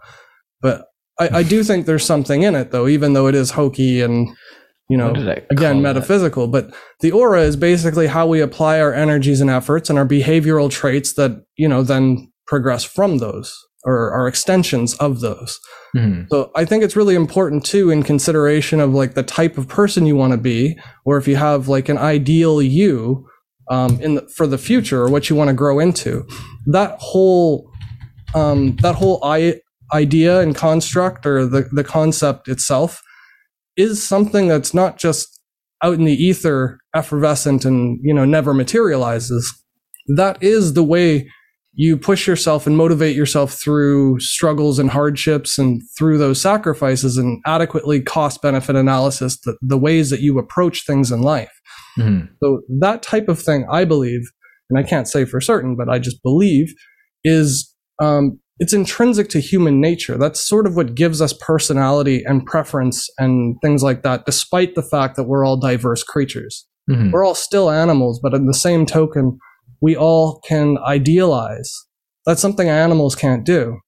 [0.61, 0.87] But
[1.19, 4.29] I, I do think there's something in it, though, even though it is hokey and
[4.89, 5.13] you know
[5.49, 6.47] again metaphysical.
[6.47, 6.69] That?
[6.69, 10.69] But the aura is basically how we apply our energies and efforts and our behavioral
[10.69, 15.59] traits that you know then progress from those or are extensions of those.
[15.95, 16.23] Mm-hmm.
[16.29, 20.05] So I think it's really important too in consideration of like the type of person
[20.05, 23.27] you want to be, or if you have like an ideal you,
[23.73, 26.25] um, in the, for the future or what you want to grow into.
[26.67, 27.71] That whole
[28.35, 29.61] um, that whole I-
[29.93, 33.01] idea and construct or the, the concept itself
[33.75, 35.39] is something that's not just
[35.83, 39.51] out in the ether, effervescent, and you know never materializes.
[40.15, 41.29] That is the way
[41.75, 47.41] you push yourself and motivate yourself through struggles and hardships and through those sacrifices and
[47.47, 51.49] adequately cost benefit analysis the, the ways that you approach things in life
[51.97, 52.33] Mm-hmm.
[52.41, 54.21] So that type of thing, I believe,
[54.69, 56.73] and I can't say for certain, but I just believe,
[57.23, 60.17] is um, it's intrinsic to human nature.
[60.17, 64.83] That's sort of what gives us personality and preference and things like that, despite the
[64.83, 66.65] fact that we're all diverse creatures.
[66.89, 67.11] Mm-hmm.
[67.11, 69.37] We're all still animals, but in the same token,
[69.81, 71.71] we all can idealize.
[72.25, 73.79] That's something animals can't do.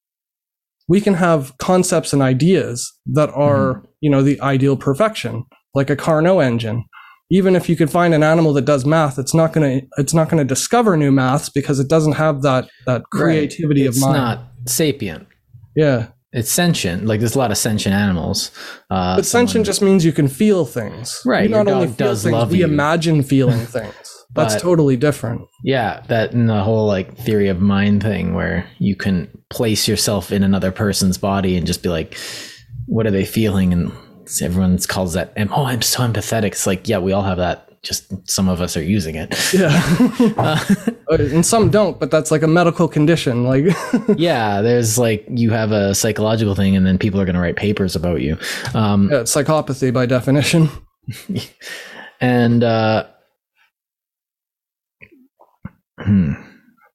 [0.87, 3.85] We can have concepts and ideas that are, mm-hmm.
[4.01, 6.85] you know, the ideal perfection, like a Carnot engine
[7.29, 10.13] even if you could find an animal that does math, it's not going to it's
[10.13, 13.89] not to discover new maths because it doesn't have that that creativity right.
[13.89, 14.15] of mind.
[14.15, 15.27] It's not sapient.
[15.75, 16.07] Yeah.
[16.31, 17.05] It's sentient.
[17.05, 18.51] Like there's a lot of sentient animals.
[18.89, 21.21] Uh, but sentient just means you can feel things.
[21.25, 21.43] Right.
[21.43, 22.65] You not only feel things, we you.
[22.65, 23.95] imagine feeling things.
[24.33, 25.41] That's But- totally different.
[25.63, 30.31] Yeah, that and the whole like theory of mind thing where you can place yourself
[30.31, 32.17] in another person's body and just be like,
[32.85, 33.71] what are they feeling?
[33.71, 33.93] And
[34.41, 36.47] everyone calls that, oh, I'm so empathetic.
[36.47, 37.61] It's like, yeah, we all have that.
[37.81, 39.35] Just some of us are using it.
[39.53, 40.63] Yeah.
[41.09, 43.43] and some don't, but that's like a medical condition.
[43.43, 43.65] Like,
[44.17, 47.57] yeah, there's like you have a psychological thing, and then people are going to write
[47.57, 48.37] papers about you.
[48.73, 50.69] Um, yeah, psychopathy by definition.
[52.19, 53.05] and uh,
[55.99, 56.33] hmm.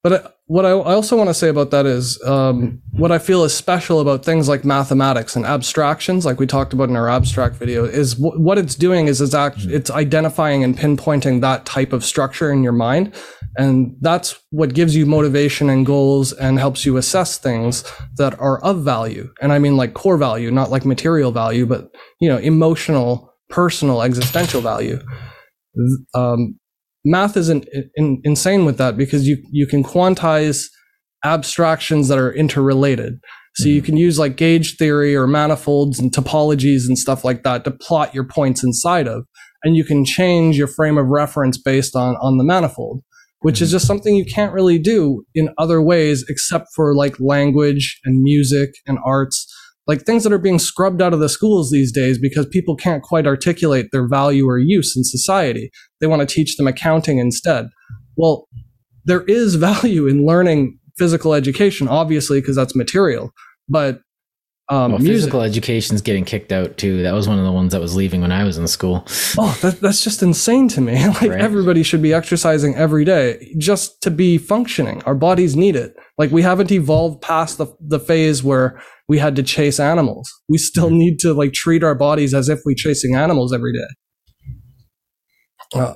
[0.03, 3.19] But I, what I, I also want to say about that is um, what I
[3.19, 7.07] feel is special about things like mathematics and abstractions, like we talked about in our
[7.07, 11.65] abstract video, is w- what it's doing is it's, act- it's identifying and pinpointing that
[11.65, 13.15] type of structure in your mind.
[13.55, 17.85] And that's what gives you motivation and goals and helps you assess things
[18.17, 19.31] that are of value.
[19.41, 24.01] And I mean like core value, not like material value, but, you know, emotional, personal,
[24.01, 24.99] existential value.
[26.13, 26.59] Um,
[27.03, 30.65] math isn't in, insane with that because you you can quantize
[31.23, 33.19] abstractions that are interrelated.
[33.55, 33.85] So you mm-hmm.
[33.85, 38.15] can use like gauge theory or manifolds and topologies and stuff like that to plot
[38.15, 39.25] your points inside of,
[39.63, 43.03] and you can change your frame of reference based on on the manifold,
[43.41, 43.75] which is mm-hmm.
[43.75, 48.71] just something you can't really do in other ways except for like language and music
[48.87, 49.47] and arts.
[49.87, 53.01] Like things that are being scrubbed out of the schools these days because people can't
[53.01, 55.71] quite articulate their value or use in society
[56.01, 57.67] they want to teach them accounting instead.
[58.17, 58.47] Well,
[59.05, 63.31] there is value in learning physical education, obviously, because that's material.
[63.69, 64.01] But
[64.69, 67.03] um, well, physical education's getting kicked out too.
[67.03, 69.05] That was one of the ones that was leaving when I was in school.
[69.37, 71.05] oh, that, that's just insane to me.
[71.07, 71.41] like Right.
[71.41, 75.01] everybody should be exercising every day just to be functioning.
[75.03, 75.93] Our bodies need it.
[76.17, 80.31] Like we haven't evolved past the the phase where we had to chase animals.
[80.47, 83.87] We still need to like treat our bodies as if we're chasing animals every day.
[85.73, 85.93] Uh,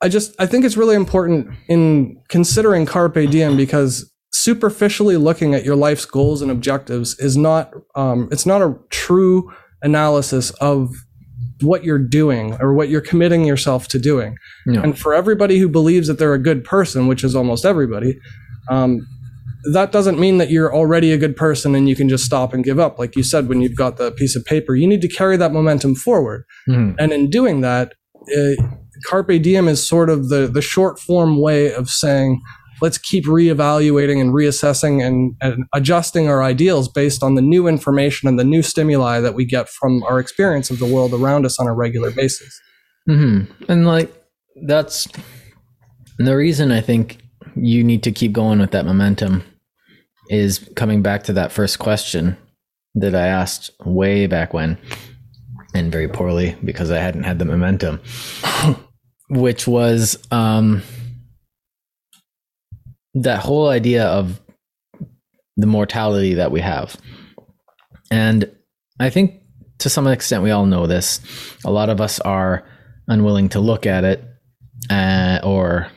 [0.00, 5.64] I just I think it's really important in considering carpe diem because superficially looking at
[5.64, 9.50] your life's goals and objectives is not um, it's not a true
[9.82, 10.90] analysis of
[11.60, 14.36] what you're doing or what you're committing yourself to doing.
[14.66, 14.80] No.
[14.80, 18.16] And for everybody who believes that they're a good person, which is almost everybody,
[18.70, 19.06] um,
[19.72, 22.62] that doesn't mean that you're already a good person and you can just stop and
[22.62, 22.98] give up.
[22.98, 25.52] Like you said, when you've got the piece of paper, you need to carry that
[25.52, 26.44] momentum forward.
[26.68, 26.94] Mhm.
[26.98, 27.94] And in doing that,
[28.36, 28.62] uh,
[29.06, 32.40] carpe diem is sort of the the short form way of saying
[32.80, 38.28] let's keep reevaluating and reassessing and, and adjusting our ideals based on the new information
[38.28, 41.58] and the new stimuli that we get from our experience of the world around us
[41.58, 42.60] on a regular basis.
[43.06, 44.14] hmm And like
[44.62, 45.08] that's
[46.18, 47.18] the reason I think
[47.56, 49.42] you need to keep going with that momentum
[50.30, 52.36] is coming back to that first question
[52.94, 54.78] that I asked way back when,
[55.74, 58.00] and very poorly because I hadn't had the momentum,
[59.28, 60.82] which was um,
[63.14, 64.40] that whole idea of
[65.56, 66.96] the mortality that we have.
[68.10, 68.50] And
[69.00, 69.42] I think
[69.78, 71.20] to some extent we all know this.
[71.64, 72.64] A lot of us are
[73.06, 74.24] unwilling to look at it
[74.90, 75.88] uh, or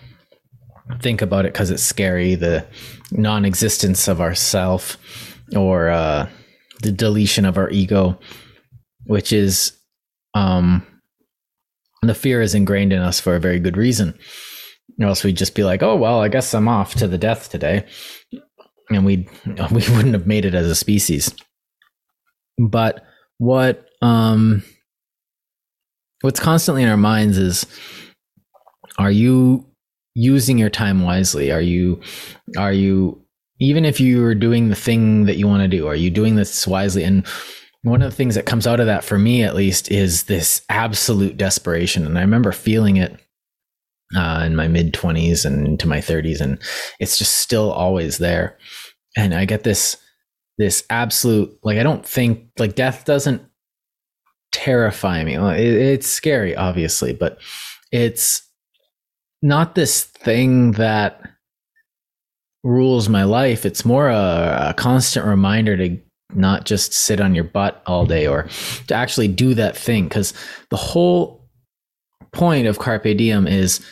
[0.99, 2.65] think about it because it's scary the
[3.11, 4.97] non-existence of ourself
[5.55, 6.27] or uh,
[6.81, 8.19] the deletion of our ego
[9.05, 9.73] which is
[10.33, 10.85] um,
[12.01, 14.17] the fear is ingrained in us for a very good reason.
[14.99, 17.49] Or else we'd just be like oh well i guess i'm off to the death
[17.49, 17.85] today.
[18.89, 21.33] And we we wouldn't have made it as a species.
[22.57, 23.03] But
[23.37, 24.63] what um
[26.21, 27.65] what's constantly in our minds is
[28.97, 29.65] are you
[30.13, 31.51] using your time wisely?
[31.51, 32.01] Are you
[32.57, 33.23] are you
[33.59, 36.35] even if you are doing the thing that you want to do are you doing
[36.35, 37.03] this wisely?
[37.03, 37.25] And
[37.83, 40.61] one of the things that comes out of that for me at least is this
[40.69, 42.05] absolute desperation.
[42.05, 43.19] And i remember feeling it
[44.15, 46.59] uh, in my mid 20s and into my 30s and
[46.99, 48.57] it's just still always there.
[49.17, 49.97] And i get this
[50.57, 53.41] this absolute like i don't think like death doesn't
[54.51, 55.35] terrify me.
[55.35, 57.39] It, it's scary obviously but
[57.91, 58.47] it's
[59.41, 61.21] not this thing that
[62.63, 63.65] rules my life.
[63.65, 65.97] It's more a, a constant reminder to
[66.35, 68.47] not just sit on your butt all day or
[68.87, 70.33] to actually do that thing because
[70.69, 71.49] the whole
[72.31, 73.85] point of carpe diem is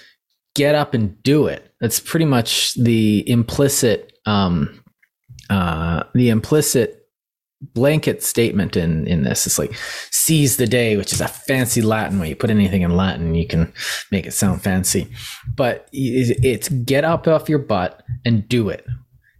[0.55, 1.73] get up and do it.
[1.81, 4.81] That's pretty much the implicit um
[5.49, 6.95] uh the implicit
[7.61, 9.45] blanket statement in in this.
[9.45, 9.75] It's like
[10.11, 12.19] seize the day which is a fancy latin.
[12.19, 13.73] When you put anything in latin you can
[14.11, 15.07] make it sound fancy.
[15.55, 18.85] But it's get up off your butt and do it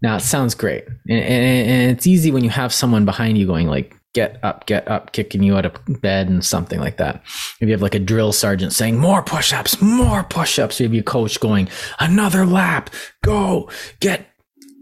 [0.01, 0.85] now it sounds great.
[1.09, 4.87] And, it's easy when you have someone behind you going like get get up, get
[4.87, 7.21] up, kicking you out of bed and something like that.
[7.59, 11.39] If you have like a drill sergeant saying more push-ups, more push-ups, maybe a coach
[11.39, 11.69] going
[11.99, 12.89] another lap,
[13.23, 13.69] go,
[13.99, 14.27] get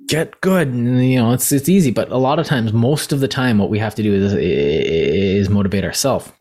[0.08, 0.70] get good.
[0.70, 1.92] And you know it's it's easy.
[1.92, 4.34] But a lot of times most of the time what we have to do is
[4.34, 6.32] is motivate ourselves.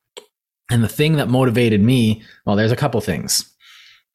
[0.71, 3.53] And the thing that motivated me well there's a couple things.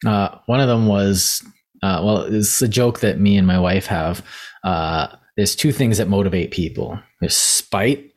[0.06, 1.44] Uh, one of them was
[1.84, 4.26] uh, well it's a joke that me and my wife have
[4.64, 5.08] uh,
[5.38, 8.12] there's two things that motivate people there's spite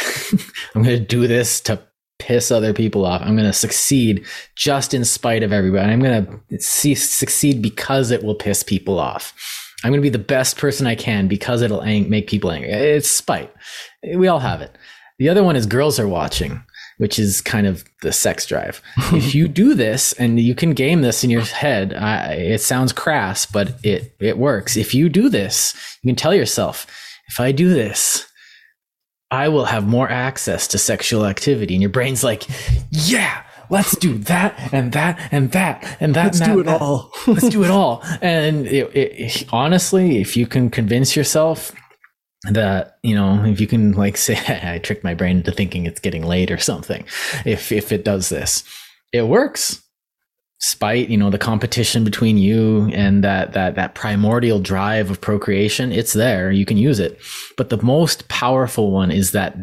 [0.74, 1.80] i'm going to do this to
[2.18, 4.24] piss other people off i'm going to succeed
[4.56, 9.34] just in spite of everybody i'm going to succeed because it will piss people off
[9.84, 12.70] I'm going to be the best person I can because it'll ang- make people angry.
[12.70, 13.52] It's spite.
[14.02, 14.76] We all have it.
[15.18, 16.62] The other one is girls are watching,
[16.98, 18.82] which is kind of the sex drive.
[19.12, 22.92] if you do this and you can game this in your head, I, it sounds
[22.92, 24.76] crass, but it it works.
[24.76, 26.86] If you do this, you can tell yourself,
[27.28, 28.30] if I do this,
[29.30, 31.74] I will have more access to sexual activity.
[31.74, 32.44] And your brain's like,
[32.90, 36.24] yeah, let's do that and that and that and that.
[36.24, 36.80] Let's and that, do it that.
[36.80, 37.12] all.
[37.26, 38.02] let's do it all.
[38.22, 41.72] And it, it, honestly, if you can convince yourself
[42.44, 46.00] that you know, if you can like say, I tricked my brain into thinking it's
[46.00, 47.04] getting late or something,
[47.44, 48.64] if if it does this,
[49.12, 49.82] it works.
[50.60, 55.92] Spite, you know, the competition between you and that that that primordial drive of procreation,
[55.92, 56.50] it's there.
[56.50, 57.20] You can use it.
[57.56, 59.56] But the most powerful one is that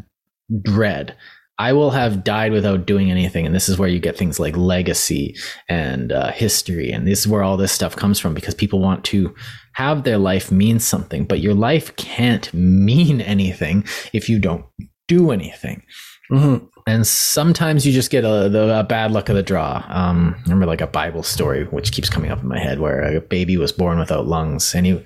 [0.61, 1.15] dread
[1.57, 3.45] I will have died without doing anything.
[3.45, 5.35] And this is where you get things like legacy
[5.69, 6.91] and uh, history.
[6.91, 9.33] And this is where all this stuff comes from because people want to
[9.73, 14.65] have their life mean something, but your life can't mean anything if you don't
[15.07, 15.83] do anything.
[16.31, 16.65] Mm-hmm.
[16.87, 19.83] And sometimes you just get a, the, a bad luck of the draw.
[19.87, 23.01] Um, I remember like a Bible story, which keeps coming up in my head, where
[23.15, 25.03] a baby was born without lungs, and he,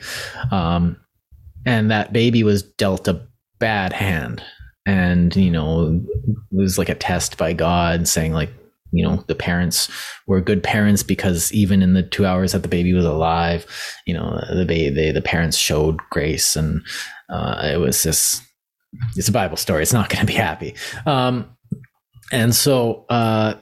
[0.52, 0.97] um,
[1.66, 3.26] and that baby was dealt a
[3.60, 4.43] bad hand
[4.86, 8.51] and you know it was like a test by god saying like
[8.91, 9.89] you know the parents
[10.25, 13.65] were good parents because even in the two hours that the baby was alive
[14.07, 16.82] you know the baby the parents showed grace and
[17.30, 18.41] uh, it was this
[19.15, 19.84] it's a bible story.
[19.84, 20.75] It's not going to be happy.
[21.05, 21.49] Um,
[22.32, 23.55] and so uh,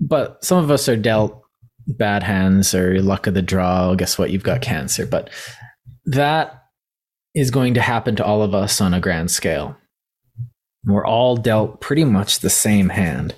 [0.00, 1.42] but some of us are dealt
[1.86, 3.94] bad hands or luck of the draw.
[3.94, 4.30] Guess what?
[4.30, 5.06] You've got cancer.
[5.06, 5.30] But
[6.06, 6.64] that
[7.34, 9.76] is going to happen to all of us on a grand scale
[10.84, 13.34] we're all dealt pretty much the same hand.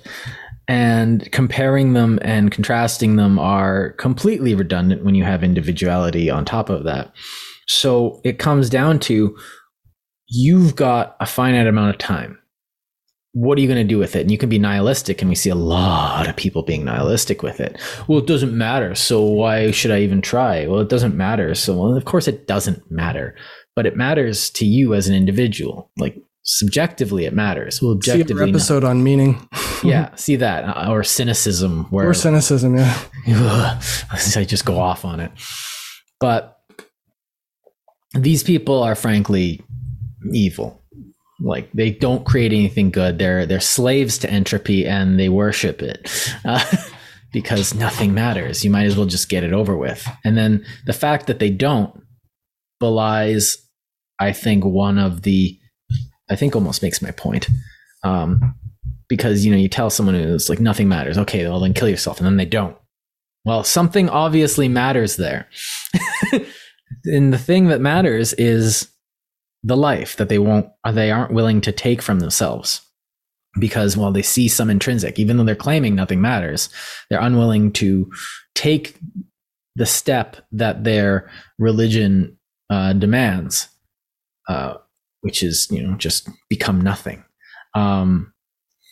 [0.67, 6.69] And comparing them and contrasting them are completely redundant when you have individuality on top
[6.69, 7.13] of that.
[7.67, 9.37] So it comes down to
[10.27, 12.39] you've got a finite amount of time.
[13.33, 14.21] What are you going to do with it?
[14.21, 17.59] And you can be nihilistic, and we see a lot of people being nihilistic with
[17.59, 17.81] it.
[18.07, 18.93] Well, it doesn't matter.
[18.93, 20.67] So why should I even try?
[20.67, 21.55] Well, it doesn't matter.
[21.55, 23.35] So, well, of course, it doesn't matter,
[23.75, 25.89] but it matters to you as an individual.
[25.97, 27.81] Like subjectively it matters.
[27.81, 28.89] Well, objectively, see episode not.
[28.89, 29.47] on meaning.
[29.83, 32.77] yeah, see that uh, or cynicism, where or cynicism.
[32.77, 33.03] Yeah,
[34.11, 35.31] I just go off on it.
[36.19, 36.57] But
[38.13, 39.61] these people are frankly
[40.31, 40.81] evil.
[41.39, 43.17] Like they don't create anything good.
[43.17, 46.09] They're they're slaves to entropy and they worship it.
[46.45, 46.63] Uh,
[47.33, 48.63] because nothing matters.
[48.63, 50.07] You might as well just get it over with.
[50.23, 51.99] And then the fact that they don't
[52.79, 53.57] belies,
[54.19, 55.59] I think, one of the
[56.29, 57.49] I think almost makes my point.
[58.03, 58.55] Um,
[59.09, 61.17] because you know you tell someone who's like nothing matters.
[61.17, 62.75] Okay, well then kill yourself, and then they don't.
[63.45, 65.47] Well, something obviously matters there,
[67.05, 68.89] and the thing that matters is
[69.63, 72.81] the life that they won't they aren't willing to take from themselves
[73.59, 76.69] because while they see some intrinsic even though they're claiming nothing matters
[77.09, 78.11] they're unwilling to
[78.55, 78.97] take
[79.75, 82.37] the step that their religion
[82.69, 83.69] uh, demands
[84.49, 84.75] uh,
[85.23, 87.23] which is you know just become nothing.
[87.73, 88.31] Um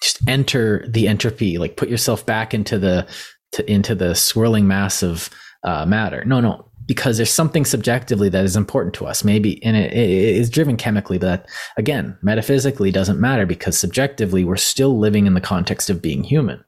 [0.01, 3.07] just enter the entropy like put yourself back into the
[3.53, 5.29] to, into the swirling mass of
[5.63, 6.25] uh, matter.
[6.25, 9.23] No no because there's something subjectively that is important to us.
[9.23, 14.43] Maybe and it, it is driven chemically but that, again metaphysically doesn't matter because subjectively
[14.43, 16.63] we're still living in the context of being human.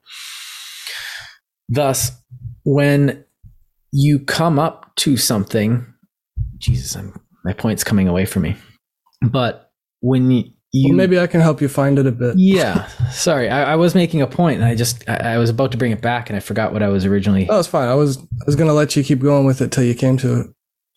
[1.67, 2.11] Thus
[2.63, 3.23] when
[3.93, 5.85] you come up to something
[6.57, 7.13] jesus I'm,
[7.45, 8.55] my point's coming away from me
[9.31, 9.71] but
[10.01, 10.43] when you,
[10.73, 12.35] well, maybe I can help you find it a bit.
[12.37, 12.87] yeah.
[13.11, 15.77] Sorry, I, I, was making a point, and I just I, I, was about to
[15.77, 17.47] bring it back, and I forgot what I was originally.
[17.49, 17.87] Oh, it's fine.
[17.87, 20.41] I was I was gonna let you keep going with it till you came to
[20.41, 20.47] it.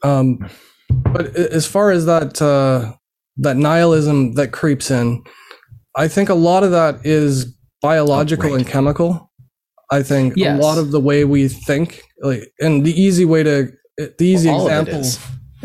[0.02, 0.48] Um,
[0.88, 2.94] but as far as that uh,
[3.36, 5.22] that nihilism that creeps in,
[5.94, 8.60] I think a lot of that is biological oh, right.
[8.60, 9.30] and chemical.
[9.90, 10.58] I think yes.
[10.58, 14.48] a lot of the way we think, like, and the easy way to the easy
[14.48, 15.02] well, example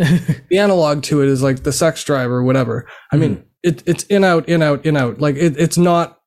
[0.49, 2.87] the analog to it is like the sex drive or whatever.
[3.11, 3.45] I mean, mm-hmm.
[3.63, 5.19] it, it's in out in out in out.
[5.19, 6.19] Like it, it's not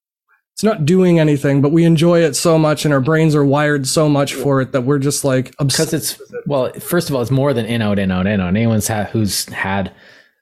[0.54, 3.88] it's not doing anything, but we enjoy it so much, and our brains are wired
[3.88, 7.30] so much for it that we're just like because it's well first of all it's
[7.30, 9.92] more than in out in out in out anyone's had who's had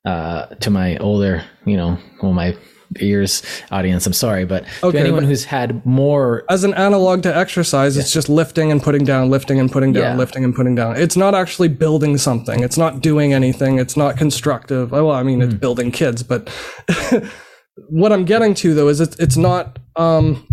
[0.05, 2.55] uh to my older you know well my
[3.01, 7.22] ears audience i'm sorry but Okay, to anyone but- who's had more As an analog
[7.22, 10.16] to exercise, it's just lifting and putting down, lifting and putting down, Yeah.
[10.16, 10.97] lifting and putting down.
[10.97, 12.62] It's not actually building something.
[12.62, 13.78] It's not doing anything.
[13.78, 14.90] It's not constructive.
[14.90, 15.45] Well, I mean, Hmm.
[15.51, 16.49] it's building kids, but
[17.88, 19.78] what I'm getting to though is it's it's not.
[19.97, 20.47] Um,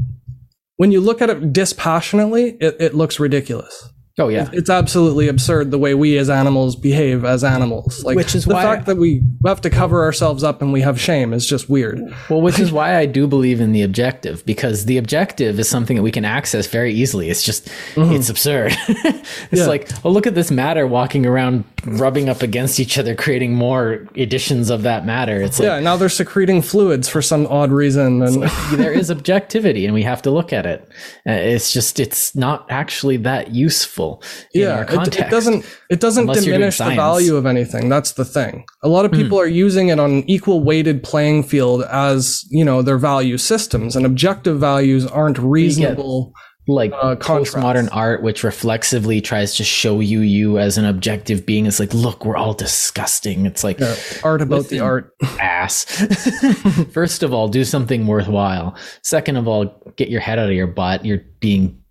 [0.78, 3.90] when you look at it dispassionately, it, it looks ridiculous.
[4.20, 8.03] Oh yeah It's absolutely absurd the way we as animals behave as animals.
[8.03, 10.82] Like Which is the why- fact that we have to cover ourselves up and we
[10.82, 11.99] have shame is just weird.
[12.30, 15.95] Well, which is why I do believe in the objective because the objective is something
[15.97, 17.30] that we can access very easily.
[17.30, 18.76] It's just, it's absurd.
[18.88, 19.65] it's Yeah.
[19.67, 24.05] like, oh, look at this matter walking around, rubbing up against each other, creating more
[24.15, 25.41] editions of that matter.
[25.41, 28.43] It's like, Yeah, now they're secreting fluids for some odd reason, and
[28.74, 30.82] there is objectivity and we have to look at it.
[31.28, 34.09] Uh, it's just, it's not actually that useful
[34.53, 37.89] yeah, it, it doesn't it doesn't Unless you're doing diminish the value of anything.
[37.89, 38.66] That's the thing.
[38.84, 42.64] A lot of people are using it on an equal weighted playing field as you
[42.66, 46.34] know their value systems, and objective values aren't reasonable.
[46.68, 51.66] like uh, postmodern art, which reflexively tries to show you you as an objective being.
[51.66, 53.47] It's like, look, we're all disgusting.
[53.47, 55.12] It's like, Yeah, art about the art.
[55.39, 55.86] ass.
[56.93, 58.76] First of all, do something worthwhile.
[59.01, 61.05] Second of all, get your head out of your butt.
[61.05, 61.82] You're being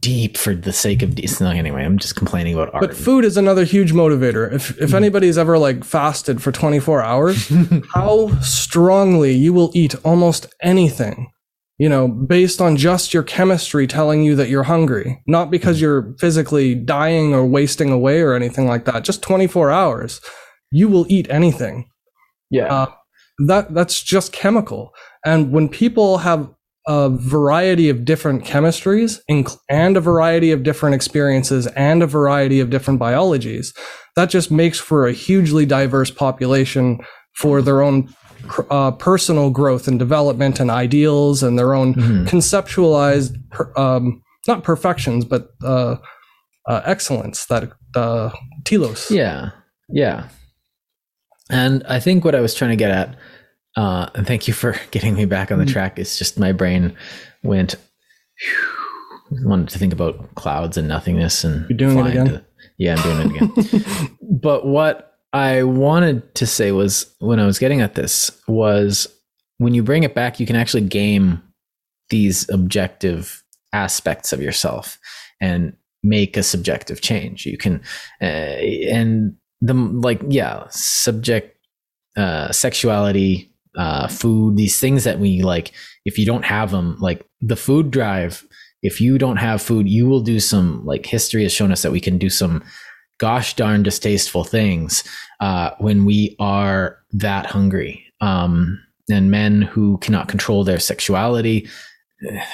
[0.00, 1.84] deep for the sake of de- no, anyway.
[1.84, 2.80] I'm just complaining about art.
[2.82, 4.52] But food is another huge motivator.
[4.52, 7.50] If if anybody's ever like fasted for 24 hours,
[7.94, 11.30] how strongly you will eat almost anything,
[11.78, 16.14] you know, based on just your chemistry telling you that you're hungry, not because you're
[16.18, 19.04] physically dying or wasting away or anything like that.
[19.04, 20.20] Just 24 hours,
[20.70, 21.88] you will eat anything.
[22.50, 22.92] yeah, uh,
[23.46, 24.92] That that's just chemical.
[25.24, 26.50] And when people have
[26.86, 29.20] a variety of different chemistries
[29.70, 33.72] and a variety of different experiences and a variety of different biologies,
[34.16, 37.00] that just makes for a hugely diverse population
[37.36, 38.12] for their own
[38.70, 42.26] uh, personal growth and development and ideals and their own Mhm.
[42.28, 45.96] conceptualized, per, um, not perfections, but uh,
[46.68, 48.28] uh, excellence that uh,
[48.64, 49.10] telos.
[49.10, 49.50] yeah,
[49.88, 50.28] yeah.
[51.50, 53.16] And I think what I was trying to get at,
[53.76, 55.72] uh, and thank you for getting me back on the Mhm.
[55.72, 55.98] track.
[55.98, 56.96] It's just my brain
[57.42, 57.76] went.
[59.42, 62.44] wanted to think about clouds and nothingness and You're doing it again?
[62.78, 64.16] yeah, I'm doing it again.
[64.22, 69.08] but what I wanted to say was when I was getting at this was
[69.58, 71.42] when you bring it back, you can actually game
[72.10, 74.98] these objective aspects of yourself
[75.40, 77.46] and make a subjective change.
[77.46, 77.80] You can,
[78.20, 81.56] uh, and the like, yeah, subject,
[82.16, 85.72] uh, sexuality, uh, food, these things that we like,
[86.04, 88.46] if you don't have them, like the food drive,
[88.82, 91.92] if you don't have food, you will do some, like history has shown us that
[91.92, 92.62] we can do some
[93.18, 95.04] gosh darn distasteful things
[95.40, 98.04] uh, when we are that hungry.
[98.20, 101.68] Um, and men who cannot control their sexuality,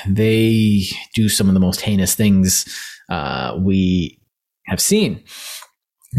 [0.06, 0.82] they
[1.14, 2.66] do some of the most heinous things
[3.08, 4.20] uh, we
[4.66, 5.22] have seen.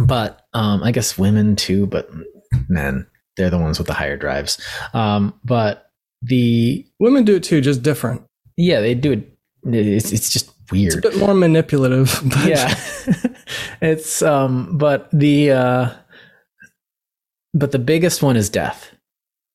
[0.05, 2.09] But um, I guess women too, but
[2.69, 3.07] men,
[3.37, 4.59] they're the ones with the higher drives.
[4.93, 5.89] Um, but
[6.21, 8.23] the, Women do it too, just different.
[8.57, 9.27] yeah, they do it.
[9.63, 12.19] It's, it's just weird It's a bit more manipulative.
[12.29, 12.73] But yeah
[13.81, 15.89] it's um but the uh
[17.53, 18.89] but the biggest one is death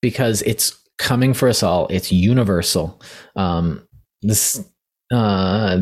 [0.03, 3.01] because it's coming for us all it's universal
[3.35, 3.87] um
[4.23, 4.65] this
[5.13, 5.81] uh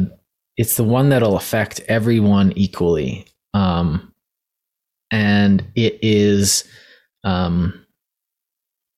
[0.57, 4.13] it's the one that'll affect everyone equally um
[5.11, 6.65] and it is
[7.25, 7.84] um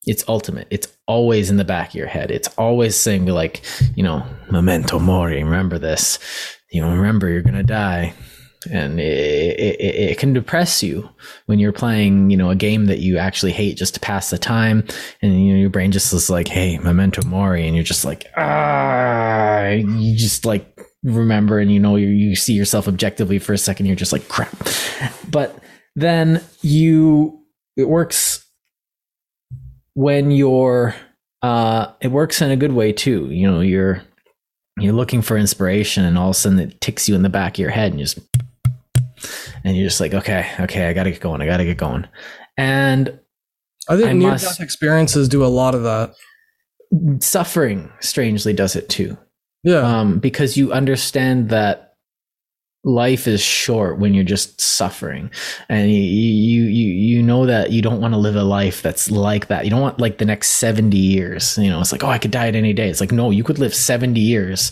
[0.07, 0.67] it's ultimate.
[0.71, 2.31] It's always in the back of your head.
[2.31, 3.61] It's always saying like
[3.95, 6.17] you know memento mori remember this.
[6.71, 8.13] You know remember you're gonna die.
[8.71, 11.07] And it, it, it it can depress you
[11.45, 14.37] when you're playing you know a game that you actually hate just to pass the
[14.37, 14.85] time.
[15.21, 17.67] And you know your brain just is like hey memento mori.
[17.67, 19.67] And you're just like ah.
[19.69, 23.85] You just like remember and you know you, you see yourself objectively for a second
[23.85, 24.55] you're just like crap.
[25.29, 25.57] But
[25.95, 27.43] then you
[27.75, 28.46] it works
[29.97, 30.93] when you're
[31.41, 34.03] uh it works in a good way too you know you're
[34.79, 37.55] you're looking for inspiration and all of a sudden it ticks you in the back
[37.55, 38.19] of your head and you just
[39.63, 42.07] and you're just like okay okay i gotta get going i gotta get going
[42.57, 43.19] and
[43.89, 46.13] I think I near must- death experiences do a lot of that.
[47.23, 49.17] suffering strangely does it too
[49.63, 49.79] Yeah.
[49.79, 51.86] um, because you understand that
[52.83, 55.29] life is short when you're just suffering.
[55.69, 59.11] And you you you, you know that you don't want to live a life that's
[59.11, 59.65] like that.
[59.65, 62.31] You don't want like the next 70 years you know it's like oh i could
[62.31, 62.89] die at any day.
[62.89, 64.71] It's like no you could live 70 years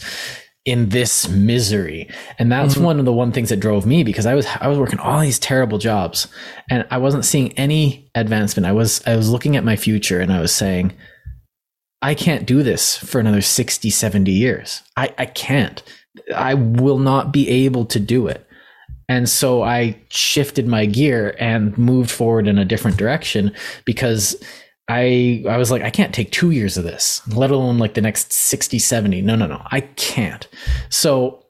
[0.66, 2.10] in this misery.
[2.40, 2.84] And that's mm-hmm.
[2.84, 5.20] one of the one things that drove me because i was i was working all
[5.20, 6.28] these terrible jobs
[6.70, 8.66] and i wasn't seeing any advancement.
[8.66, 10.94] I was i was looking at my future and i was saying
[12.02, 14.84] i can't do this for another 60 70 years.
[14.96, 15.84] I i can't
[16.36, 18.48] I will not be able to do it.
[19.08, 23.54] And so I shifted my gear and moved forward in a different direction
[23.86, 24.36] because
[24.88, 28.02] I I was like I can't take 2 years of this, let alone like the
[28.02, 29.22] next 60 70.
[29.22, 29.62] No, no, no.
[29.72, 30.48] I can't.
[30.90, 31.46] So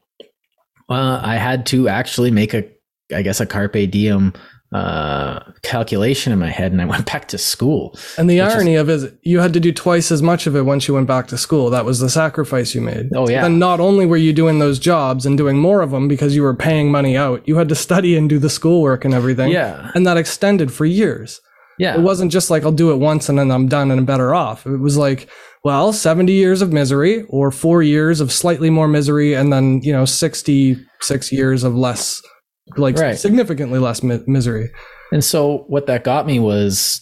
[0.90, 2.70] uh, I had to actually make a
[3.14, 4.34] I guess a carpe diem
[4.72, 7.98] uh, calculation in my head and I went back to school.
[8.18, 10.56] And the irony is, of it is you had to do twice as much of
[10.56, 11.70] it once you went back to school.
[11.70, 13.10] That was the sacrifice you made.
[13.16, 13.46] Oh yeah.
[13.46, 16.44] And not only were you doing those jobs and doing more of them because you
[16.44, 19.52] were paying money out, you had to study and do the schoolwork and everything.
[19.52, 19.92] Yeah.
[19.96, 21.42] And that extended for years.
[21.78, 21.96] Yeah.
[21.96, 24.34] It wasn't just like I'll do it once and then I'm done and I'm better
[24.34, 24.66] off.
[24.66, 25.30] It was like,
[25.64, 29.92] well, 70 years of misery or 4 years of slightly more misery and then, you
[29.92, 32.22] know, 66 years of less
[32.78, 33.18] like right.
[33.18, 34.72] significantly less mi- misery.
[35.12, 37.02] And so what that got me was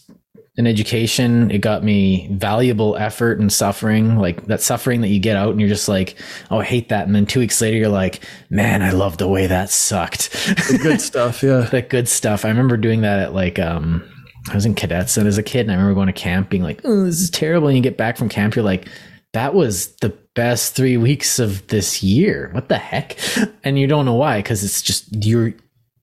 [0.58, 1.50] an education.
[1.50, 5.60] It got me valuable effort and suffering, like that suffering that you get out and
[5.60, 6.16] you're just like,
[6.52, 7.08] oh, I hate that.
[7.08, 10.32] And then two weeks later, you're like, man, I love the way that sucked.
[10.32, 11.42] The good stuff.
[11.42, 11.62] Yeah.
[11.72, 12.46] that good stuff.
[12.46, 14.08] I remember doing that at like, um,
[14.50, 16.64] I was in cadets and as a kid and I remember going to camp being
[16.64, 17.68] like, oh, this is terrible.
[17.68, 18.88] And you get back from camp, you're like,
[19.32, 22.50] that was the best three weeks of this year.
[22.54, 23.18] What the heck?
[23.64, 25.54] And you don't know why, because it's just you're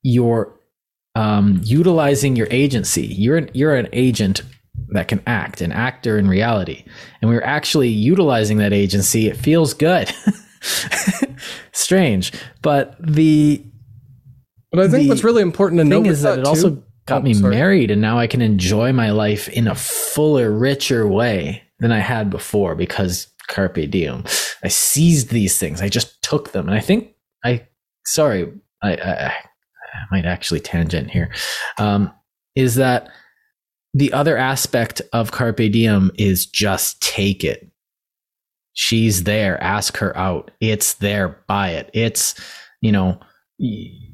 [0.03, 0.53] you're
[1.15, 3.07] um, utilizing your agency.
[3.07, 4.43] You're an, you're an agent
[4.89, 6.85] that can act, an actor in reality,
[7.21, 9.29] and we're actually utilizing that agency.
[9.29, 10.13] It feels good.
[11.73, 13.65] Strange, but the
[14.71, 17.23] but I think what's really important to know is that, that it too, also got
[17.23, 17.55] oh, me sorry.
[17.55, 21.99] married, and now I can enjoy my life in a fuller, richer way than I
[21.99, 24.25] had before because carpe diem.
[24.63, 25.83] I seized these things.
[25.83, 27.67] I just took them, and I think I.
[28.07, 28.51] Sorry,
[28.83, 29.33] I, I, I
[30.11, 31.33] might actually tangent here.
[31.79, 32.13] Um,
[32.57, 33.09] is that
[33.93, 37.69] the other aspect of carpe diem is just take it.
[38.73, 39.63] She's there.
[39.63, 40.51] Ask her out.
[40.61, 41.43] It's there.
[41.47, 41.91] Buy it.
[41.93, 42.35] It's
[42.81, 43.21] you know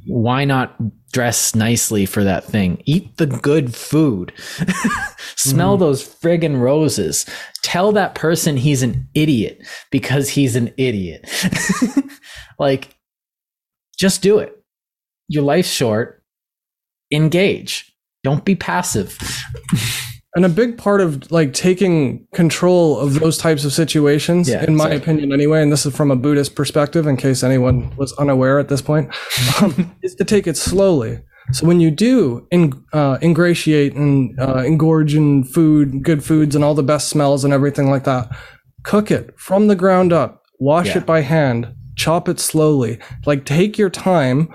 [0.07, 0.77] why not
[1.13, 2.83] dress nicely for that thing?
[2.85, 4.33] Eat the good food.
[5.37, 5.81] Smell mm.
[5.81, 7.27] those friggin' roses.
[7.63, 11.29] Tell that person he's an idiot because he's an idiot.
[12.59, 12.97] like,
[13.99, 14.57] just do it.
[15.29, 16.23] Your life's short.
[17.11, 17.93] Engage.
[18.23, 19.19] Don't be passive.
[20.37, 24.77] And a big part of like taking control of those types of situations, yeah, in
[24.77, 24.97] my sorry.
[24.97, 28.69] opinion anyway, and this is from a Buddhist perspective, in case anyone was unaware at
[28.69, 29.11] this point,
[29.63, 31.21] um, is to take it slowly.
[31.53, 36.63] So when you do in, uh, ingratiate and uh, engorge in food, good foods, and
[36.63, 38.29] all the best smells and everything like that,
[38.83, 40.99] cook it from the ground up, wash yeah.
[40.99, 42.99] it by hand, chop it slowly.
[43.25, 44.53] Like take your time,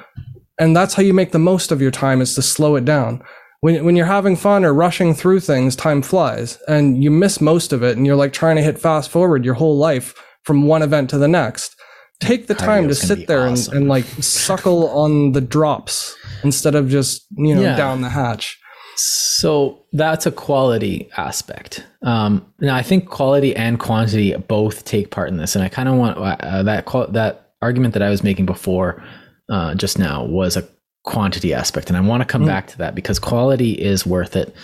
[0.60, 3.24] and that's how you make the most of your time is to slow it down
[3.62, 7.72] when when you're having fun or rushing through things, time flies and you miss most
[7.72, 10.82] of it and you're like trying to hit fast forward your whole life from one
[10.82, 11.76] event to the next.
[12.20, 13.74] Take the time to sit there awesome.
[13.74, 17.76] and, and like suckle on the drops instead of just, you know, yeah.
[17.76, 18.60] down the hatch.
[18.96, 21.84] So that's a quality aspect.
[22.04, 25.90] Um, now I think quality and quantity both take part in this, and I kind
[25.90, 29.04] of want uh, that that argument that I was making before,
[29.50, 30.68] uh, just now, was a
[31.04, 31.90] quantity aspect.
[31.90, 32.48] And I want to come mm.
[32.48, 34.56] back to that because quality is worth it.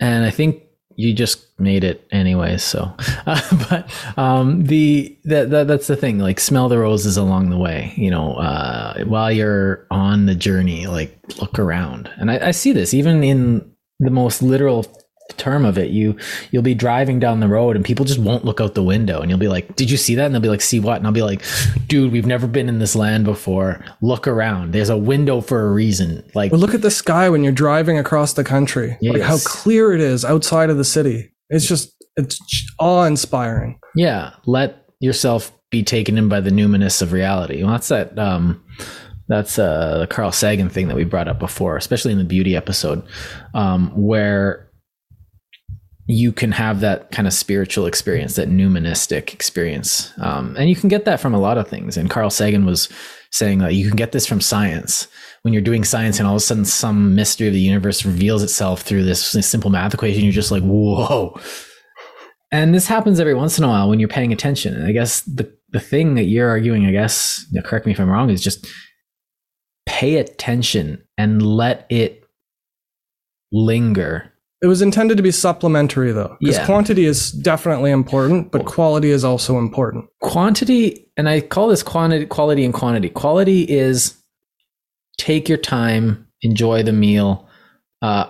[0.00, 0.62] And I think
[0.96, 2.62] you just made it anyways.
[2.62, 2.92] So,
[3.26, 6.18] uh, but um, the that, that that's the thing.
[6.18, 7.92] Like, smell the roses along the way.
[7.96, 12.10] You know, uh, while you're on the journey, like look around.
[12.16, 14.86] And I, I see this even in the most literal
[15.36, 16.16] term of it you
[16.50, 19.30] you'll be driving down the road and people just won't look out the window and
[19.30, 20.26] you'll be like did you see that?
[20.26, 20.96] And they'll be like see what?
[20.96, 21.42] And i'll be like
[21.86, 23.84] dude we've never been in this land before.
[24.00, 24.72] Look around.
[24.72, 26.28] There's a window for a reason.
[26.34, 28.96] Like look at the sky when you're driving across the country.
[29.00, 29.14] Yes.
[29.14, 31.32] like how clear it is outside of the city.
[31.48, 32.40] It's just it's
[32.78, 33.78] awe-inspiring.
[33.94, 34.34] Yeah.
[34.46, 37.62] Let yourself be taken in by the numinous of reality.
[37.62, 38.62] Well that's that um
[39.30, 42.56] that's uh, the Carl Sagan thing that we brought up before, especially in the beauty
[42.56, 43.06] episode,
[43.54, 44.68] um, where
[46.10, 50.12] you can have that kind of spiritual experience, that nuministic experience.
[50.18, 51.96] Um, and you can get that from a lot of things.
[51.96, 52.88] And Carl Sagan was
[53.30, 55.08] saying that you can get this from science.
[55.42, 58.42] When you're doing science and all of a sudden some mystery of the universe reveals
[58.42, 61.38] itself through this, simple math equation, you're just like, whoa.
[62.52, 64.74] And this happens every once in a while when you're paying attention.
[64.74, 68.10] And I guess the, the thing that you're arguing, I guess, correct me if I'm
[68.10, 68.66] wrong, is just
[69.86, 72.24] pay attention and let it
[73.52, 74.29] linger.
[74.62, 76.66] It was intended to be supplementary though, because Yeah.
[76.66, 80.04] quantity is definitely important, but quality is also important.
[80.20, 83.08] Quantity, and I call this quantity, quality and quantity.
[83.08, 84.14] Quality is
[85.18, 87.48] take your time, enjoy the meal.
[88.02, 88.26] Uh,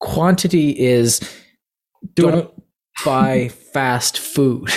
[0.00, 1.20] quantity is
[2.14, 2.50] Do don't it.
[3.04, 4.68] buy fast food.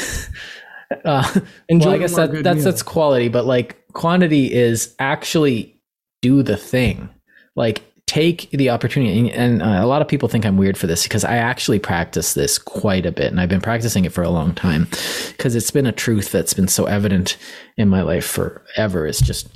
[1.05, 1.39] uh,
[1.69, 2.65] Enjoy well, I guess that, that's meal.
[2.65, 5.79] that's quality, but like quantity is actually
[6.21, 7.09] do the thing.
[7.55, 10.87] Like take the opportunity, and, and uh, a lot of people think I'm weird for
[10.87, 14.23] this because I actually practice this quite a bit, and I've been practicing it for
[14.23, 14.87] a long time
[15.29, 17.37] because it's been a truth that's been so evident
[17.77, 19.07] in my life forever.
[19.07, 19.49] It's just.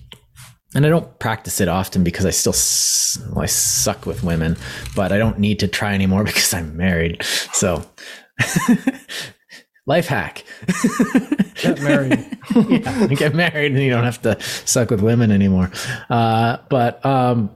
[0.75, 2.53] And I don't practice it often because I still
[3.33, 4.55] well, I suck with women,
[4.95, 7.23] but I don't need to try anymore because I'm married.
[7.23, 7.83] So,
[9.87, 10.43] life hack.
[11.55, 12.37] Get married.
[12.69, 15.71] yeah, get married and you don't have to suck with women anymore.
[16.09, 17.49] Uh, but um,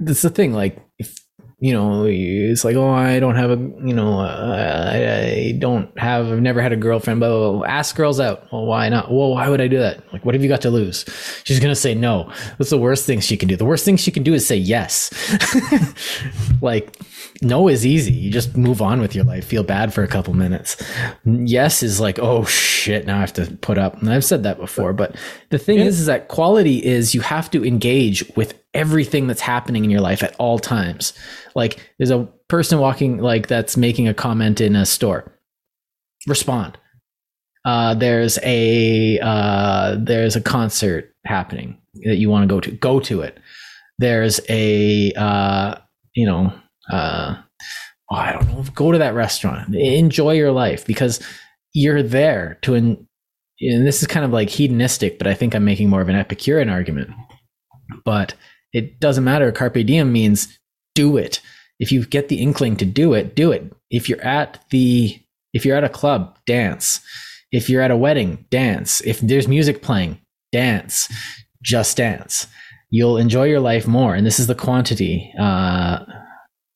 [0.00, 0.52] that's the thing.
[0.52, 1.14] Like, if
[1.58, 5.98] you know, it's like, oh, I don't have a, you know, uh, I, I don't
[5.98, 7.20] have, I've never had a girlfriend.
[7.20, 8.52] But ask girls out.
[8.52, 9.10] Well, why not?
[9.10, 10.12] Well, why would I do that?
[10.12, 11.04] Like, what have you got to lose?
[11.44, 12.30] She's gonna say no.
[12.58, 13.56] That's the worst thing she can do.
[13.56, 15.10] The worst thing she can do is say yes.
[16.60, 16.96] like.
[17.42, 18.12] No is easy.
[18.12, 20.82] You just move on with your life, feel bad for a couple minutes.
[21.24, 24.00] Yes is like, oh shit, now I have to put up.
[24.00, 25.16] And I've said that before, but
[25.50, 29.84] the thing is, is that quality is you have to engage with everything that's happening
[29.84, 31.12] in your life at all times.
[31.54, 35.32] Like there's a person walking like that's making a comment in a store.
[36.26, 36.78] Respond.
[37.64, 42.70] Uh, there's a uh, there's a concert happening that you want to go to.
[42.70, 43.38] Go to it.
[43.98, 45.76] There's a uh,
[46.14, 46.52] you know
[46.90, 47.36] uh,
[48.10, 48.64] oh, I don't know.
[48.74, 49.74] Go to that restaurant.
[49.74, 51.20] Enjoy your life because
[51.72, 52.74] you're there to.
[52.74, 53.06] En-
[53.60, 56.16] and this is kind of like hedonistic, but I think I'm making more of an
[56.16, 57.10] Epicurean argument.
[58.04, 58.34] But
[58.72, 59.50] it doesn't matter.
[59.50, 60.58] Carpe diem means
[60.94, 61.40] do it.
[61.78, 63.72] If you get the inkling to do it, do it.
[63.90, 65.18] If you're at the
[65.52, 67.00] if you're at a club, dance.
[67.50, 69.00] If you're at a wedding, dance.
[69.02, 70.20] If there's music playing,
[70.52, 71.08] dance.
[71.62, 72.46] Just dance.
[72.90, 74.14] You'll enjoy your life more.
[74.14, 76.04] And this is the quantity uh,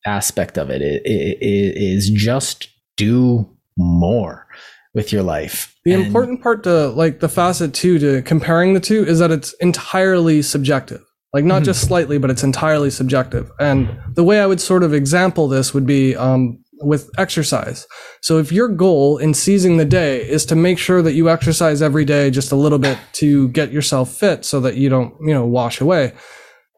[0.06, 0.82] aspect of it.
[0.82, 1.38] It, it.
[1.40, 4.46] it is just do more
[4.94, 5.74] with your life.
[5.84, 9.30] The And- important part to like the facet too to comparing the two is that
[9.30, 11.00] it's entirely subjective.
[11.32, 11.66] Like not Mhm.
[11.66, 13.50] just slightly, but it's entirely subjective.
[13.60, 17.86] And the way I would sort of example this would be um, with exercise.
[18.20, 21.82] So if your goal in seizing the day is to make sure that you exercise
[21.82, 25.32] every day just a little bit to get yourself fit so that you don't, you
[25.34, 26.14] know, wash away,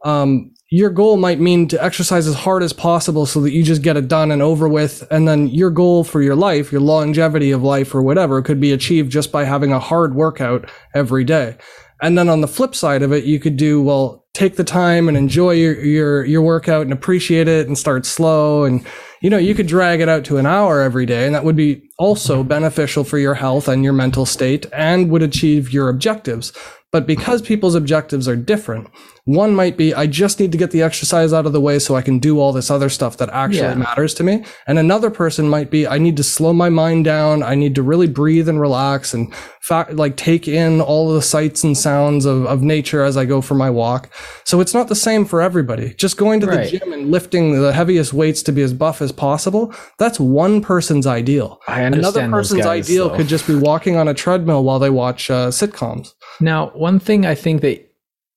[0.04, 3.82] um, your goal might mean to exercise as hard as possible so that you just
[3.82, 5.06] get it done and over with.
[5.10, 8.72] And then your goal for your life, your longevity of life or whatever could be
[8.72, 11.58] achieved just by having a hard workout every day.
[12.00, 15.08] And then on the flip side of it, you could do, well, take the time
[15.08, 18.64] and enjoy your, your, your workout and appreciate it and start slow.
[18.64, 18.82] And,
[19.20, 21.54] you know, you could drag it out to an hour every day and that would
[21.54, 26.50] be also beneficial for your health and your mental state and would achieve your objectives.
[26.92, 28.88] But because people's objectives are different,
[29.24, 31.94] one might be, I just need to get the exercise out of the way so
[31.94, 33.74] I can do all this other stuff that actually Yeah.
[33.74, 34.42] matters to me.
[34.66, 37.40] And another person might be, I need to slow my mind down.
[37.44, 41.62] I need to really breathe and relax and fa- like take in all the sights
[41.62, 44.10] and sounds of, of nature as I go for my walk.
[44.44, 45.94] So it's not the same for everybody.
[45.94, 46.68] Just going to Right.
[46.72, 50.60] the gym and lifting the heaviest weights to be as buff as possible, that's one
[50.62, 51.60] person's ideal.
[51.68, 53.16] I Another understand those person's guys, ideal though.
[53.18, 56.14] could just be walking on a treadmill while they watch uh, sitcoms.
[56.40, 57.88] Now, one thing I think that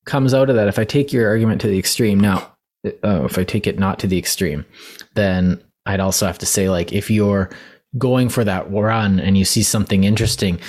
[0.05, 2.51] comes out of that, if I take your argument to the extreme, now,
[3.03, 4.65] uh, if I take it not to the extreme,
[5.15, 7.49] then I'd also have to say, like, if you're
[7.97, 10.59] going for that run and you see something interesting,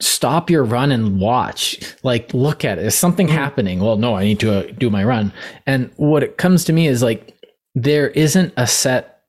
[0.00, 1.78] stop your run and watch.
[2.02, 2.84] Like, look at it.
[2.84, 3.80] Is something happening?
[3.80, 5.32] Well, no, I need to uh, do my run.
[5.66, 7.38] And what it comes to me is like,
[7.74, 9.22] there isn't a set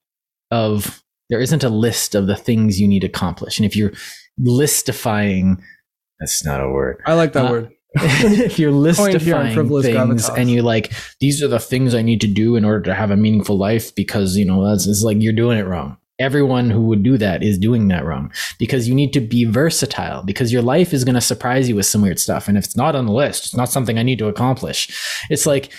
[0.51, 3.57] of, there isn't a list of the things you need to accomplish.
[3.57, 3.91] And if you're
[4.39, 5.61] listifying,
[6.19, 7.71] that's not a word I like that Uh, word.
[8.03, 12.01] if you're Coined here on listifying things and you like these are the things I
[12.01, 15.03] need to do in order to have a meaningful life because you know that's it's
[15.03, 15.97] like you're doing it wrong.
[16.19, 20.23] Everyone who would do that is doing that wrong because you need to be versatile
[20.23, 22.75] because your life is going to surprise you with some weird stuff and if it's
[22.75, 24.89] not on the list, it's not something I need to accomplish.
[25.29, 25.71] It's like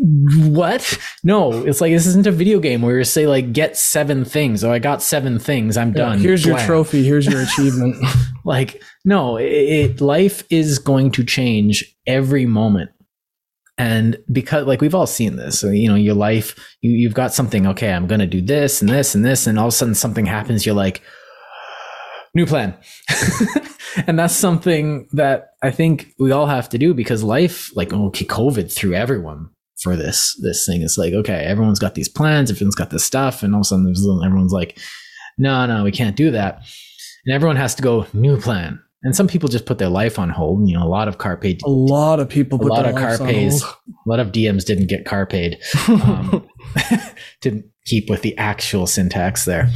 [0.00, 0.98] what?
[1.24, 4.64] No, it's like this isn't a video game where you say like get seven things.
[4.64, 5.76] Oh, I got seven things.
[5.76, 6.18] I'm Yeah, done.
[6.18, 7.04] here's your trophy.
[7.04, 7.96] Here's your achievement.
[8.44, 12.90] like no it, it life is going to change every moment
[13.78, 17.32] and because like we've all seen this so, you know your life you, you've got
[17.32, 19.94] something okay i'm gonna do this and this and this and all of a sudden
[19.94, 21.00] something happens you're like
[22.34, 22.74] new plan.
[24.06, 28.24] and that's something that I think we all have to do because life, like okay,
[28.24, 29.50] COVID threw everyone
[29.82, 30.82] for this this thing.
[30.82, 33.94] It's like okay, everyone's got these plans, everyone's got this stuff, and all of a
[33.94, 34.78] sudden everyone's like,
[35.38, 36.62] no, no, we can't do that,
[37.26, 38.80] and everyone has to go new plan.
[39.04, 40.68] And some people just put their life on hold.
[40.68, 41.60] You know, a lot of car paid.
[41.64, 42.62] A lot of people.
[42.62, 43.62] A lot of car pays.
[43.62, 43.74] A
[44.06, 46.48] lot of DMs didn't get car paid um,
[47.40, 49.68] to keep with the actual syntax there.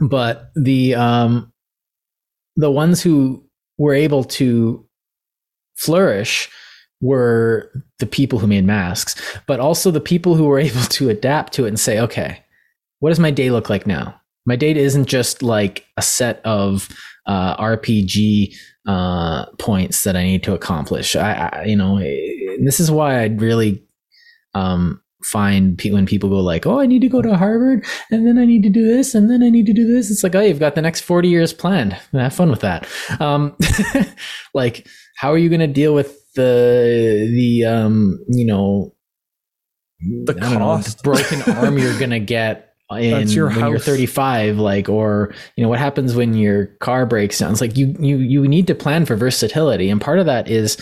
[0.00, 1.52] But the um,
[2.56, 3.44] the ones who
[3.76, 4.86] were able to
[5.76, 6.50] flourish
[7.00, 11.52] were the people who made masks, but also the people who were able to adapt
[11.54, 12.42] to it and say, okay,
[12.98, 14.20] what does my day look like now?
[14.46, 16.88] My day isn't just like a set of
[17.26, 18.54] uh, RPG
[18.86, 21.16] uh, points that I need to accomplish.
[21.16, 23.82] I, I you know, this is why I'd really
[24.54, 28.38] um, find when people go like, "Oh, I need to go to Harvard, and then
[28.38, 30.40] I need to do this, and then I need to do this." It's like, oh,
[30.40, 31.92] you've got the next forty years planned.
[32.12, 32.88] Have fun with that.
[33.20, 33.56] Um,
[34.54, 34.86] like,
[35.16, 38.94] how are you going to deal with the the um, you know
[40.24, 42.66] the cost, know, broken arm you're going to get?
[42.90, 43.70] In, your when house.
[43.70, 47.76] you're 35 like or you know what happens when your car breaks down it's like
[47.76, 50.76] you you you need to plan for versatility and part of that is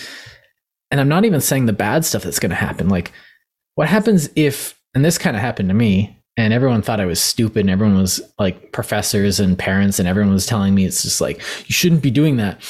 [0.90, 3.12] and i'm not even saying the bad stuff that's going to happen like
[3.78, 7.20] what happens if, and this kind of happened to me, and everyone thought I was
[7.20, 11.20] stupid, and everyone was like professors and parents, and everyone was telling me it's just
[11.20, 12.60] like, you shouldn't be doing that.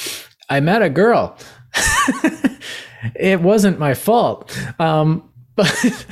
[0.51, 1.35] I met a girl.
[3.15, 4.55] it wasn't my fault.
[4.79, 6.05] Um, but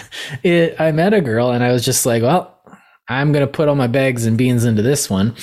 [0.44, 2.62] it, I met a girl, and I was just like, well,
[3.08, 5.36] I'm going to put all my bags and beans into this one.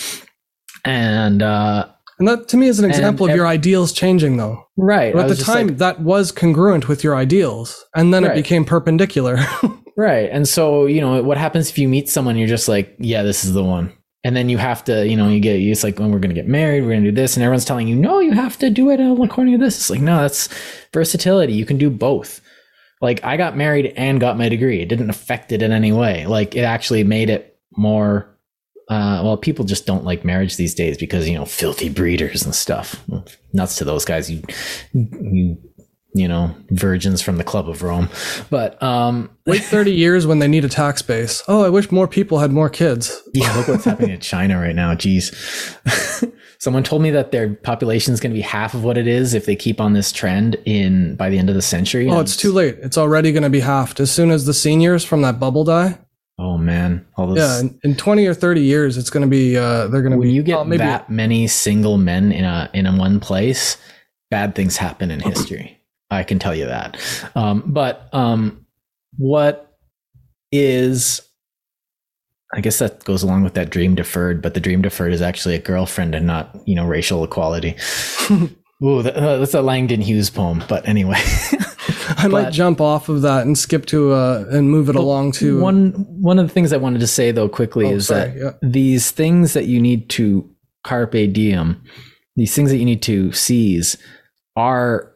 [0.85, 1.89] And, uh,
[2.19, 4.63] and that to me is an example and, of your ideals changing, though.
[4.77, 5.15] Right.
[5.15, 8.33] But at the time, like, that was congruent with your ideals, and then right.
[8.33, 9.39] it became perpendicular.
[9.97, 10.29] right.
[10.31, 13.45] And so, you know, what happens if you meet someone, you're just like, yeah, this
[13.45, 13.93] is the one.
[14.25, 16.41] And then you have to, you know, you get, it's like, when we're going to
[16.41, 17.37] get married, we're going to do this.
[17.37, 19.77] And everyone's telling you, no, you have to do it according to this.
[19.77, 20.49] It's like, no, that's
[20.93, 21.53] versatility.
[21.53, 22.41] You can do both.
[23.03, 24.81] Like, I got married and got my degree.
[24.81, 26.27] It didn't affect it in any way.
[26.27, 28.35] Like, it actually made it more
[28.89, 32.55] uh, well, people just don't like marriage these days because you know filthy breeders and
[32.55, 33.03] stuff.
[33.53, 34.43] Nuts to those guys, you
[34.93, 35.57] you
[36.15, 38.09] you know virgins from the Club of Rome.
[38.49, 41.43] But um, wait thirty years when they need a tax base.
[41.49, 43.21] Oh, I wish more people had more kids.
[43.35, 44.95] yeah, look what's happening in China right now.
[44.95, 45.35] Jeez.
[46.59, 49.35] Someone told me that their population is going to be half of what it is
[49.35, 52.09] if they keep on this trend in by the end of the century.
[52.09, 52.79] Oh, it's too late.
[52.81, 55.99] It's already going to be halved as soon as the seniors from that bubble die.
[56.39, 57.37] Oh man, all.
[57.37, 59.57] Yeah, in, in, twenty or thirty years, it's going to be.
[59.57, 60.27] Uh, they're going to be.
[60.27, 63.77] When you get maybe, that many single men in a in a one place,
[64.31, 65.81] bad things happen in history.
[66.15, 66.99] I can tell you that.
[67.35, 68.67] Um, but um,
[69.17, 69.77] what
[70.53, 71.21] is?
[72.55, 75.57] I guess that goes along with that dream deferred, but the dream deferred is actually
[75.57, 77.77] a girlfriend and not you know racial equality.
[78.83, 80.63] Ooh, that, uh, that's a Langston Hughes poem.
[80.69, 81.21] But anyway.
[82.17, 85.61] I might jump off of that and skip to uh, and move it along to
[85.61, 85.93] one.
[86.21, 88.51] One of the things I wanted to say though quickly oh, is sorry, that yeah.
[88.63, 90.49] these things that you need to
[90.85, 91.83] carpe diem,
[92.37, 93.97] these things that you need to seize,
[94.57, 95.14] are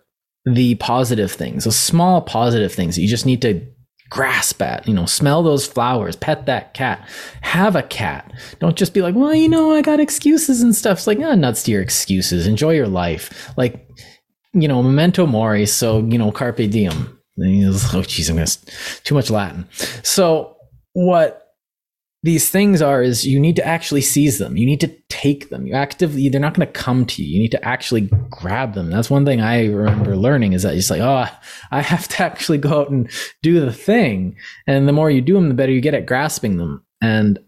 [0.54, 3.66] the positive things, the small positive things that you just need to
[4.10, 7.06] grasp at, you know, smell those flowers, pet that cat,
[7.42, 8.32] have a cat.
[8.58, 10.98] Don't just be like, well, you know, I got excuses and stuff.
[10.98, 12.46] It's like, ah, nuts to your excuses.
[12.46, 13.52] Enjoy your life.
[13.56, 13.86] Like,
[14.54, 15.66] you know, memento mori.
[15.66, 17.18] So, you know, carpe diem.
[17.40, 19.68] Oh, jeez, I'm going to, too much Latin.
[20.02, 20.56] So,
[20.94, 21.47] what
[22.22, 24.56] these things are is you need to actually seize them.
[24.56, 25.66] You need to take them.
[25.66, 27.32] You actively, they're not going to come to you.
[27.32, 28.90] You need to actually grab them.
[28.90, 31.26] That's one thing I remember learning is that it's like, oh,
[31.70, 33.08] I have to actually go out and
[33.42, 34.36] do the thing.
[34.66, 36.84] And the more you do them, the better you get at grasping them.
[37.00, 37.38] And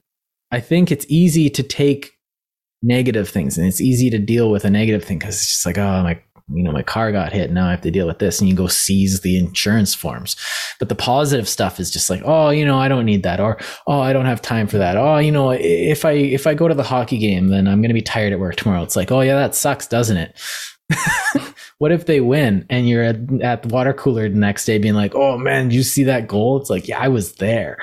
[0.52, 2.12] I think it's easy to take
[2.82, 5.78] negative things and it's easy to deal with a negative thing because it's just like,
[5.78, 6.20] oh, my
[6.52, 7.50] you know, my car got hit.
[7.50, 8.40] Now I have to deal with this.
[8.40, 10.36] And you go seize the insurance forms.
[10.78, 13.40] But the positive stuff is just like, oh, you know, I don't need that.
[13.40, 14.96] Or, oh, I don't have time for that.
[14.96, 17.90] Oh, you know, if I, if I go to the hockey game, then I'm going
[17.90, 18.82] to be tired at work tomorrow.
[18.82, 20.38] It's like, oh yeah, that sucks, doesn't it?
[21.78, 24.94] what if they win and you're at, at the water cooler the next day being
[24.94, 26.56] like, oh man, you see that goal?
[26.60, 27.78] It's like, yeah, I was there.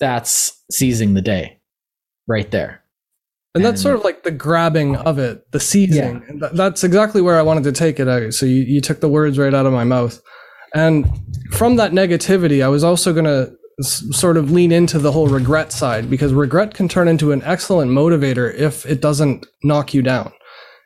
[0.00, 1.60] That's seizing the day
[2.26, 2.81] right there.
[3.54, 6.24] And, that's sort of like the grabbing of it, the seizing.
[6.40, 6.48] Yeah.
[6.52, 8.32] That's exactly where I wanted to take it out.
[8.32, 10.20] So you, you took the words right out of my mouth.
[10.74, 11.06] And
[11.50, 15.28] from that negativity, I was also going to s- sort of lean into the whole
[15.28, 20.00] regret side because regret can turn into an excellent motivator if it doesn't knock you
[20.00, 20.32] down.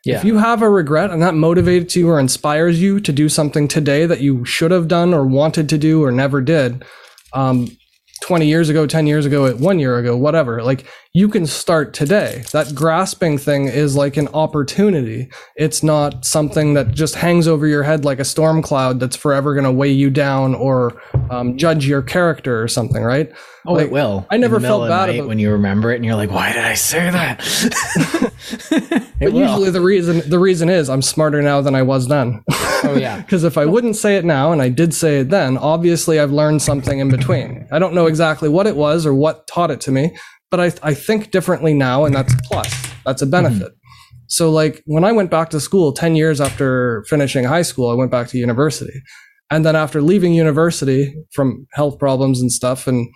[0.04, 0.18] Yeah.
[0.18, 3.68] If you have a regret and that motivates you or inspires you to do something
[3.68, 6.84] today that you should have done or wanted to do or never did,
[7.32, 7.68] um,
[8.22, 10.62] 20 years ago, 10 years ago, one year ago, whatever.
[10.62, 10.84] Like
[11.16, 12.44] you can start today.
[12.52, 15.30] That grasping thing is like an opportunity.
[15.56, 19.54] It's not something that just hangs over your head like a storm cloud that's forever
[19.54, 23.32] going to weigh you down or um, judge your character or something, right?
[23.64, 24.26] Oh, Like, it will.
[24.30, 26.30] I never In the middle felt bad about- when you remember it, and you're like,
[26.30, 27.40] "Why did I say that?"
[29.18, 29.40] But will.
[29.40, 32.44] usually the reason the reason is I'm smarter now than I was then.
[32.84, 33.16] oh yeah.
[33.22, 36.30] Because if I wouldn't say it now and I did say it then, obviously I've
[36.30, 37.66] learned something in between.
[37.72, 40.14] I don't know exactly what it was or what taught it to me,
[40.56, 42.72] but I, I think differently now, and that's plus.
[43.04, 43.72] That's a benefit.
[44.26, 47.94] So, like when I went back to school 10 years after finishing high school, I
[47.94, 49.02] went back to university.
[49.50, 53.06] And then after leaving university from health problems and stuff, and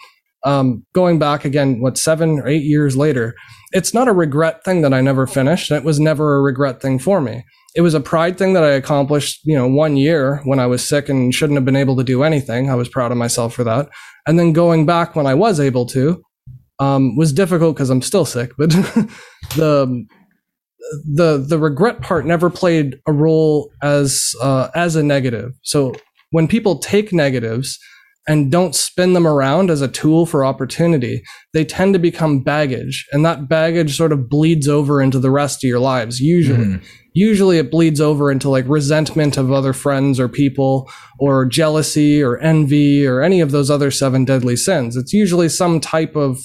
[0.45, 3.35] um, going back again, what, seven or eight years later,
[3.73, 5.71] it's not a regret thing that I never finished.
[5.71, 7.43] And it was never a regret thing for me
[7.75, 10.87] it was a pride thing that I accomplished, you know, one year when I was
[10.87, 12.69] sick and shouldn't have been able to do anything.
[12.69, 13.89] I was proud of myself for that.
[14.27, 16.23] And then going back when I was able to,
[16.81, 18.70] um, was difficult because I'm still sick, but
[19.57, 20.07] the,
[21.15, 25.52] the, the regret part never played a role as, uh, as a negative.
[25.62, 25.94] So
[26.31, 27.78] when people take negatives
[28.28, 33.07] and don't spin them around as a tool for opportunity, they tend to become baggage
[33.12, 36.82] and that baggage sort of bleeds over into the rest of your lives, usually Mhm.
[37.15, 40.89] usually it bleeds over into like resentment of other friends or people
[41.19, 45.81] or jealousy or envy or any of those other seven deadly sins it's usually some
[45.81, 46.39] type of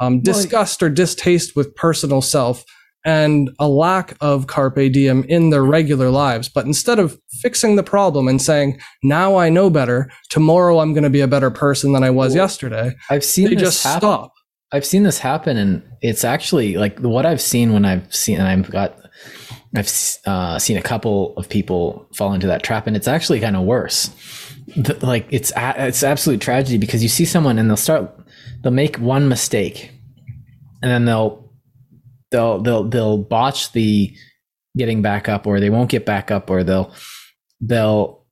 [0.00, 2.64] um, disgust or distaste with personal self
[3.06, 7.82] and a lack of carpe diem in their regular lives but instead of fixing the
[7.82, 11.92] problem and saying now i know better tomorrow i'm going to be a better person
[11.92, 14.00] than i was yesterday I've seen they this just happen.
[14.00, 14.32] stop
[14.72, 18.48] I've seen this happen, and it's actually like what I've seen when I've seen, and
[18.48, 18.98] I've got,
[19.76, 19.88] I've
[20.26, 23.62] uh, seen a couple of people fall into that trap, and it's actually kind of
[23.62, 24.10] worse.
[25.00, 28.10] Like it's a- it's absolute tragedy because you see someone and they'll start,
[28.64, 29.92] they'll make one mistake,
[30.82, 31.52] and then they'll,
[32.32, 34.12] they'll they'll they'll botch the
[34.76, 36.92] getting back up, or they won't get back up, or they'll
[37.60, 38.24] they'll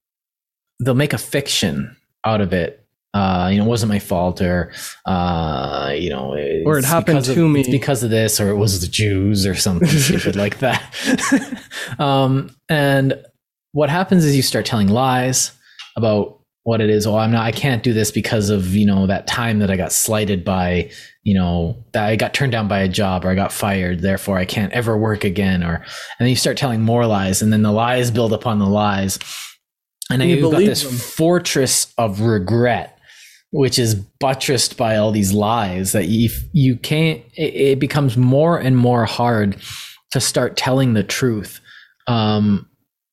[0.80, 2.80] they'll make a fiction out of it.
[3.14, 4.72] Uh, you know, it wasn't my fault, or
[5.04, 6.32] uh, you know,
[6.64, 7.60] Or it happened because of- to me.
[7.60, 10.82] it's because of this, or it was the Jews, or something stupid like that.
[11.98, 13.22] um, and
[13.72, 15.52] what happens is you start telling lies
[15.94, 17.06] about what it is.
[17.06, 17.44] Oh, I'm not.
[17.44, 20.90] I can't do this because of you know that time that I got slighted by
[21.22, 24.01] you know that I got turned down by a job or I got fired.
[24.01, 25.62] Therefore, I can't ever work again.
[25.62, 25.84] Or and
[26.18, 29.18] then you start telling more lies, and then the lies build upon the lies,
[30.10, 30.93] and then You you've got this them.
[30.93, 32.98] fortress of regret
[33.55, 38.59] which is buttressed by all these lies that you you can't it, it becomes more
[38.59, 39.56] and more hard
[40.10, 41.60] to start telling the truth
[42.06, 42.66] um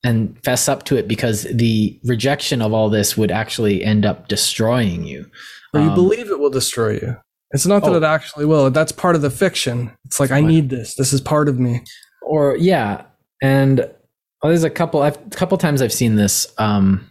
[0.04, 4.28] and fess up to it because the rejection of all this would actually end up
[4.28, 5.30] destroying you
[5.74, 7.18] or you Um, believe it will destroy you.
[7.52, 7.98] It's not that oh.
[7.98, 8.70] it actually will.
[8.70, 9.92] That's part of the fiction.
[10.06, 10.96] It's like I need this.
[10.96, 11.82] This is part of me.
[12.22, 13.04] or yeah
[13.42, 17.10] and well, there's a couple I've, a couple times i've seen this um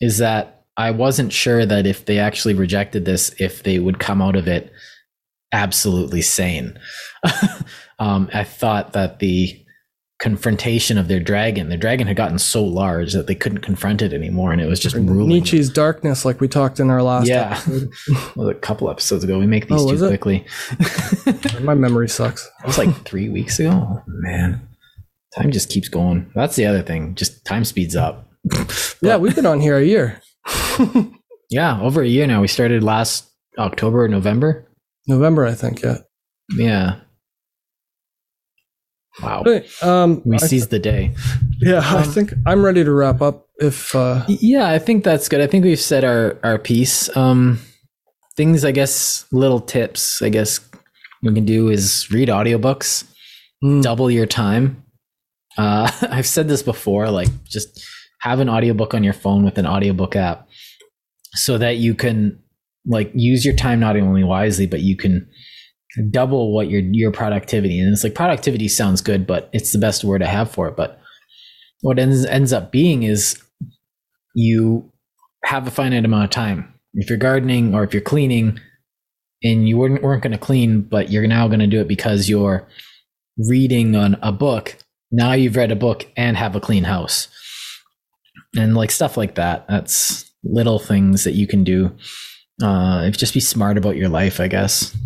[0.00, 4.20] is that i wasn't sure that if they actually rejected this if they would come
[4.20, 4.72] out of it
[5.52, 6.78] absolutely sane
[7.98, 9.64] um i thought that the
[10.18, 14.14] confrontation of their dragon their dragon had gotten so large that they couldn't confront it
[14.14, 17.50] anymore and it was just ruling Nietzsche's darkness, like we talked in our last Yeah.
[17.52, 17.90] episode.
[18.36, 20.46] well, a couple episodes ago we make these Oh, too quickly
[21.62, 22.46] My memory sucks.
[22.62, 23.70] It was like three weeks ago.
[23.72, 24.66] Oh, man,
[25.34, 26.30] time just keeps going.
[26.34, 27.14] That's the other thing.
[27.14, 28.26] Just time speeds up.
[29.02, 30.20] yeah, we've been on here a year.
[31.50, 32.40] Yeah, over a year now.
[32.40, 33.28] We started last
[33.58, 34.66] October, or November.
[35.06, 35.82] November, I think.
[35.82, 35.98] Yeah.
[36.56, 37.00] Yeah.
[39.22, 39.42] Wow.
[39.44, 41.14] But, um, We I- seized the day.
[41.60, 43.48] yeah, I um, think I'm ready to wrap up.
[43.58, 45.40] If uh, Yeah, I think that's good.
[45.40, 47.14] I think we've said our our piece.
[47.16, 47.58] Um,
[48.36, 50.20] things, I guess, little tips.
[50.20, 50.60] I guess
[51.22, 53.04] we can do is read audiobooks.
[53.64, 54.82] mm, double your time.
[55.56, 57.82] Uh, I've said this before, like just
[58.20, 60.46] have an audiobook on your phone with an audiobook app
[61.34, 62.38] so that you can
[62.86, 65.26] like use your time not only wisely, but you can
[66.10, 67.80] double what your your productivity.
[67.80, 70.76] And it's like productivity sounds good, but it's the best word I have for it.
[70.76, 71.00] But
[71.80, 73.40] what ends ends up being is
[74.34, 74.90] you
[75.44, 76.72] have a finite amount of time.
[76.94, 78.58] If you're gardening or if you're cleaning
[79.42, 82.28] and you weren't, weren't going to clean, but you're now going to do it because
[82.28, 82.66] you're
[83.38, 84.76] reading on a book
[85.10, 87.28] now you've read a book and have a clean house
[88.56, 91.90] and like stuff like that that's little things that you can do
[92.62, 94.96] uh if just be smart about your life i guess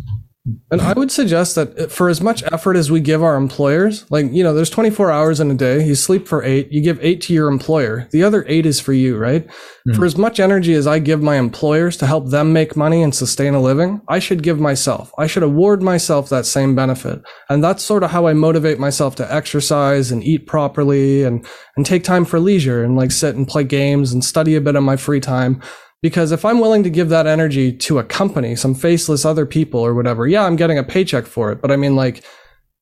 [0.71, 4.33] And I would suggest that for as much effort as we give our employers, like,
[4.33, 7.21] you know, there's 24 hours in a day, you sleep for eight, you give eight
[7.23, 8.09] to your employer.
[8.11, 9.47] The other eight is for you, right?
[9.47, 9.93] Mm-hmm.
[9.93, 13.15] For as much energy as I give my employers to help them make money and
[13.15, 15.13] sustain a living, I should give myself.
[15.19, 17.21] I should award myself that same benefit.
[17.51, 21.47] And that's sort of how I motivate myself to exercise and eat properly and,
[21.77, 24.77] and take time for leisure and like sit and play games and study a bit
[24.77, 25.61] on my free time.
[26.03, 29.81] Because if I'm willing to give that energy to a company, some faceless other people
[29.81, 31.61] or whatever, yeah, I'm getting a paycheck for it.
[31.61, 32.25] But I mean, like,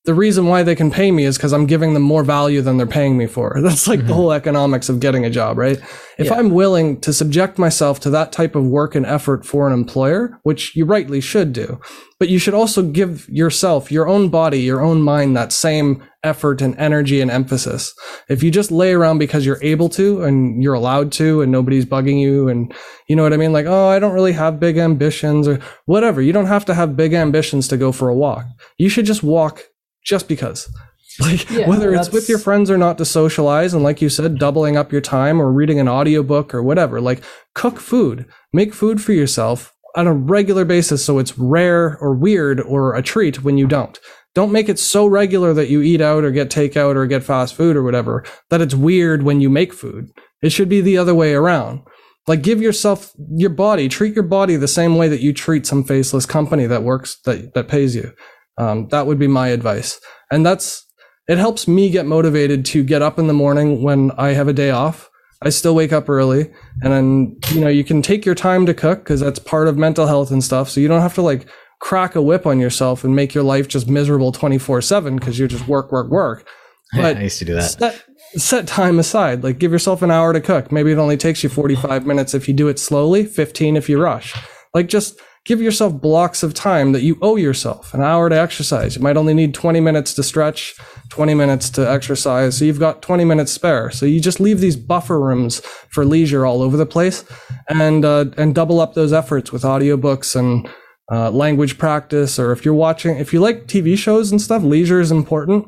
[0.04, 2.76] the reason why they can pay me is because I'm giving them more value than
[2.78, 3.58] they're paying me for.
[3.62, 4.08] That's like mm-hmm.
[4.08, 5.78] the whole economics of getting a job, right?
[6.16, 6.34] If yeah.
[6.34, 10.38] I'm willing to subject myself to that type of work and effort for an employer,
[10.44, 11.80] which you rightly should do,
[12.18, 16.62] but you should also give yourself, your own body, your own mind that same effort
[16.62, 17.94] and energy and emphasis.
[18.28, 21.84] If you just lay around because you're able to and you're allowed to and nobody's
[21.84, 22.74] bugging you and
[23.08, 23.52] you know what I mean?
[23.52, 26.22] Like, oh, I don't really have big ambitions or whatever.
[26.22, 28.46] You don't have to have big ambitions to go for a walk.
[28.78, 29.64] You should just walk
[30.08, 30.72] just because.
[31.20, 34.38] Like yeah, whether it's with your friends or not to socialize and like you said
[34.38, 37.00] doubling up your time or reading an audiobook or whatever.
[37.00, 37.24] Like
[37.54, 38.24] cook food.
[38.52, 43.02] Make food for yourself on a regular basis so it's rare or weird or a
[43.02, 43.98] treat when you don't.
[44.36, 47.56] Don't make it so regular that you eat out or get takeout or get fast
[47.56, 50.10] food or whatever that it's weird when you make food.
[50.40, 51.80] It should be the other way around.
[52.28, 55.82] Like give yourself your body treat your body the same way that you treat some
[55.82, 58.12] faceless company that works that that pays you
[58.58, 60.00] um, that would be my advice.
[60.30, 60.84] And that's,
[61.28, 64.52] it helps me get motivated to get up in the morning when I have a
[64.52, 65.08] day off.
[65.40, 66.50] I still wake up early
[66.82, 69.78] and then, you know, you can take your time to cook because that's part of
[69.78, 70.68] mental health and stuff.
[70.68, 71.46] So you don't have to like
[71.78, 75.46] crack a whip on yourself and make your life just miserable 24 seven because you're
[75.46, 76.46] just work, work, work.
[76.96, 77.64] But I used to do that.
[77.64, 78.04] Set,
[78.36, 79.44] set time aside.
[79.44, 80.72] Like give yourself an hour to cook.
[80.72, 84.00] Maybe it only takes you 45 minutes if you do it slowly, 15 if you
[84.00, 84.34] rush.
[84.72, 88.94] Like just give yourself blocks of time that you owe yourself an hour to exercise.
[88.96, 90.76] You might only need 20 minutes to stretch,
[91.08, 92.58] 20 minutes to exercise.
[92.58, 93.90] So you've got 20 minutes spare.
[93.90, 95.60] So you just leave these buffer rooms
[95.90, 97.24] for leisure all over the place
[97.66, 100.68] and, uh, and double up those efforts with audiobooks and,
[101.10, 102.38] uh, language practice.
[102.38, 105.66] Or if you're watching, if you like TV shows and stuff, leisure is important.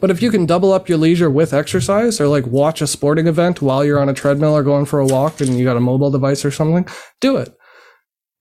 [0.00, 3.26] But if you can double up your leisure with exercise or like watch a sporting
[3.26, 5.80] event while you're on a treadmill or going for a walk and you got a
[5.80, 6.88] mobile device or something,
[7.20, 7.54] do it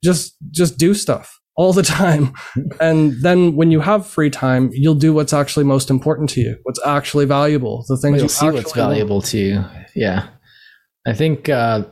[0.03, 2.33] just just do stuff all the time.
[2.79, 6.57] and then when you have free time, you'll do what's actually most important to you,
[6.63, 9.65] what's actually valuable, the things you see what's valuable to you.
[9.95, 10.27] Yeah.
[11.05, 11.85] I think uh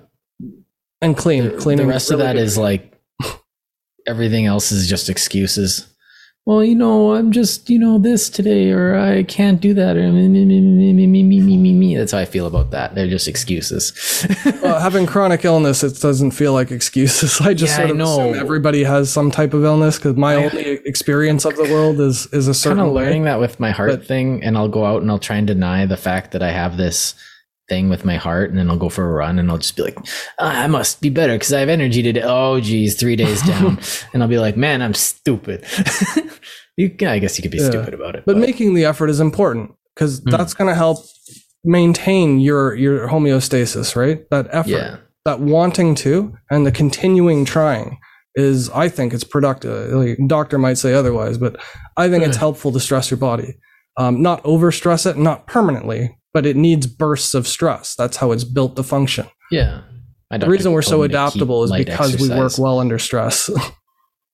[1.03, 1.87] and clean, the, cleaning.
[1.87, 2.43] The rest really of that good.
[2.43, 2.99] is like
[4.07, 5.90] everything else is just excuses
[6.45, 10.11] well, you know, I'm just, you know, this today, or I can't do that, or
[10.11, 11.95] me, me, me, me, me, me, me, me.
[11.95, 12.95] That's how I feel about that.
[12.95, 14.25] They're just excuses.
[14.63, 17.39] well, having chronic illness, it doesn't feel like excuses.
[17.41, 18.31] I just yeah, sort of I know.
[18.31, 21.99] assume everybody has some type of illness because my I, only experience of the world
[21.99, 22.79] is is a certain.
[22.79, 23.29] Kind of learning way.
[23.29, 25.85] that with my heart but, thing, and I'll go out and I'll try and deny
[25.85, 27.13] the fact that I have this
[27.69, 29.83] thing with my heart and then I'll go for a run and I'll just be
[29.83, 29.97] like,
[30.39, 32.21] oh, I must be better because I have energy today.
[32.23, 33.79] Oh, geez, three days down.
[34.13, 35.65] and I'll be like, man, I'm stupid.
[36.77, 37.69] you, I guess you could be yeah.
[37.69, 38.23] stupid about it.
[38.25, 40.31] But, but, making the effort is important because mm.
[40.31, 41.05] that's going to help
[41.63, 44.29] maintain your, your homeostasis, right?
[44.31, 44.97] That effort, yeah.
[45.25, 47.99] that wanting to and the continuing trying
[48.35, 49.93] is, I think it's productive.
[49.93, 51.61] Like, doctor might say otherwise, but
[51.97, 53.57] I think it's helpful to stress your body.
[53.97, 57.95] Um, not over stress it, not permanently, but it needs bursts of stress.
[57.95, 59.27] That's how it's built to function.
[59.51, 59.81] Yeah.
[60.29, 62.29] The reason we're so adaptable is because exercise.
[62.29, 63.49] we work well under stress.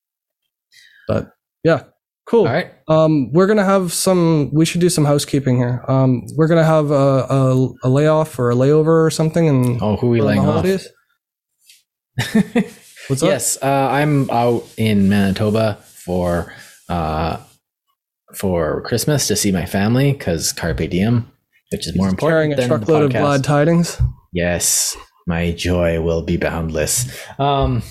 [1.08, 1.32] but
[1.64, 1.84] yeah,
[2.28, 2.46] cool.
[2.48, 2.72] All right.
[2.88, 4.52] Um, we're gonna have some.
[4.54, 5.84] We should do some housekeeping here.
[5.88, 9.50] Um, we're gonna have a, a, a layoff or a layover or something.
[9.50, 10.64] And oh, who are we laying off?
[13.08, 13.30] What's up?
[13.30, 16.54] Yes, uh, I'm out in Manitoba for
[16.90, 17.38] uh,
[18.36, 21.32] for Christmas to see my family because Carpe Diem
[21.72, 22.54] which is more important.
[22.54, 24.00] Carrying a truckload of glad tidings.
[24.34, 24.96] Yes,
[25.26, 27.06] my joy will be boundless.
[27.40, 27.82] Um,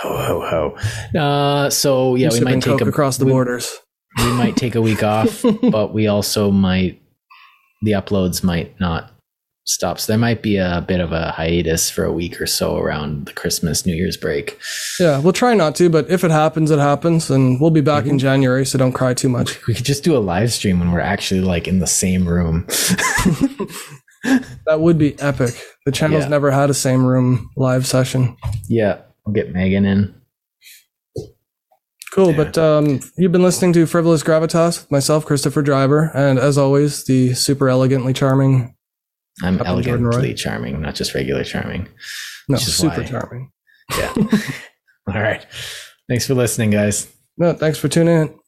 [0.00, 0.76] ho ho
[1.14, 1.18] ho.
[1.18, 3.78] Uh, so yeah, we might take a, across the we, borders.
[4.18, 7.00] We might take a week off, but we also might
[7.82, 9.13] the uploads might not
[9.64, 9.98] stop.
[9.98, 13.26] So there might be a bit of a hiatus for a week or so around
[13.26, 14.58] the Christmas New Year's break.
[15.00, 18.04] Yeah, we'll try not to, but if it happens, it happens, and we'll be back
[18.04, 18.12] mm-hmm.
[18.12, 18.66] in January.
[18.66, 19.58] So don't cry too much.
[19.66, 22.66] We could just do a live stream when we're actually like in the same room.
[24.66, 25.54] that would be epic.
[25.86, 26.28] The channel's yeah.
[26.28, 28.36] never had a same room live session.
[28.68, 30.14] Yeah, I'll get Megan in.
[32.12, 32.36] Cool, yeah.
[32.36, 37.04] but um, you've been listening to Frivolous Gravitas with myself, Christopher Driver, and as always,
[37.04, 38.76] the super elegantly charming
[39.42, 41.88] I'm Up elegantly charming, not just regular charming.
[42.48, 43.50] No, super why, charming.
[43.98, 44.12] Yeah.
[45.08, 45.44] All right.
[46.08, 47.12] Thanks for listening, guys.
[47.36, 48.38] No, thanks for tuning in.